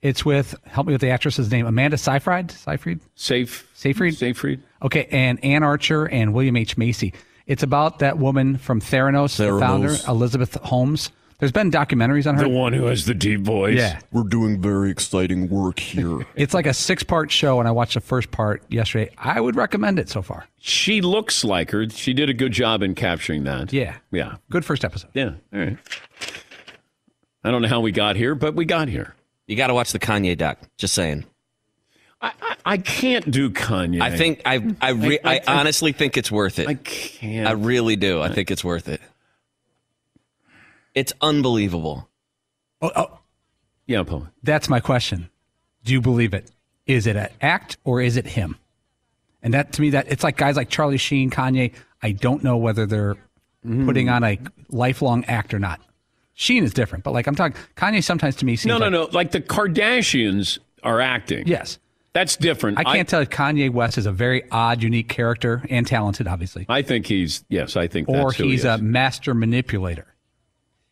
It's 0.01 0.25
with 0.25 0.55
help 0.65 0.87
me 0.87 0.93
with 0.93 1.01
the 1.01 1.09
actress's 1.09 1.51
name, 1.51 1.67
Amanda 1.67 1.97
Seyfried. 1.97 2.49
Seyfried. 2.51 3.01
Safe. 3.15 3.69
Seyfried. 3.75 4.15
Seyfried. 4.15 4.61
Okay, 4.81 5.07
and 5.11 5.43
Anne 5.43 5.61
Archer 5.63 6.05
and 6.05 6.33
William 6.33 6.55
H 6.57 6.75
Macy. 6.77 7.13
It's 7.45 7.61
about 7.61 7.99
that 7.99 8.17
woman 8.17 8.57
from 8.57 8.79
Theranos, 8.81 9.35
the 9.37 9.59
founder, 9.59 9.95
Elizabeth 10.07 10.55
Holmes. 10.55 11.11
There's 11.41 11.51
been 11.51 11.71
documentaries 11.71 12.27
on 12.27 12.35
her. 12.35 12.43
The 12.43 12.49
one 12.49 12.71
who 12.71 12.85
has 12.85 13.05
the 13.05 13.13
deep 13.15 13.41
voice. 13.41 13.75
Yeah. 13.75 13.99
We're 14.11 14.23
doing 14.23 14.61
very 14.61 14.89
exciting 14.91 15.49
work 15.49 15.79
here. 15.79 16.19
It's 16.35 16.53
like 16.53 16.67
a 16.67 16.73
six 16.73 17.01
part 17.03 17.31
show, 17.31 17.59
and 17.59 17.67
I 17.67 17.71
watched 17.71 17.95
the 17.95 17.99
first 17.99 18.29
part 18.31 18.61
yesterday. 18.69 19.11
I 19.17 19.41
would 19.41 19.55
recommend 19.55 19.97
it 19.99 20.07
so 20.07 20.21
far. 20.21 20.45
She 20.59 21.01
looks 21.01 21.43
like 21.43 21.71
her. 21.71 21.89
She 21.89 22.13
did 22.13 22.29
a 22.29 22.33
good 22.33 22.51
job 22.51 22.83
in 22.83 22.93
capturing 22.95 23.43
that. 23.45 23.73
Yeah. 23.73 23.97
Yeah. 24.11 24.35
Good 24.51 24.63
first 24.63 24.85
episode. 24.85 25.09
Yeah. 25.15 25.31
All 25.51 25.59
right. 25.59 25.77
I 27.43 27.49
don't 27.51 27.63
know 27.63 27.67
how 27.67 27.81
we 27.81 27.91
got 27.91 28.15
here, 28.15 28.35
but 28.35 28.53
we 28.55 28.65
got 28.65 28.87
here. 28.87 29.15
You 29.47 29.55
got 29.55 29.67
to 29.67 29.73
watch 29.73 29.91
the 29.91 29.99
Kanye 29.99 30.37
doc. 30.37 30.59
Just 30.77 30.93
saying. 30.93 31.25
I, 32.21 32.33
I 32.63 32.77
can't 32.77 33.31
do 33.31 33.49
Kanye. 33.49 33.99
I 33.99 34.15
think 34.15 34.43
I 34.45 34.63
I, 34.79 34.89
re, 34.91 35.17
I- 35.23 35.37
I, 35.37 35.41
I- 35.47 35.59
honestly 35.59 35.91
think 35.91 36.17
it's 36.17 36.31
worth 36.31 36.59
it. 36.59 36.67
I 36.67 36.75
can't. 36.75 37.47
I 37.47 37.53
really 37.53 37.95
do. 37.95 38.21
I 38.21 38.29
think 38.31 38.51
it's 38.51 38.63
worth 38.63 38.87
it. 38.87 39.01
It's 40.95 41.13
unbelievable. 41.21 42.09
Oh, 42.81 42.91
oh, 42.95 43.19
Yeah, 43.87 44.03
Paul. 44.03 44.27
that's 44.43 44.69
my 44.69 44.79
question. 44.79 45.29
Do 45.83 45.93
you 45.93 46.01
believe 46.01 46.33
it? 46.33 46.49
Is 46.87 47.07
it 47.07 47.15
an 47.15 47.29
act 47.41 47.77
or 47.83 48.01
is 48.01 48.17
it 48.17 48.25
him? 48.25 48.57
And 49.43 49.53
that 49.53 49.73
to 49.73 49.81
me, 49.81 49.91
that 49.91 50.11
it's 50.11 50.23
like 50.23 50.37
guys 50.37 50.55
like 50.57 50.69
Charlie 50.69 50.97
Sheen, 50.97 51.29
Kanye. 51.31 51.73
I 52.03 52.11
don't 52.11 52.43
know 52.43 52.57
whether 52.57 52.85
they're 52.85 53.15
Mm-hmm. 53.63 53.85
putting 53.85 54.09
on 54.09 54.23
a 54.23 54.39
lifelong 54.69 55.23
act 55.25 55.53
or 55.53 55.59
not. 55.59 55.79
Sheen 56.33 56.63
is 56.63 56.73
different, 56.73 57.03
but 57.03 57.11
like 57.13 57.27
I'm 57.27 57.35
talking, 57.35 57.55
Kanye 57.75 58.03
sometimes 58.03 58.35
to 58.37 58.45
me 58.45 58.55
seems 58.55 58.65
No, 58.65 58.79
no, 58.79 58.85
like, 58.85 58.91
no. 59.11 59.15
Like 59.15 59.31
the 59.33 59.39
Kardashians 59.41 60.57
are 60.81 60.99
acting. 60.99 61.45
Yes. 61.47 61.77
That's 62.13 62.35
different. 62.37 62.79
I 62.79 62.83
can't 62.83 63.07
tell 63.07 63.21
if 63.21 63.29
Kanye 63.29 63.69
West 63.69 63.99
is 63.99 64.07
a 64.07 64.11
very 64.11 64.49
odd, 64.49 64.81
unique 64.81 65.09
character 65.09 65.63
and 65.69 65.85
talented, 65.85 66.27
obviously, 66.27 66.65
I 66.69 66.81
think 66.81 67.05
he's, 67.05 67.43
yes, 67.49 67.75
I 67.75 67.87
think 67.87 68.09
or 68.09 68.17
that's 68.17 68.37
who 68.37 68.43
he 68.45 68.49
he's 68.49 68.59
is. 68.61 68.65
a 68.65 68.77
master 68.79 69.35
manipulator. 69.35 70.07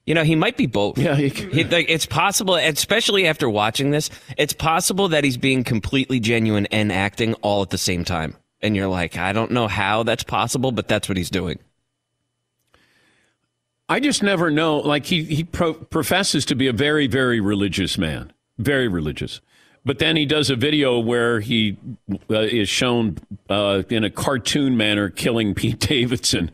You 0.09 0.15
know, 0.15 0.23
he 0.23 0.35
might 0.35 0.57
be 0.57 0.65
both. 0.65 0.97
Yeah, 0.97 1.15
he 1.15 1.29
He- 1.29 1.63
like, 1.65 1.87
it's 1.87 2.07
possible, 2.07 2.55
especially 2.55 3.27
after 3.27 3.47
watching 3.47 3.91
this, 3.91 4.09
it's 4.39 4.53
possible 4.53 5.07
that 5.09 5.23
he's 5.23 5.37
being 5.37 5.63
completely 5.63 6.19
genuine 6.19 6.65
and 6.71 6.91
acting 6.91 7.35
all 7.35 7.61
at 7.61 7.69
the 7.69 7.77
same 7.77 8.03
time. 8.03 8.35
And 8.59 8.75
you're 8.75 8.87
like, 8.87 9.17
I 9.19 9.33
don't 9.33 9.51
know 9.51 9.67
how 9.67 10.01
that's 10.01 10.23
possible, 10.23 10.71
but 10.71 10.87
that's 10.87 11.07
what 11.09 11.15
he's 11.15 11.29
doing. 11.29 11.59
I 13.87 13.99
just 13.99 14.23
never 14.23 14.49
know. 14.49 14.77
Like 14.79 15.05
he 15.05 15.23
he 15.25 15.43
pro- 15.43 15.75
professes 15.75 16.43
to 16.45 16.55
be 16.55 16.65
a 16.65 16.73
very 16.73 17.05
very 17.05 17.39
religious 17.39 17.95
man, 17.97 18.33
very 18.57 18.87
religious, 18.87 19.41
but 19.85 19.99
then 19.99 20.15
he 20.15 20.25
does 20.25 20.49
a 20.49 20.55
video 20.55 20.97
where 20.99 21.39
he 21.39 21.77
uh, 22.31 22.39
is 22.39 22.67
shown 22.67 23.17
uh, 23.47 23.83
in 23.89 24.03
a 24.03 24.09
cartoon 24.09 24.75
manner 24.75 25.09
killing 25.09 25.53
Pete 25.53 25.79
Davidson. 25.87 26.49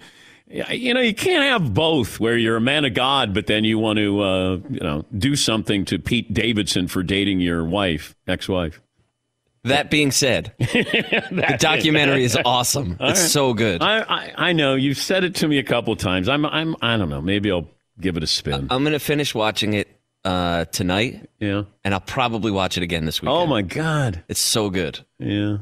You 0.48 0.94
know, 0.94 1.02
you 1.02 1.16
can't 1.16 1.44
have 1.44 1.74
both. 1.74 2.20
Where 2.20 2.38
you're 2.38 2.58
a 2.58 2.62
man 2.62 2.86
of 2.86 2.94
God, 2.94 3.34
but 3.34 3.48
then 3.48 3.64
you 3.64 3.80
want 3.80 3.98
to, 3.98 4.22
uh, 4.22 4.52
you 4.70 4.80
know, 4.80 5.06
do 5.18 5.36
something 5.36 5.86
to 5.86 5.98
Pete 5.98 6.34
Davidson 6.34 6.88
for 6.88 7.02
dating 7.02 7.40
your 7.40 7.66
wife, 7.66 8.16
ex-wife. 8.28 8.80
That 9.64 9.90
being 9.90 10.12
said, 10.12 10.54
the 10.60 11.58
documentary 11.60 12.24
is 12.24 12.38
awesome. 12.46 12.98
All 13.00 13.10
it's 13.10 13.22
right. 13.22 13.30
so 13.30 13.54
good. 13.56 13.82
I, 13.82 14.02
I 14.02 14.34
I 14.50 14.54
know 14.54 14.76
you've 14.76 15.00
said 15.00 15.24
it 15.24 15.34
to 15.36 15.48
me 15.48 15.58
a 15.58 15.64
couple 15.64 15.96
times. 15.96 16.30
I'm 16.30 16.46
I'm 16.46 16.76
I 16.84 16.98
don't 16.98 17.10
know. 17.10 17.22
Maybe 17.22 17.52
I'll 17.52 17.68
give 18.00 18.16
it 18.16 18.22
a 18.22 18.28
spin. 18.28 18.68
I'm 18.70 18.84
going 18.84 18.94
to 18.94 19.00
finish 19.00 19.34
watching 19.34 19.74
it 19.74 19.88
uh, 20.24 20.66
tonight. 20.66 21.28
Yeah. 21.40 21.64
And 21.84 21.94
I'll 21.96 22.00
probably 22.02 22.52
watch 22.52 22.78
it 22.78 22.84
again 22.84 23.06
this 23.06 23.22
week. 23.24 23.30
Oh 23.30 23.48
my 23.48 23.64
God. 23.64 24.24
It's 24.28 24.40
so 24.40 24.70
good. 24.70 25.00
Yeah. 25.18 25.58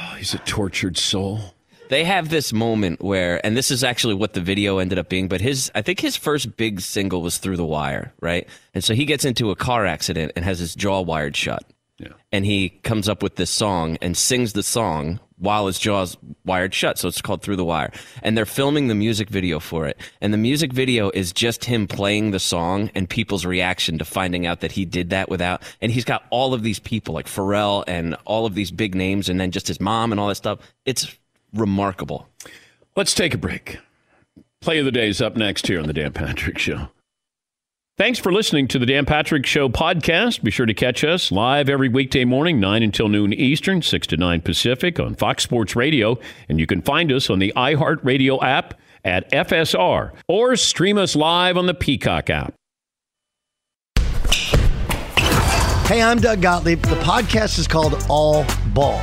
Oh, 0.00 0.14
he's 0.16 0.34
a 0.34 0.38
tortured 0.38 0.96
soul. 0.96 1.54
They 1.88 2.04
have 2.04 2.28
this 2.28 2.52
moment 2.52 3.02
where, 3.02 3.44
and 3.44 3.56
this 3.56 3.70
is 3.70 3.82
actually 3.82 4.14
what 4.14 4.34
the 4.34 4.40
video 4.40 4.78
ended 4.78 4.98
up 4.98 5.08
being, 5.08 5.28
but 5.28 5.40
his, 5.40 5.70
I 5.74 5.82
think 5.82 6.00
his 6.00 6.16
first 6.16 6.56
big 6.56 6.80
single 6.80 7.22
was 7.22 7.38
Through 7.38 7.56
the 7.56 7.64
Wire, 7.64 8.12
right? 8.20 8.46
And 8.74 8.84
so 8.84 8.94
he 8.94 9.04
gets 9.04 9.24
into 9.24 9.50
a 9.50 9.56
car 9.56 9.86
accident 9.86 10.32
and 10.36 10.44
has 10.44 10.58
his 10.58 10.74
jaw 10.74 11.00
wired 11.00 11.36
shut. 11.36 11.64
Yeah. 11.98 12.12
And 12.30 12.44
he 12.44 12.68
comes 12.68 13.08
up 13.08 13.22
with 13.22 13.36
this 13.36 13.50
song 13.50 13.98
and 14.00 14.16
sings 14.16 14.52
the 14.52 14.62
song 14.62 15.18
while 15.36 15.66
his 15.66 15.78
jaw's 15.78 16.16
wired 16.44 16.72
shut. 16.72 16.98
So 16.98 17.08
it's 17.08 17.20
called 17.20 17.42
Through 17.42 17.56
the 17.56 17.64
Wire. 17.64 17.90
And 18.22 18.36
they're 18.36 18.46
filming 18.46 18.86
the 18.86 18.94
music 18.94 19.28
video 19.28 19.58
for 19.58 19.86
it. 19.86 19.98
And 20.20 20.32
the 20.32 20.38
music 20.38 20.72
video 20.72 21.10
is 21.10 21.32
just 21.32 21.64
him 21.64 21.88
playing 21.88 22.30
the 22.30 22.38
song 22.38 22.90
and 22.94 23.08
people's 23.08 23.44
reaction 23.44 23.98
to 23.98 24.04
finding 24.04 24.46
out 24.46 24.60
that 24.60 24.72
he 24.72 24.84
did 24.84 25.10
that 25.10 25.28
without. 25.28 25.62
And 25.80 25.90
he's 25.90 26.04
got 26.04 26.24
all 26.30 26.54
of 26.54 26.62
these 26.62 26.78
people 26.78 27.14
like 27.14 27.26
Pharrell 27.26 27.82
and 27.86 28.16
all 28.24 28.46
of 28.46 28.54
these 28.54 28.70
big 28.70 28.94
names 28.94 29.28
and 29.28 29.40
then 29.40 29.50
just 29.50 29.66
his 29.66 29.80
mom 29.80 30.12
and 30.12 30.20
all 30.20 30.28
that 30.28 30.36
stuff. 30.36 30.60
It's 30.84 31.16
remarkable. 31.52 32.28
Let's 32.96 33.14
take 33.14 33.34
a 33.34 33.38
break. 33.38 33.78
Play 34.60 34.78
of 34.78 34.84
the 34.84 34.92
day 34.92 35.08
is 35.08 35.22
up 35.22 35.36
next 35.36 35.66
here 35.66 35.80
on 35.80 35.86
the 35.86 35.92
Dan 35.92 36.12
Patrick 36.12 36.58
Show. 36.58 36.88
Thanks 37.96 38.20
for 38.20 38.32
listening 38.32 38.68
to 38.68 38.78
the 38.78 38.86
Dan 38.86 39.06
Patrick 39.06 39.44
Show 39.44 39.68
podcast. 39.68 40.42
Be 40.44 40.52
sure 40.52 40.66
to 40.66 40.74
catch 40.74 41.02
us 41.02 41.32
live 41.32 41.68
every 41.68 41.88
weekday 41.88 42.24
morning, 42.24 42.60
9 42.60 42.82
until 42.84 43.08
noon 43.08 43.32
Eastern, 43.32 43.82
6 43.82 44.06
to 44.08 44.16
9 44.16 44.40
Pacific 44.40 45.00
on 45.00 45.16
Fox 45.16 45.42
Sports 45.42 45.74
Radio. 45.74 46.16
And 46.48 46.60
you 46.60 46.66
can 46.66 46.80
find 46.80 47.10
us 47.10 47.28
on 47.28 47.40
the 47.40 47.52
iHeartRadio 47.56 48.40
app 48.40 48.74
at 49.04 49.28
FSR 49.32 50.12
or 50.28 50.56
stream 50.56 50.96
us 50.96 51.16
live 51.16 51.56
on 51.56 51.66
the 51.66 51.74
Peacock 51.74 52.30
app. 52.30 52.54
Hey, 55.88 56.02
I'm 56.02 56.20
Doug 56.20 56.40
Gottlieb. 56.40 56.82
The 56.82 56.96
podcast 56.96 57.58
is 57.58 57.66
called 57.66 58.04
All 58.08 58.44
Ball. 58.74 59.02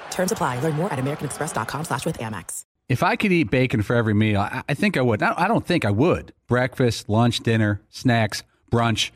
Terms 0.11 0.31
apply. 0.31 0.59
Learn 0.59 0.75
more 0.75 0.91
at 0.93 0.99
americanexpress.com 0.99 1.85
slash 1.85 2.05
with 2.05 2.17
Amex. 2.19 2.65
If 2.87 3.03
I 3.03 3.15
could 3.15 3.31
eat 3.31 3.49
bacon 3.49 3.81
for 3.83 3.95
every 3.95 4.13
meal, 4.13 4.41
I, 4.41 4.63
I 4.67 4.73
think 4.73 4.97
I 4.97 5.01
would. 5.01 5.23
I 5.23 5.33
I 5.37 5.47
don't 5.47 5.65
think 5.65 5.85
I 5.85 5.91
would. 5.91 6.33
Breakfast, 6.47 7.07
lunch, 7.07 7.39
dinner, 7.39 7.81
snacks, 7.89 8.43
brunch. 8.71 9.11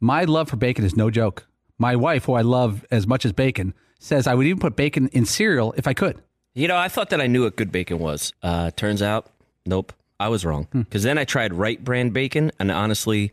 My 0.00 0.24
love 0.24 0.48
for 0.50 0.56
bacon 0.56 0.84
is 0.84 0.96
no 0.96 1.08
joke. 1.10 1.46
My 1.78 1.94
wife, 1.94 2.24
who 2.24 2.34
I 2.34 2.42
love 2.42 2.84
as 2.90 3.06
much 3.06 3.24
as 3.24 3.32
bacon, 3.32 3.74
says 4.00 4.26
I 4.26 4.34
would 4.34 4.46
even 4.46 4.58
put 4.58 4.74
bacon 4.76 5.08
in 5.12 5.24
cereal 5.24 5.72
if 5.76 5.86
I 5.86 5.94
could. 5.94 6.20
You 6.54 6.68
know, 6.68 6.76
I 6.76 6.88
thought 6.88 7.10
that 7.10 7.20
I 7.20 7.28
knew 7.28 7.44
what 7.44 7.56
good 7.56 7.72
bacon 7.72 7.98
was. 7.98 8.32
Uh, 8.42 8.72
turns 8.72 9.00
out, 9.00 9.30
nope, 9.64 9.92
I 10.18 10.28
was 10.28 10.44
wrong. 10.44 10.66
Because 10.72 11.04
then 11.04 11.16
I 11.18 11.24
tried 11.24 11.54
Wright 11.54 11.82
brand 11.82 12.12
bacon, 12.12 12.50
and 12.58 12.70
honestly, 12.70 13.32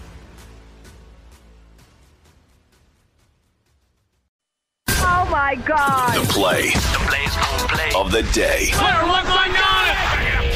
My 5.31 5.55
God. 5.55 6.13
The 6.13 6.27
play, 6.27 6.71
the 6.71 6.99
play's 7.07 7.31
play 7.71 7.89
of 7.95 8.11
the 8.11 8.23
day. 8.33 8.67
Clear, 8.73 9.01
look 9.07 9.23
like 9.31 9.55
on 9.55 9.87
it. 9.87 9.95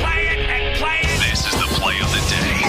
Play 0.03 0.27
it 0.27 0.39
and 0.51 0.77
play 0.77 0.99
it. 0.99 1.19
This 1.31 1.47
is 1.47 1.53
the 1.53 1.67
play 1.79 1.95
of 2.01 2.11
the 2.11 2.19
day. 2.27 2.59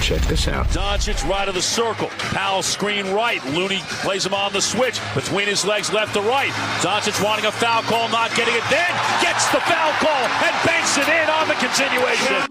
Check 0.00 0.22
this 0.22 0.48
out. 0.48 0.66
Doncic 0.68 1.28
right 1.28 1.46
of 1.46 1.54
the 1.54 1.60
circle. 1.60 2.08
Powell 2.32 2.62
screen 2.62 3.12
right. 3.12 3.44
Looney 3.44 3.82
plays 4.00 4.24
him 4.24 4.32
on 4.32 4.54
the 4.54 4.62
switch 4.62 4.98
between 5.14 5.48
his 5.48 5.66
legs 5.66 5.92
left 5.92 6.14
to 6.14 6.22
right. 6.22 6.50
Doncic 6.80 7.22
wanting 7.22 7.44
a 7.44 7.52
foul 7.52 7.82
call, 7.82 8.08
not 8.08 8.34
getting 8.34 8.54
it. 8.54 8.64
Then 8.70 8.90
gets 9.20 9.46
the 9.52 9.60
foul 9.60 9.92
call 10.00 10.24
and 10.48 10.56
banks 10.64 10.96
it 10.96 11.08
in 11.08 11.28
on 11.28 11.46
the 11.46 11.56
continuation. 11.60 12.46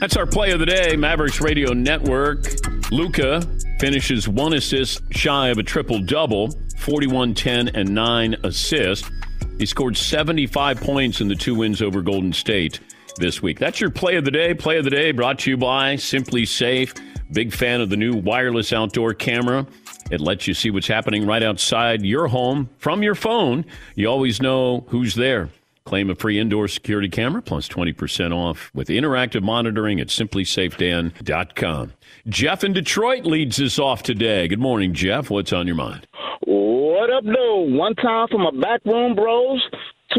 That's 0.00 0.16
our 0.16 0.26
play 0.26 0.50
of 0.50 0.58
the 0.58 0.66
day, 0.66 0.96
Mavericks 0.96 1.40
Radio 1.40 1.72
Network. 1.72 2.46
Luka 2.90 3.46
finishes 3.80 4.28
one 4.28 4.52
assist 4.52 5.00
shy 5.10 5.48
of 5.48 5.56
a 5.56 5.62
triple 5.62 6.00
double, 6.00 6.50
41 6.76 7.34
10 7.34 7.68
and 7.68 7.94
9 7.94 8.36
assists. 8.44 9.10
He 9.58 9.64
scored 9.64 9.96
75 9.96 10.82
points 10.82 11.22
in 11.22 11.28
the 11.28 11.34
two 11.34 11.54
wins 11.54 11.80
over 11.80 12.02
Golden 12.02 12.34
State 12.34 12.78
this 13.16 13.40
week. 13.40 13.58
That's 13.58 13.80
your 13.80 13.88
play 13.88 14.16
of 14.16 14.26
the 14.26 14.30
day. 14.30 14.52
Play 14.52 14.76
of 14.76 14.84
the 14.84 14.90
day 14.90 15.12
brought 15.12 15.38
to 15.40 15.50
you 15.50 15.56
by 15.56 15.94
SimpliSafe. 15.94 17.00
Big 17.32 17.54
fan 17.54 17.80
of 17.80 17.88
the 17.88 17.96
new 17.96 18.14
wireless 18.16 18.70
outdoor 18.74 19.14
camera. 19.14 19.66
It 20.10 20.20
lets 20.20 20.46
you 20.46 20.52
see 20.52 20.70
what's 20.70 20.86
happening 20.88 21.26
right 21.26 21.42
outside 21.42 22.04
your 22.04 22.28
home 22.28 22.68
from 22.76 23.02
your 23.02 23.14
phone. 23.14 23.64
You 23.94 24.08
always 24.08 24.42
know 24.42 24.84
who's 24.88 25.14
there. 25.14 25.48
Claim 25.86 26.10
a 26.10 26.14
free 26.14 26.38
indoor 26.38 26.68
security 26.68 27.08
camera 27.08 27.40
plus 27.40 27.66
20% 27.66 28.34
off 28.34 28.70
with 28.74 28.88
interactive 28.88 29.42
monitoring 29.42 30.00
at 30.00 30.08
simplisafedan.com. 30.08 31.92
Jeff 32.30 32.62
in 32.62 32.72
Detroit 32.72 33.24
leads 33.24 33.60
us 33.60 33.76
off 33.76 34.04
today. 34.04 34.46
Good 34.46 34.60
morning, 34.60 34.94
Jeff. 34.94 35.30
What's 35.30 35.52
on 35.52 35.66
your 35.66 35.74
mind? 35.74 36.06
What 36.46 37.10
up, 37.10 37.24
though? 37.24 37.62
One 37.62 37.96
time 37.96 38.28
for 38.30 38.38
my 38.38 38.52
backroom 38.52 39.16
bros. 39.16 39.60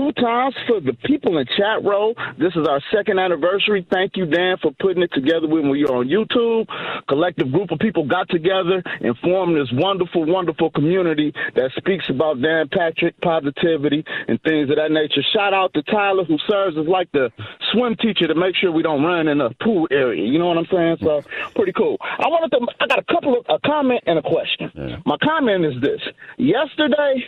Two 0.02 0.12
times 0.14 0.56
for 0.66 0.80
the 0.80 0.94
people 1.06 1.38
in 1.38 1.46
chat 1.46 1.84
row. 1.84 2.16
This 2.40 2.54
is 2.56 2.68
our 2.68 2.82
second 2.92 3.20
anniversary. 3.20 3.86
Thank 3.92 4.18
you, 4.18 4.26
Dan, 4.26 4.58
for 4.60 4.72
putting 4.80 5.04
it 5.04 5.14
together 5.14 5.48
when 5.48 5.70
we 5.70 5.84
were 5.84 5.94
on 5.94 6.10
YouTube. 6.10 6.66
Collective 7.08 7.52
group 7.52 7.70
of 7.70 7.78
people 7.78 8.08
got 8.08 8.28
together 8.30 8.82
and 9.02 9.16
formed 9.20 9.56
this 9.56 9.70
wonderful, 9.74 10.26
wonderful 10.26 10.72
community 10.72 11.32
that 11.54 11.70
speaks 11.78 12.06
about 12.10 12.42
Dan 12.42 12.68
Patrick 12.70 13.14
positivity 13.22 14.04
and 14.28 14.42
things 14.42 14.72
of 14.72 14.78
that 14.78 14.90
nature. 14.90 15.22
Shout 15.36 15.54
out 15.54 15.72
to 15.76 15.84
Tyler, 15.84 16.24
who 16.24 16.40
serves 16.50 16.80
as 16.80 16.88
like 16.88 17.12
the 17.12 17.30
swim 17.72 17.96
teacher 17.98 18.26
to 18.26 18.34
make 18.34 18.56
sure 18.56 18.72
we 18.72 18.82
don't 18.82 19.04
run 19.04 19.28
in 19.28 19.38
the 19.38 19.52
pool 19.62 19.88
area. 19.92 20.26
You 20.26 20.40
know 20.40 20.48
what 20.48 20.58
I'm 20.58 20.68
saying? 20.72 20.98
So 21.02 21.22
pretty 21.54 21.74
cool. 21.74 21.98
I 22.02 22.26
wanted 22.26 22.58
to. 22.58 22.66
I 22.80 22.88
got 22.88 22.98
a 22.98 23.14
couple 23.14 23.38
of 23.38 23.46
a 23.50 23.60
comment 23.68 24.02
and 24.08 24.18
a 24.18 24.24
question. 24.24 24.72
Yeah. 24.74 24.98
My 25.06 25.18
comment 25.22 25.64
is 25.64 25.80
this: 25.80 26.02
Yesterday, 26.40 27.24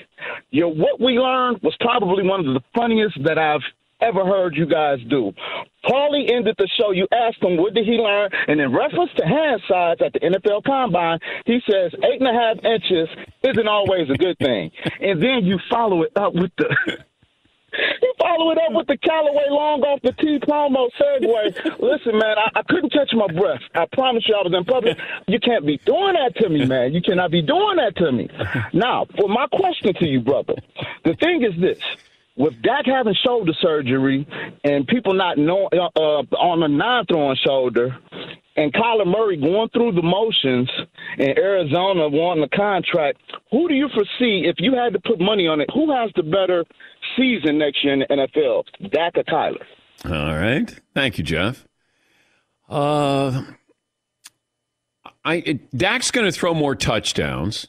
your 0.49 0.73
what 0.73 0.99
we 0.99 1.19
learned 1.19 1.61
was 1.61 1.75
probably 1.79 2.23
one 2.23 2.47
of 2.47 2.53
the 2.53 2.62
funniest 2.75 3.23
that 3.23 3.37
I've 3.37 3.61
ever 4.01 4.25
heard 4.25 4.55
you 4.55 4.65
guys 4.65 4.99
do. 5.09 5.31
Paulie 5.85 6.31
ended 6.31 6.55
the 6.57 6.67
show. 6.79 6.91
You 6.91 7.07
asked 7.11 7.41
him 7.41 7.57
what 7.57 7.73
did 7.73 7.85
he 7.85 7.93
learn, 7.93 8.29
and 8.47 8.59
in 8.59 8.73
reference 8.73 9.11
to 9.17 9.25
hand 9.25 9.61
size 9.67 9.97
at 10.05 10.13
the 10.13 10.19
NFL 10.19 10.63
Combine, 10.65 11.19
he 11.45 11.59
says 11.69 11.91
eight 12.03 12.21
and 12.21 12.27
a 12.27 12.33
half 12.33 12.57
inches 12.63 13.09
isn't 13.43 13.67
always 13.67 14.09
a 14.09 14.17
good 14.17 14.37
thing. 14.39 14.71
And 15.01 15.21
then 15.21 15.45
you 15.45 15.59
follow 15.69 16.03
it 16.03 16.11
up 16.15 16.33
with 16.33 16.51
the. 16.57 16.75
You 18.03 18.13
follow 18.19 18.51
it 18.51 18.59
up 18.59 18.73
with 18.73 18.85
the 18.85 18.97
Callaway 18.97 19.47
long 19.49 19.81
off 19.81 19.99
the 20.03 20.11
T 20.11 20.37
promo 20.47 20.89
segue. 21.01 21.79
Listen, 21.79 22.19
man, 22.19 22.37
I, 22.37 22.59
I 22.59 22.61
couldn't 22.69 22.93
catch 22.93 23.11
my 23.13 23.25
breath. 23.25 23.61
I 23.73 23.87
promise 23.91 24.23
you, 24.27 24.35
I 24.35 24.47
was 24.47 24.53
in 24.55 24.63
public. 24.63 24.95
You 25.27 25.39
can't 25.39 25.65
be 25.65 25.77
doing 25.77 26.13
that 26.13 26.35
to 26.37 26.49
me, 26.49 26.65
man. 26.65 26.93
You 26.93 27.01
cannot 27.01 27.31
be 27.31 27.41
doing 27.41 27.77
that 27.77 27.95
to 27.97 28.11
me. 28.11 28.29
Now, 28.73 29.07
for 29.17 29.27
my 29.27 29.47
question 29.47 29.93
to 29.95 30.05
you, 30.05 30.21
brother, 30.21 30.53
the 31.03 31.15
thing 31.15 31.43
is 31.43 31.59
this: 31.59 31.79
with 32.35 32.53
Dak 32.61 32.85
having 32.85 33.15
shoulder 33.23 33.53
surgery 33.61 34.27
and 34.63 34.87
people 34.87 35.13
not 35.13 35.37
know 35.37 35.69
uh, 35.71 35.89
uh, 35.95 36.23
on 36.37 36.63
a 36.63 36.67
non-throwing 36.67 37.37
shoulder, 37.45 37.95
and 38.55 38.73
Kyler 38.73 39.05
Murray 39.07 39.37
going 39.37 39.69
through 39.69 39.93
the 39.93 40.01
motions, 40.01 40.69
and 41.17 41.37
Arizona 41.37 42.07
wanting 42.09 42.43
a 42.43 42.55
contract, 42.55 43.19
who 43.51 43.67
do 43.67 43.73
you 43.73 43.87
foresee 43.93 44.45
if 44.47 44.55
you 44.59 44.75
had 44.75 44.93
to 44.93 44.99
put 44.99 45.19
money 45.19 45.47
on 45.47 45.61
it? 45.61 45.69
Who 45.73 45.91
has 45.91 46.11
the 46.15 46.23
better 46.23 46.63
season 47.17 47.57
next 47.57 47.83
year 47.83 47.93
in 47.93 47.99
the 47.99 48.05
NFL, 48.07 48.63
Dak 48.91 49.17
or 49.17 49.23
Kyler? 49.23 49.63
All 50.05 50.35
right. 50.35 50.73
Thank 50.93 51.17
you, 51.17 51.23
Jeff. 51.23 51.65
Uh, 52.69 53.43
I 55.23 55.35
it, 55.35 55.77
Dak's 55.77 56.11
going 56.11 56.25
to 56.25 56.31
throw 56.31 56.53
more 56.53 56.75
touchdowns. 56.75 57.67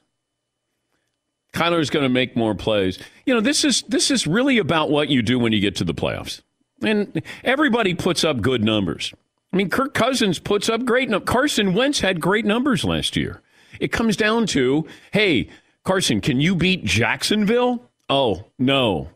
Kyler's 1.54 1.88
going 1.88 2.02
to 2.02 2.08
make 2.10 2.36
more 2.36 2.54
plays. 2.54 2.98
You 3.24 3.32
know, 3.32 3.40
this 3.40 3.64
is 3.64 3.82
this 3.82 4.10
is 4.10 4.26
really 4.26 4.58
about 4.58 4.90
what 4.90 5.08
you 5.08 5.22
do 5.22 5.38
when 5.38 5.52
you 5.52 5.60
get 5.60 5.76
to 5.76 5.84
the 5.84 5.94
playoffs. 5.94 6.42
And 6.82 7.22
everybody 7.44 7.94
puts 7.94 8.24
up 8.24 8.42
good 8.42 8.62
numbers. 8.62 9.14
I 9.52 9.56
mean, 9.56 9.70
Kirk 9.70 9.94
Cousins 9.94 10.40
puts 10.40 10.68
up 10.68 10.84
great 10.84 11.08
numbers. 11.08 11.32
Carson 11.32 11.72
Wentz 11.72 12.00
had 12.00 12.20
great 12.20 12.44
numbers 12.44 12.84
last 12.84 13.16
year. 13.16 13.40
It 13.78 13.92
comes 13.92 14.16
down 14.16 14.46
to, 14.48 14.86
hey, 15.12 15.48
Carson, 15.84 16.20
can 16.20 16.40
you 16.40 16.56
beat 16.56 16.84
Jacksonville? 16.84 17.88
Oh, 18.08 18.46
no, 18.58 19.10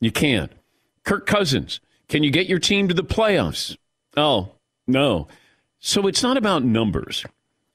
you 0.00 0.10
can't. 0.10 0.50
Kirk 1.04 1.24
Cousins, 1.26 1.80
can 2.08 2.24
you 2.24 2.30
get 2.32 2.48
your 2.48 2.58
team 2.58 2.88
to 2.88 2.94
the 2.94 3.04
playoffs? 3.04 3.76
Oh, 4.16 4.52
no. 4.88 5.28
So 5.78 6.08
it's 6.08 6.22
not 6.22 6.36
about 6.36 6.64
numbers. 6.64 7.24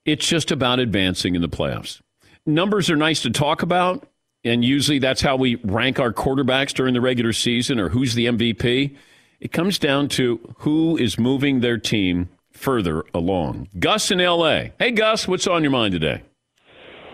It's 0.03 0.27
just 0.27 0.51
about 0.51 0.79
advancing 0.79 1.35
in 1.35 1.41
the 1.41 1.49
playoffs. 1.49 2.01
Numbers 2.47 2.89
are 2.89 2.95
nice 2.95 3.21
to 3.21 3.29
talk 3.29 3.61
about, 3.61 4.07
and 4.43 4.65
usually 4.65 4.97
that's 4.97 5.21
how 5.21 5.35
we 5.35 5.57
rank 5.63 5.99
our 5.99 6.11
quarterbacks 6.11 6.73
during 6.73 6.95
the 6.95 7.01
regular 7.01 7.33
season 7.33 7.79
or 7.79 7.89
who's 7.89 8.15
the 8.15 8.25
MVP. 8.25 8.95
It 9.39 9.51
comes 9.51 9.77
down 9.77 10.07
to 10.09 10.55
who 10.57 10.97
is 10.97 11.19
moving 11.19 11.59
their 11.59 11.77
team 11.77 12.29
further 12.51 13.03
along. 13.13 13.69
Gus 13.77 14.09
in 14.09 14.17
LA. 14.17 14.69
Hey, 14.79 14.89
Gus, 14.89 15.27
what's 15.27 15.45
on 15.45 15.61
your 15.61 15.69
mind 15.69 15.91
today? 15.91 16.23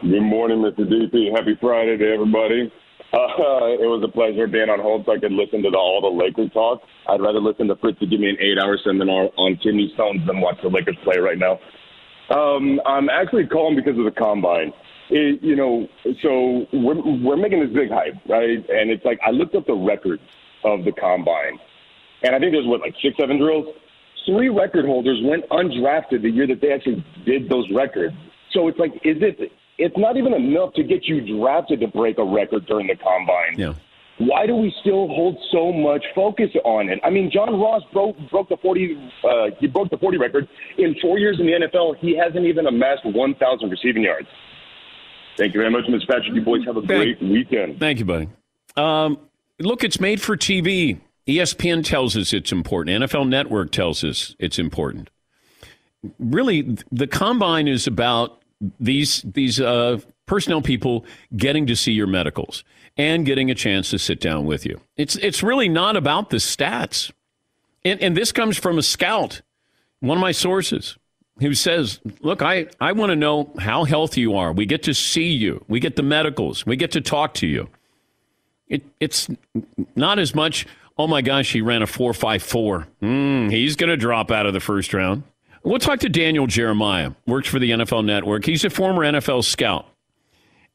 Good 0.01 0.21
morning, 0.21 0.59
Mr. 0.59 0.87
DP. 0.87 1.35
Happy 1.35 1.57
Friday 1.59 1.97
to 1.97 2.13
everybody. 2.13 2.71
Uh, 3.11 3.17
it 3.83 3.89
was 3.89 4.01
a 4.07 4.11
pleasure 4.11 4.47
being 4.47 4.69
on 4.69 4.79
hold 4.79 5.05
so 5.05 5.11
I 5.11 5.19
could 5.19 5.33
listen 5.33 5.61
to 5.63 5.69
the, 5.69 5.77
all 5.77 5.99
the 5.99 6.07
Laker 6.07 6.47
talk. 6.53 6.81
I'd 7.09 7.19
rather 7.19 7.41
listen 7.41 7.67
to 7.67 7.75
Fritz 7.75 7.99
to 7.99 8.07
give 8.07 8.21
me 8.21 8.29
an 8.29 8.37
eight-hour 8.39 8.77
seminar 8.85 9.27
on 9.35 9.57
kidney 9.57 9.91
stones 9.93 10.25
than 10.25 10.39
watch 10.39 10.55
the 10.63 10.69
Lakers 10.69 10.97
play 11.03 11.17
right 11.17 11.37
now. 11.37 11.59
Um, 12.29 12.79
I'm 12.85 13.09
actually 13.09 13.47
calling 13.47 13.75
because 13.75 13.97
of 13.99 14.05
the 14.05 14.11
combine. 14.11 14.71
It, 15.09 15.41
you 15.41 15.55
know, 15.55 15.87
so 16.21 16.65
we're 16.73 17.01
we're 17.23 17.37
making 17.37 17.61
this 17.61 17.73
big 17.73 17.89
hype, 17.89 18.15
right? 18.27 18.57
And 18.69 18.91
it's 18.91 19.05
like 19.05 19.19
I 19.25 19.31
looked 19.31 19.55
up 19.55 19.65
the 19.65 19.73
records 19.73 20.21
of 20.63 20.83
the 20.85 20.91
combine, 20.91 21.59
and 22.23 22.35
I 22.35 22.39
think 22.39 22.51
there's 22.51 22.67
what 22.67 22.81
like 22.81 22.95
six, 23.01 23.15
seven 23.19 23.37
drills. 23.37 23.67
Three 24.25 24.49
record 24.49 24.85
holders 24.85 25.21
went 25.23 25.47
undrafted 25.49 26.21
the 26.21 26.29
year 26.29 26.47
that 26.47 26.59
they 26.59 26.73
actually 26.73 27.05
did 27.25 27.47
those 27.47 27.65
records. 27.73 28.13
So 28.51 28.67
it's 28.67 28.77
like, 28.77 28.91
is 29.05 29.17
it? 29.21 29.51
It's 29.77 29.95
not 29.97 30.17
even 30.17 30.33
enough 30.33 30.73
to 30.73 30.83
get 30.83 31.05
you 31.05 31.21
drafted 31.39 31.79
to 31.81 31.87
break 31.87 32.17
a 32.17 32.25
record 32.25 32.65
during 32.65 32.87
the 32.87 32.95
combine. 32.95 33.55
Yeah. 33.57 33.73
Why 34.19 34.47
do 34.47 34.55
we 34.55 34.73
still 34.81 35.07
hold 35.07 35.37
so 35.51 35.71
much 35.71 36.03
focus 36.15 36.49
on 36.65 36.89
it? 36.89 36.99
I 37.03 37.11
mean, 37.11 37.29
John 37.31 37.59
Ross 37.59 37.83
broke 37.93 38.17
broke 38.31 38.49
the 38.49 38.57
forty. 38.57 38.97
Uh, 39.23 39.55
he 39.59 39.67
broke 39.67 39.89
the 39.91 39.97
forty 39.97 40.17
record 40.17 40.49
in 40.77 40.95
four 41.01 41.19
years 41.19 41.37
in 41.39 41.45
the 41.45 41.53
NFL. 41.53 41.97
He 41.99 42.17
hasn't 42.17 42.43
even 42.43 42.65
amassed 42.65 43.05
one 43.05 43.35
thousand 43.35 43.69
receiving 43.69 44.03
yards. 44.03 44.27
Thank 45.37 45.53
you 45.53 45.59
very 45.59 45.71
much, 45.71 45.85
Mr. 45.85 46.07
Patrick. 46.07 46.33
You 46.33 46.41
boys 46.41 46.65
have 46.65 46.77
a 46.77 46.81
great 46.81 47.21
weekend. 47.21 47.79
Thank 47.79 47.99
you, 47.99 48.05
buddy. 48.05 48.27
Um, 48.75 49.19
look, 49.59 49.83
it's 49.83 49.99
made 49.99 50.19
for 50.19 50.35
TV. 50.35 50.99
ESPN 51.27 51.83
tells 51.83 52.17
us 52.17 52.33
it's 52.33 52.51
important. 52.51 53.03
NFL 53.03 53.27
Network 53.29 53.71
tells 53.71 54.03
us 54.03 54.35
it's 54.39 54.57
important. 54.57 55.09
Really, 56.19 56.77
the 56.91 57.07
combine 57.07 57.67
is 57.67 57.85
about 57.85 58.41
these 58.79 59.21
these 59.23 59.59
uh, 59.59 59.99
personnel 60.25 60.61
people 60.61 61.05
getting 61.35 61.67
to 61.67 61.75
see 61.75 61.91
your 61.91 62.07
medicals 62.07 62.63
and 62.97 63.25
getting 63.25 63.51
a 63.51 63.55
chance 63.55 63.89
to 63.91 63.99
sit 63.99 64.19
down 64.19 64.45
with 64.45 64.65
you. 64.65 64.79
It's 64.95 65.15
it's 65.17 65.43
really 65.43 65.69
not 65.69 65.95
about 65.95 66.29
the 66.29 66.37
stats. 66.37 67.11
And, 67.85 68.01
and 68.01 68.17
this 68.17 68.31
comes 68.31 68.57
from 68.57 68.77
a 68.77 68.83
scout, 68.83 69.41
one 69.99 70.17
of 70.17 70.21
my 70.21 70.31
sources, 70.31 70.97
who 71.39 71.53
says, 71.53 71.99
Look, 72.21 72.41
I, 72.41 72.67
I 72.79 72.91
want 72.91 73.11
to 73.11 73.15
know 73.15 73.51
how 73.59 73.83
healthy 73.83 74.21
you 74.21 74.35
are. 74.35 74.51
We 74.51 74.65
get 74.65 74.83
to 74.83 74.93
see 74.93 75.29
you, 75.29 75.63
we 75.67 75.79
get 75.79 75.95
the 75.95 76.03
medicals, 76.03 76.65
we 76.65 76.75
get 76.75 76.91
to 76.91 77.01
talk 77.01 77.33
to 77.35 77.47
you. 77.47 77.69
It, 78.67 78.83
it's 78.99 79.29
not 79.95 80.19
as 80.19 80.35
much, 80.35 80.65
oh 80.97 81.07
my 81.07 81.21
gosh, 81.21 81.53
he 81.53 81.61
ran 81.61 81.81
a 81.81 81.85
4.54. 81.85 82.85
Mm, 83.01 83.51
he's 83.51 83.75
going 83.75 83.89
to 83.89 83.97
drop 83.97 84.29
out 84.29 84.45
of 84.45 84.53
the 84.53 84.59
first 84.59 84.93
round. 84.93 85.23
We'll 85.63 85.79
talk 85.79 85.99
to 85.99 86.09
Daniel 86.09 86.47
Jeremiah, 86.47 87.11
works 87.25 87.47
for 87.47 87.59
the 87.59 87.71
NFL 87.71 88.05
Network. 88.05 88.45
He's 88.45 88.63
a 88.63 88.69
former 88.69 89.03
NFL 89.03 89.43
scout. 89.43 89.87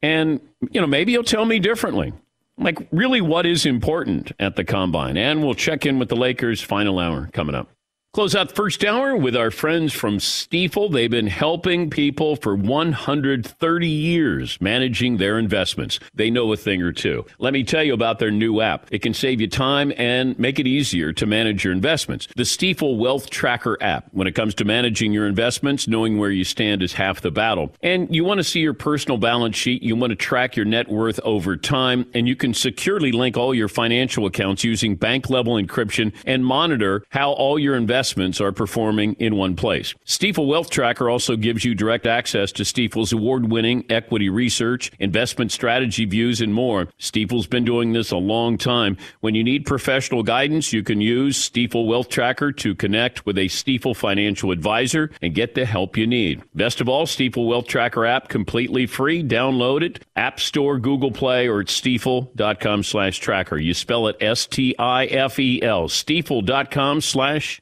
And, 0.03 0.41
you 0.71 0.81
know, 0.81 0.87
maybe 0.87 1.13
he'll 1.13 1.23
tell 1.23 1.45
me 1.45 1.59
differently. 1.59 2.13
Like, 2.59 2.87
really, 2.91 3.21
what 3.21 3.47
is 3.47 3.65
important 3.65 4.33
at 4.39 4.57
the 4.57 4.65
combine? 4.65 5.17
And 5.17 5.43
we'll 5.43 5.55
check 5.55 5.87
in 5.87 5.99
with 5.99 6.09
the 6.09 6.17
Lakers' 6.17 6.61
final 6.61 6.99
hour 6.99 7.31
coming 7.33 7.55
up. 7.55 7.69
Close 8.15 8.35
out 8.35 8.51
the 8.51 8.55
first 8.55 8.85
hour 8.85 9.17
with 9.17 9.35
our 9.35 9.51
friends 9.51 9.91
from 9.91 10.19
Stifel. 10.19 10.93
They've 10.93 11.11
been 11.11 11.29
helping 11.29 11.89
people 11.89 12.37
for 12.37 12.55
130 12.55 13.89
years 13.89 14.59
managing 14.61 15.17
their 15.17 15.39
investments. 15.39 15.99
They 16.15 16.29
know 16.29 16.53
a 16.53 16.59
thing 16.59 16.83
or 16.83 16.93
two. 16.93 17.25
Let 17.39 17.55
me 17.55 17.65
tell 17.65 17.83
you 17.83 17.95
about 17.95 18.19
their 18.19 18.31
new 18.31 18.61
app. 18.61 18.87
It 18.91 18.99
can 18.99 19.15
save 19.15 19.41
you 19.41 19.49
time 19.49 19.95
and 19.97 20.39
make 20.39 20.59
it 20.59 20.67
easier 20.67 21.15
to 21.15 21.25
manage 21.25 21.65
your 21.65 21.73
investments. 21.73 22.29
The 22.37 22.43
Stifel 22.43 22.99
Wealth 22.99 23.31
Tracker 23.31 23.79
app. 23.83 24.09
When 24.13 24.27
it 24.27 24.35
comes 24.35 24.55
to 24.57 24.67
managing 24.67 25.15
your 25.15 25.27
investments, 25.27 25.89
knowing 25.89 26.19
where 26.19 26.31
you 26.31 26.45
stand 26.45 26.83
is 26.83 26.93
half 26.93 27.23
the 27.23 27.31
battle. 27.31 27.75
And 27.83 28.15
you 28.15 28.25
want 28.25 28.41
to 28.41 28.45
see 28.45 28.61
your 28.61 28.75
personal 28.75 29.17
balance 29.17 29.57
sheet. 29.57 29.83
You 29.83 29.97
want 29.97 30.11
to 30.11 30.17
track 30.17 30.55
your 30.55 30.67
net 30.67 30.91
worth 30.91 31.19
over 31.21 31.57
time. 31.57 32.05
And 32.13 32.29
you 32.29 32.37
can 32.37 32.53
securely 32.53 33.11
link 33.11 33.39
all 33.39 33.55
your 33.55 33.69
financial 33.69 34.27
accounts 34.27 34.65
using 34.65 34.97
bank 34.97 35.31
level 35.31 35.55
encryption 35.55 36.13
and 36.27 36.45
monitor 36.45 37.07
how 37.09 37.33
all 37.33 37.59
your 37.59 37.75
investments 37.75 38.02
investments 38.03 38.41
are 38.41 38.51
performing 38.51 39.15
in 39.21 39.37
one 39.37 39.55
place. 39.55 39.95
Stifel 40.05 40.49
Wealth 40.49 40.71
Tracker 40.71 41.09
also 41.09 41.37
gives 41.37 41.65
you 41.65 41.73
direct 41.73 42.05
access 42.05 42.51
to 42.51 42.65
Stifel's 42.65 43.13
award 43.13 43.49
winning 43.49 43.85
equity 43.89 44.29
research, 44.29 44.91
investment 44.99 45.53
strategy 45.53 46.05
views, 46.05 46.41
and 46.41 46.53
more. 46.53 46.89
Stifel's 46.99 47.47
been 47.47 47.65
doing 47.65 47.93
this 47.93 48.11
a 48.11 48.17
long 48.17 48.59
time. 48.59 48.97
When 49.21 49.37
you 49.37 49.45
need 49.45 49.67
professional 49.67 50.25
guidance, 50.25 50.73
you 50.73 50.83
can 50.83 51.01
use 51.01 51.49
Stifel 51.49 51.87
Wealth 51.87 52.09
Tracker 52.09 52.51
to 52.51 52.75
connect 52.75 53.25
with 53.25 53.39
a 53.39 53.47
Stifel 53.47 53.95
financial 53.95 54.51
advisor 54.51 55.13
and 55.23 55.33
get 55.33 55.55
the 55.55 55.65
help 55.65 55.97
you 55.97 56.09
need. 56.09 56.43
Best 56.57 56.81
of 56.81 56.89
all, 56.89 57.07
Stifel 57.07 57.47
Wealth 57.47 57.69
Tracker 57.69 58.05
app 58.05 58.29
completely 58.29 58.87
free. 58.87 59.23
Download 59.23 59.81
it. 59.81 60.05
App 60.17 60.41
Store, 60.41 60.81
Google 60.81 61.13
Play, 61.13 61.47
or 61.47 61.61
at 61.61 61.69
stifel.com 61.69 62.83
slash 62.83 63.19
tracker. 63.19 63.59
You 63.59 63.75
spell 63.75 64.09
it 64.09 64.17
S-T-I-F-E-L. 64.21 65.89
Stifel.com 65.89 67.01
slash 67.01 67.62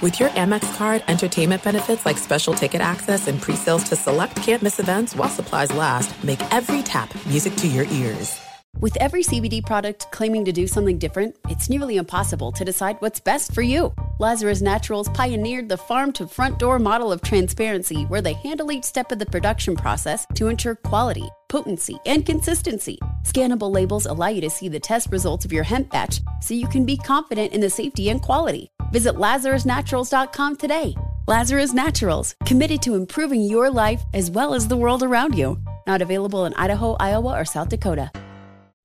With 0.00 0.20
your 0.20 0.28
Amex 0.28 0.76
card, 0.76 1.02
entertainment 1.08 1.64
benefits 1.64 2.06
like 2.06 2.18
special 2.18 2.54
ticket 2.54 2.80
access 2.80 3.26
and 3.26 3.42
pre-sales 3.42 3.82
to 3.88 3.96
select 3.96 4.36
campus 4.36 4.78
events 4.78 5.16
while 5.16 5.28
supplies 5.28 5.74
last, 5.74 6.22
make 6.22 6.40
every 6.54 6.82
tap 6.82 7.12
music 7.26 7.56
to 7.56 7.66
your 7.66 7.84
ears. 7.86 8.40
With 8.78 8.96
every 8.98 9.24
CBD 9.24 9.66
product 9.66 10.06
claiming 10.12 10.44
to 10.44 10.52
do 10.52 10.68
something 10.68 10.98
different, 10.98 11.34
it's 11.48 11.68
nearly 11.68 11.96
impossible 11.96 12.52
to 12.52 12.64
decide 12.64 12.94
what's 13.00 13.18
best 13.18 13.52
for 13.52 13.62
you. 13.62 13.92
Lazarus 14.20 14.62
Naturals 14.62 15.08
pioneered 15.08 15.68
the 15.68 15.76
farm 15.76 16.12
to 16.12 16.28
front 16.28 16.60
door 16.60 16.78
model 16.78 17.10
of 17.10 17.20
transparency 17.20 18.04
where 18.04 18.22
they 18.22 18.34
handle 18.34 18.70
each 18.70 18.84
step 18.84 19.10
of 19.10 19.18
the 19.18 19.26
production 19.26 19.74
process 19.74 20.28
to 20.36 20.46
ensure 20.46 20.76
quality, 20.76 21.28
potency, 21.48 21.98
and 22.06 22.24
consistency. 22.24 23.00
Scannable 23.24 23.72
labels 23.72 24.06
allow 24.06 24.28
you 24.28 24.42
to 24.42 24.50
see 24.50 24.68
the 24.68 24.78
test 24.78 25.10
results 25.10 25.44
of 25.44 25.52
your 25.52 25.64
hemp 25.64 25.90
batch 25.90 26.20
so 26.40 26.54
you 26.54 26.68
can 26.68 26.86
be 26.86 26.96
confident 26.96 27.52
in 27.52 27.60
the 27.60 27.70
safety 27.70 28.10
and 28.10 28.22
quality. 28.22 28.70
Visit 28.90 29.14
LazarusNaturals.com 29.16 30.56
today. 30.56 30.94
Lazarus 31.26 31.74
Naturals, 31.74 32.34
committed 32.46 32.80
to 32.82 32.94
improving 32.94 33.42
your 33.42 33.70
life 33.70 34.00
as 34.14 34.30
well 34.30 34.54
as 34.54 34.66
the 34.66 34.76
world 34.76 35.02
around 35.02 35.36
you. 35.36 35.58
Not 35.86 36.00
available 36.00 36.46
in 36.46 36.54
Idaho, 36.54 36.94
Iowa, 36.94 37.38
or 37.38 37.44
South 37.44 37.68
Dakota. 37.68 38.10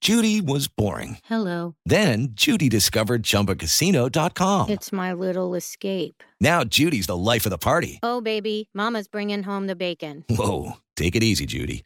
Judy 0.01 0.41
was 0.41 0.67
boring. 0.67 1.19
Hello. 1.23 1.75
Then 1.85 2.31
Judy 2.33 2.67
discovered 2.67 3.23
ChumbaCasino.com. 3.23 4.69
It's 4.69 4.91
my 4.91 5.13
little 5.13 5.55
escape. 5.55 6.21
Now 6.41 6.65
Judy's 6.65 7.07
the 7.07 7.15
life 7.15 7.45
of 7.45 7.51
the 7.51 7.57
party. 7.57 7.99
Oh, 8.03 8.19
baby, 8.19 8.67
Mama's 8.73 9.07
bringing 9.07 9.43
home 9.43 9.67
the 9.67 9.77
bacon. 9.77 10.25
Whoa, 10.29 10.73
take 10.97 11.15
it 11.15 11.23
easy, 11.23 11.45
Judy. 11.45 11.85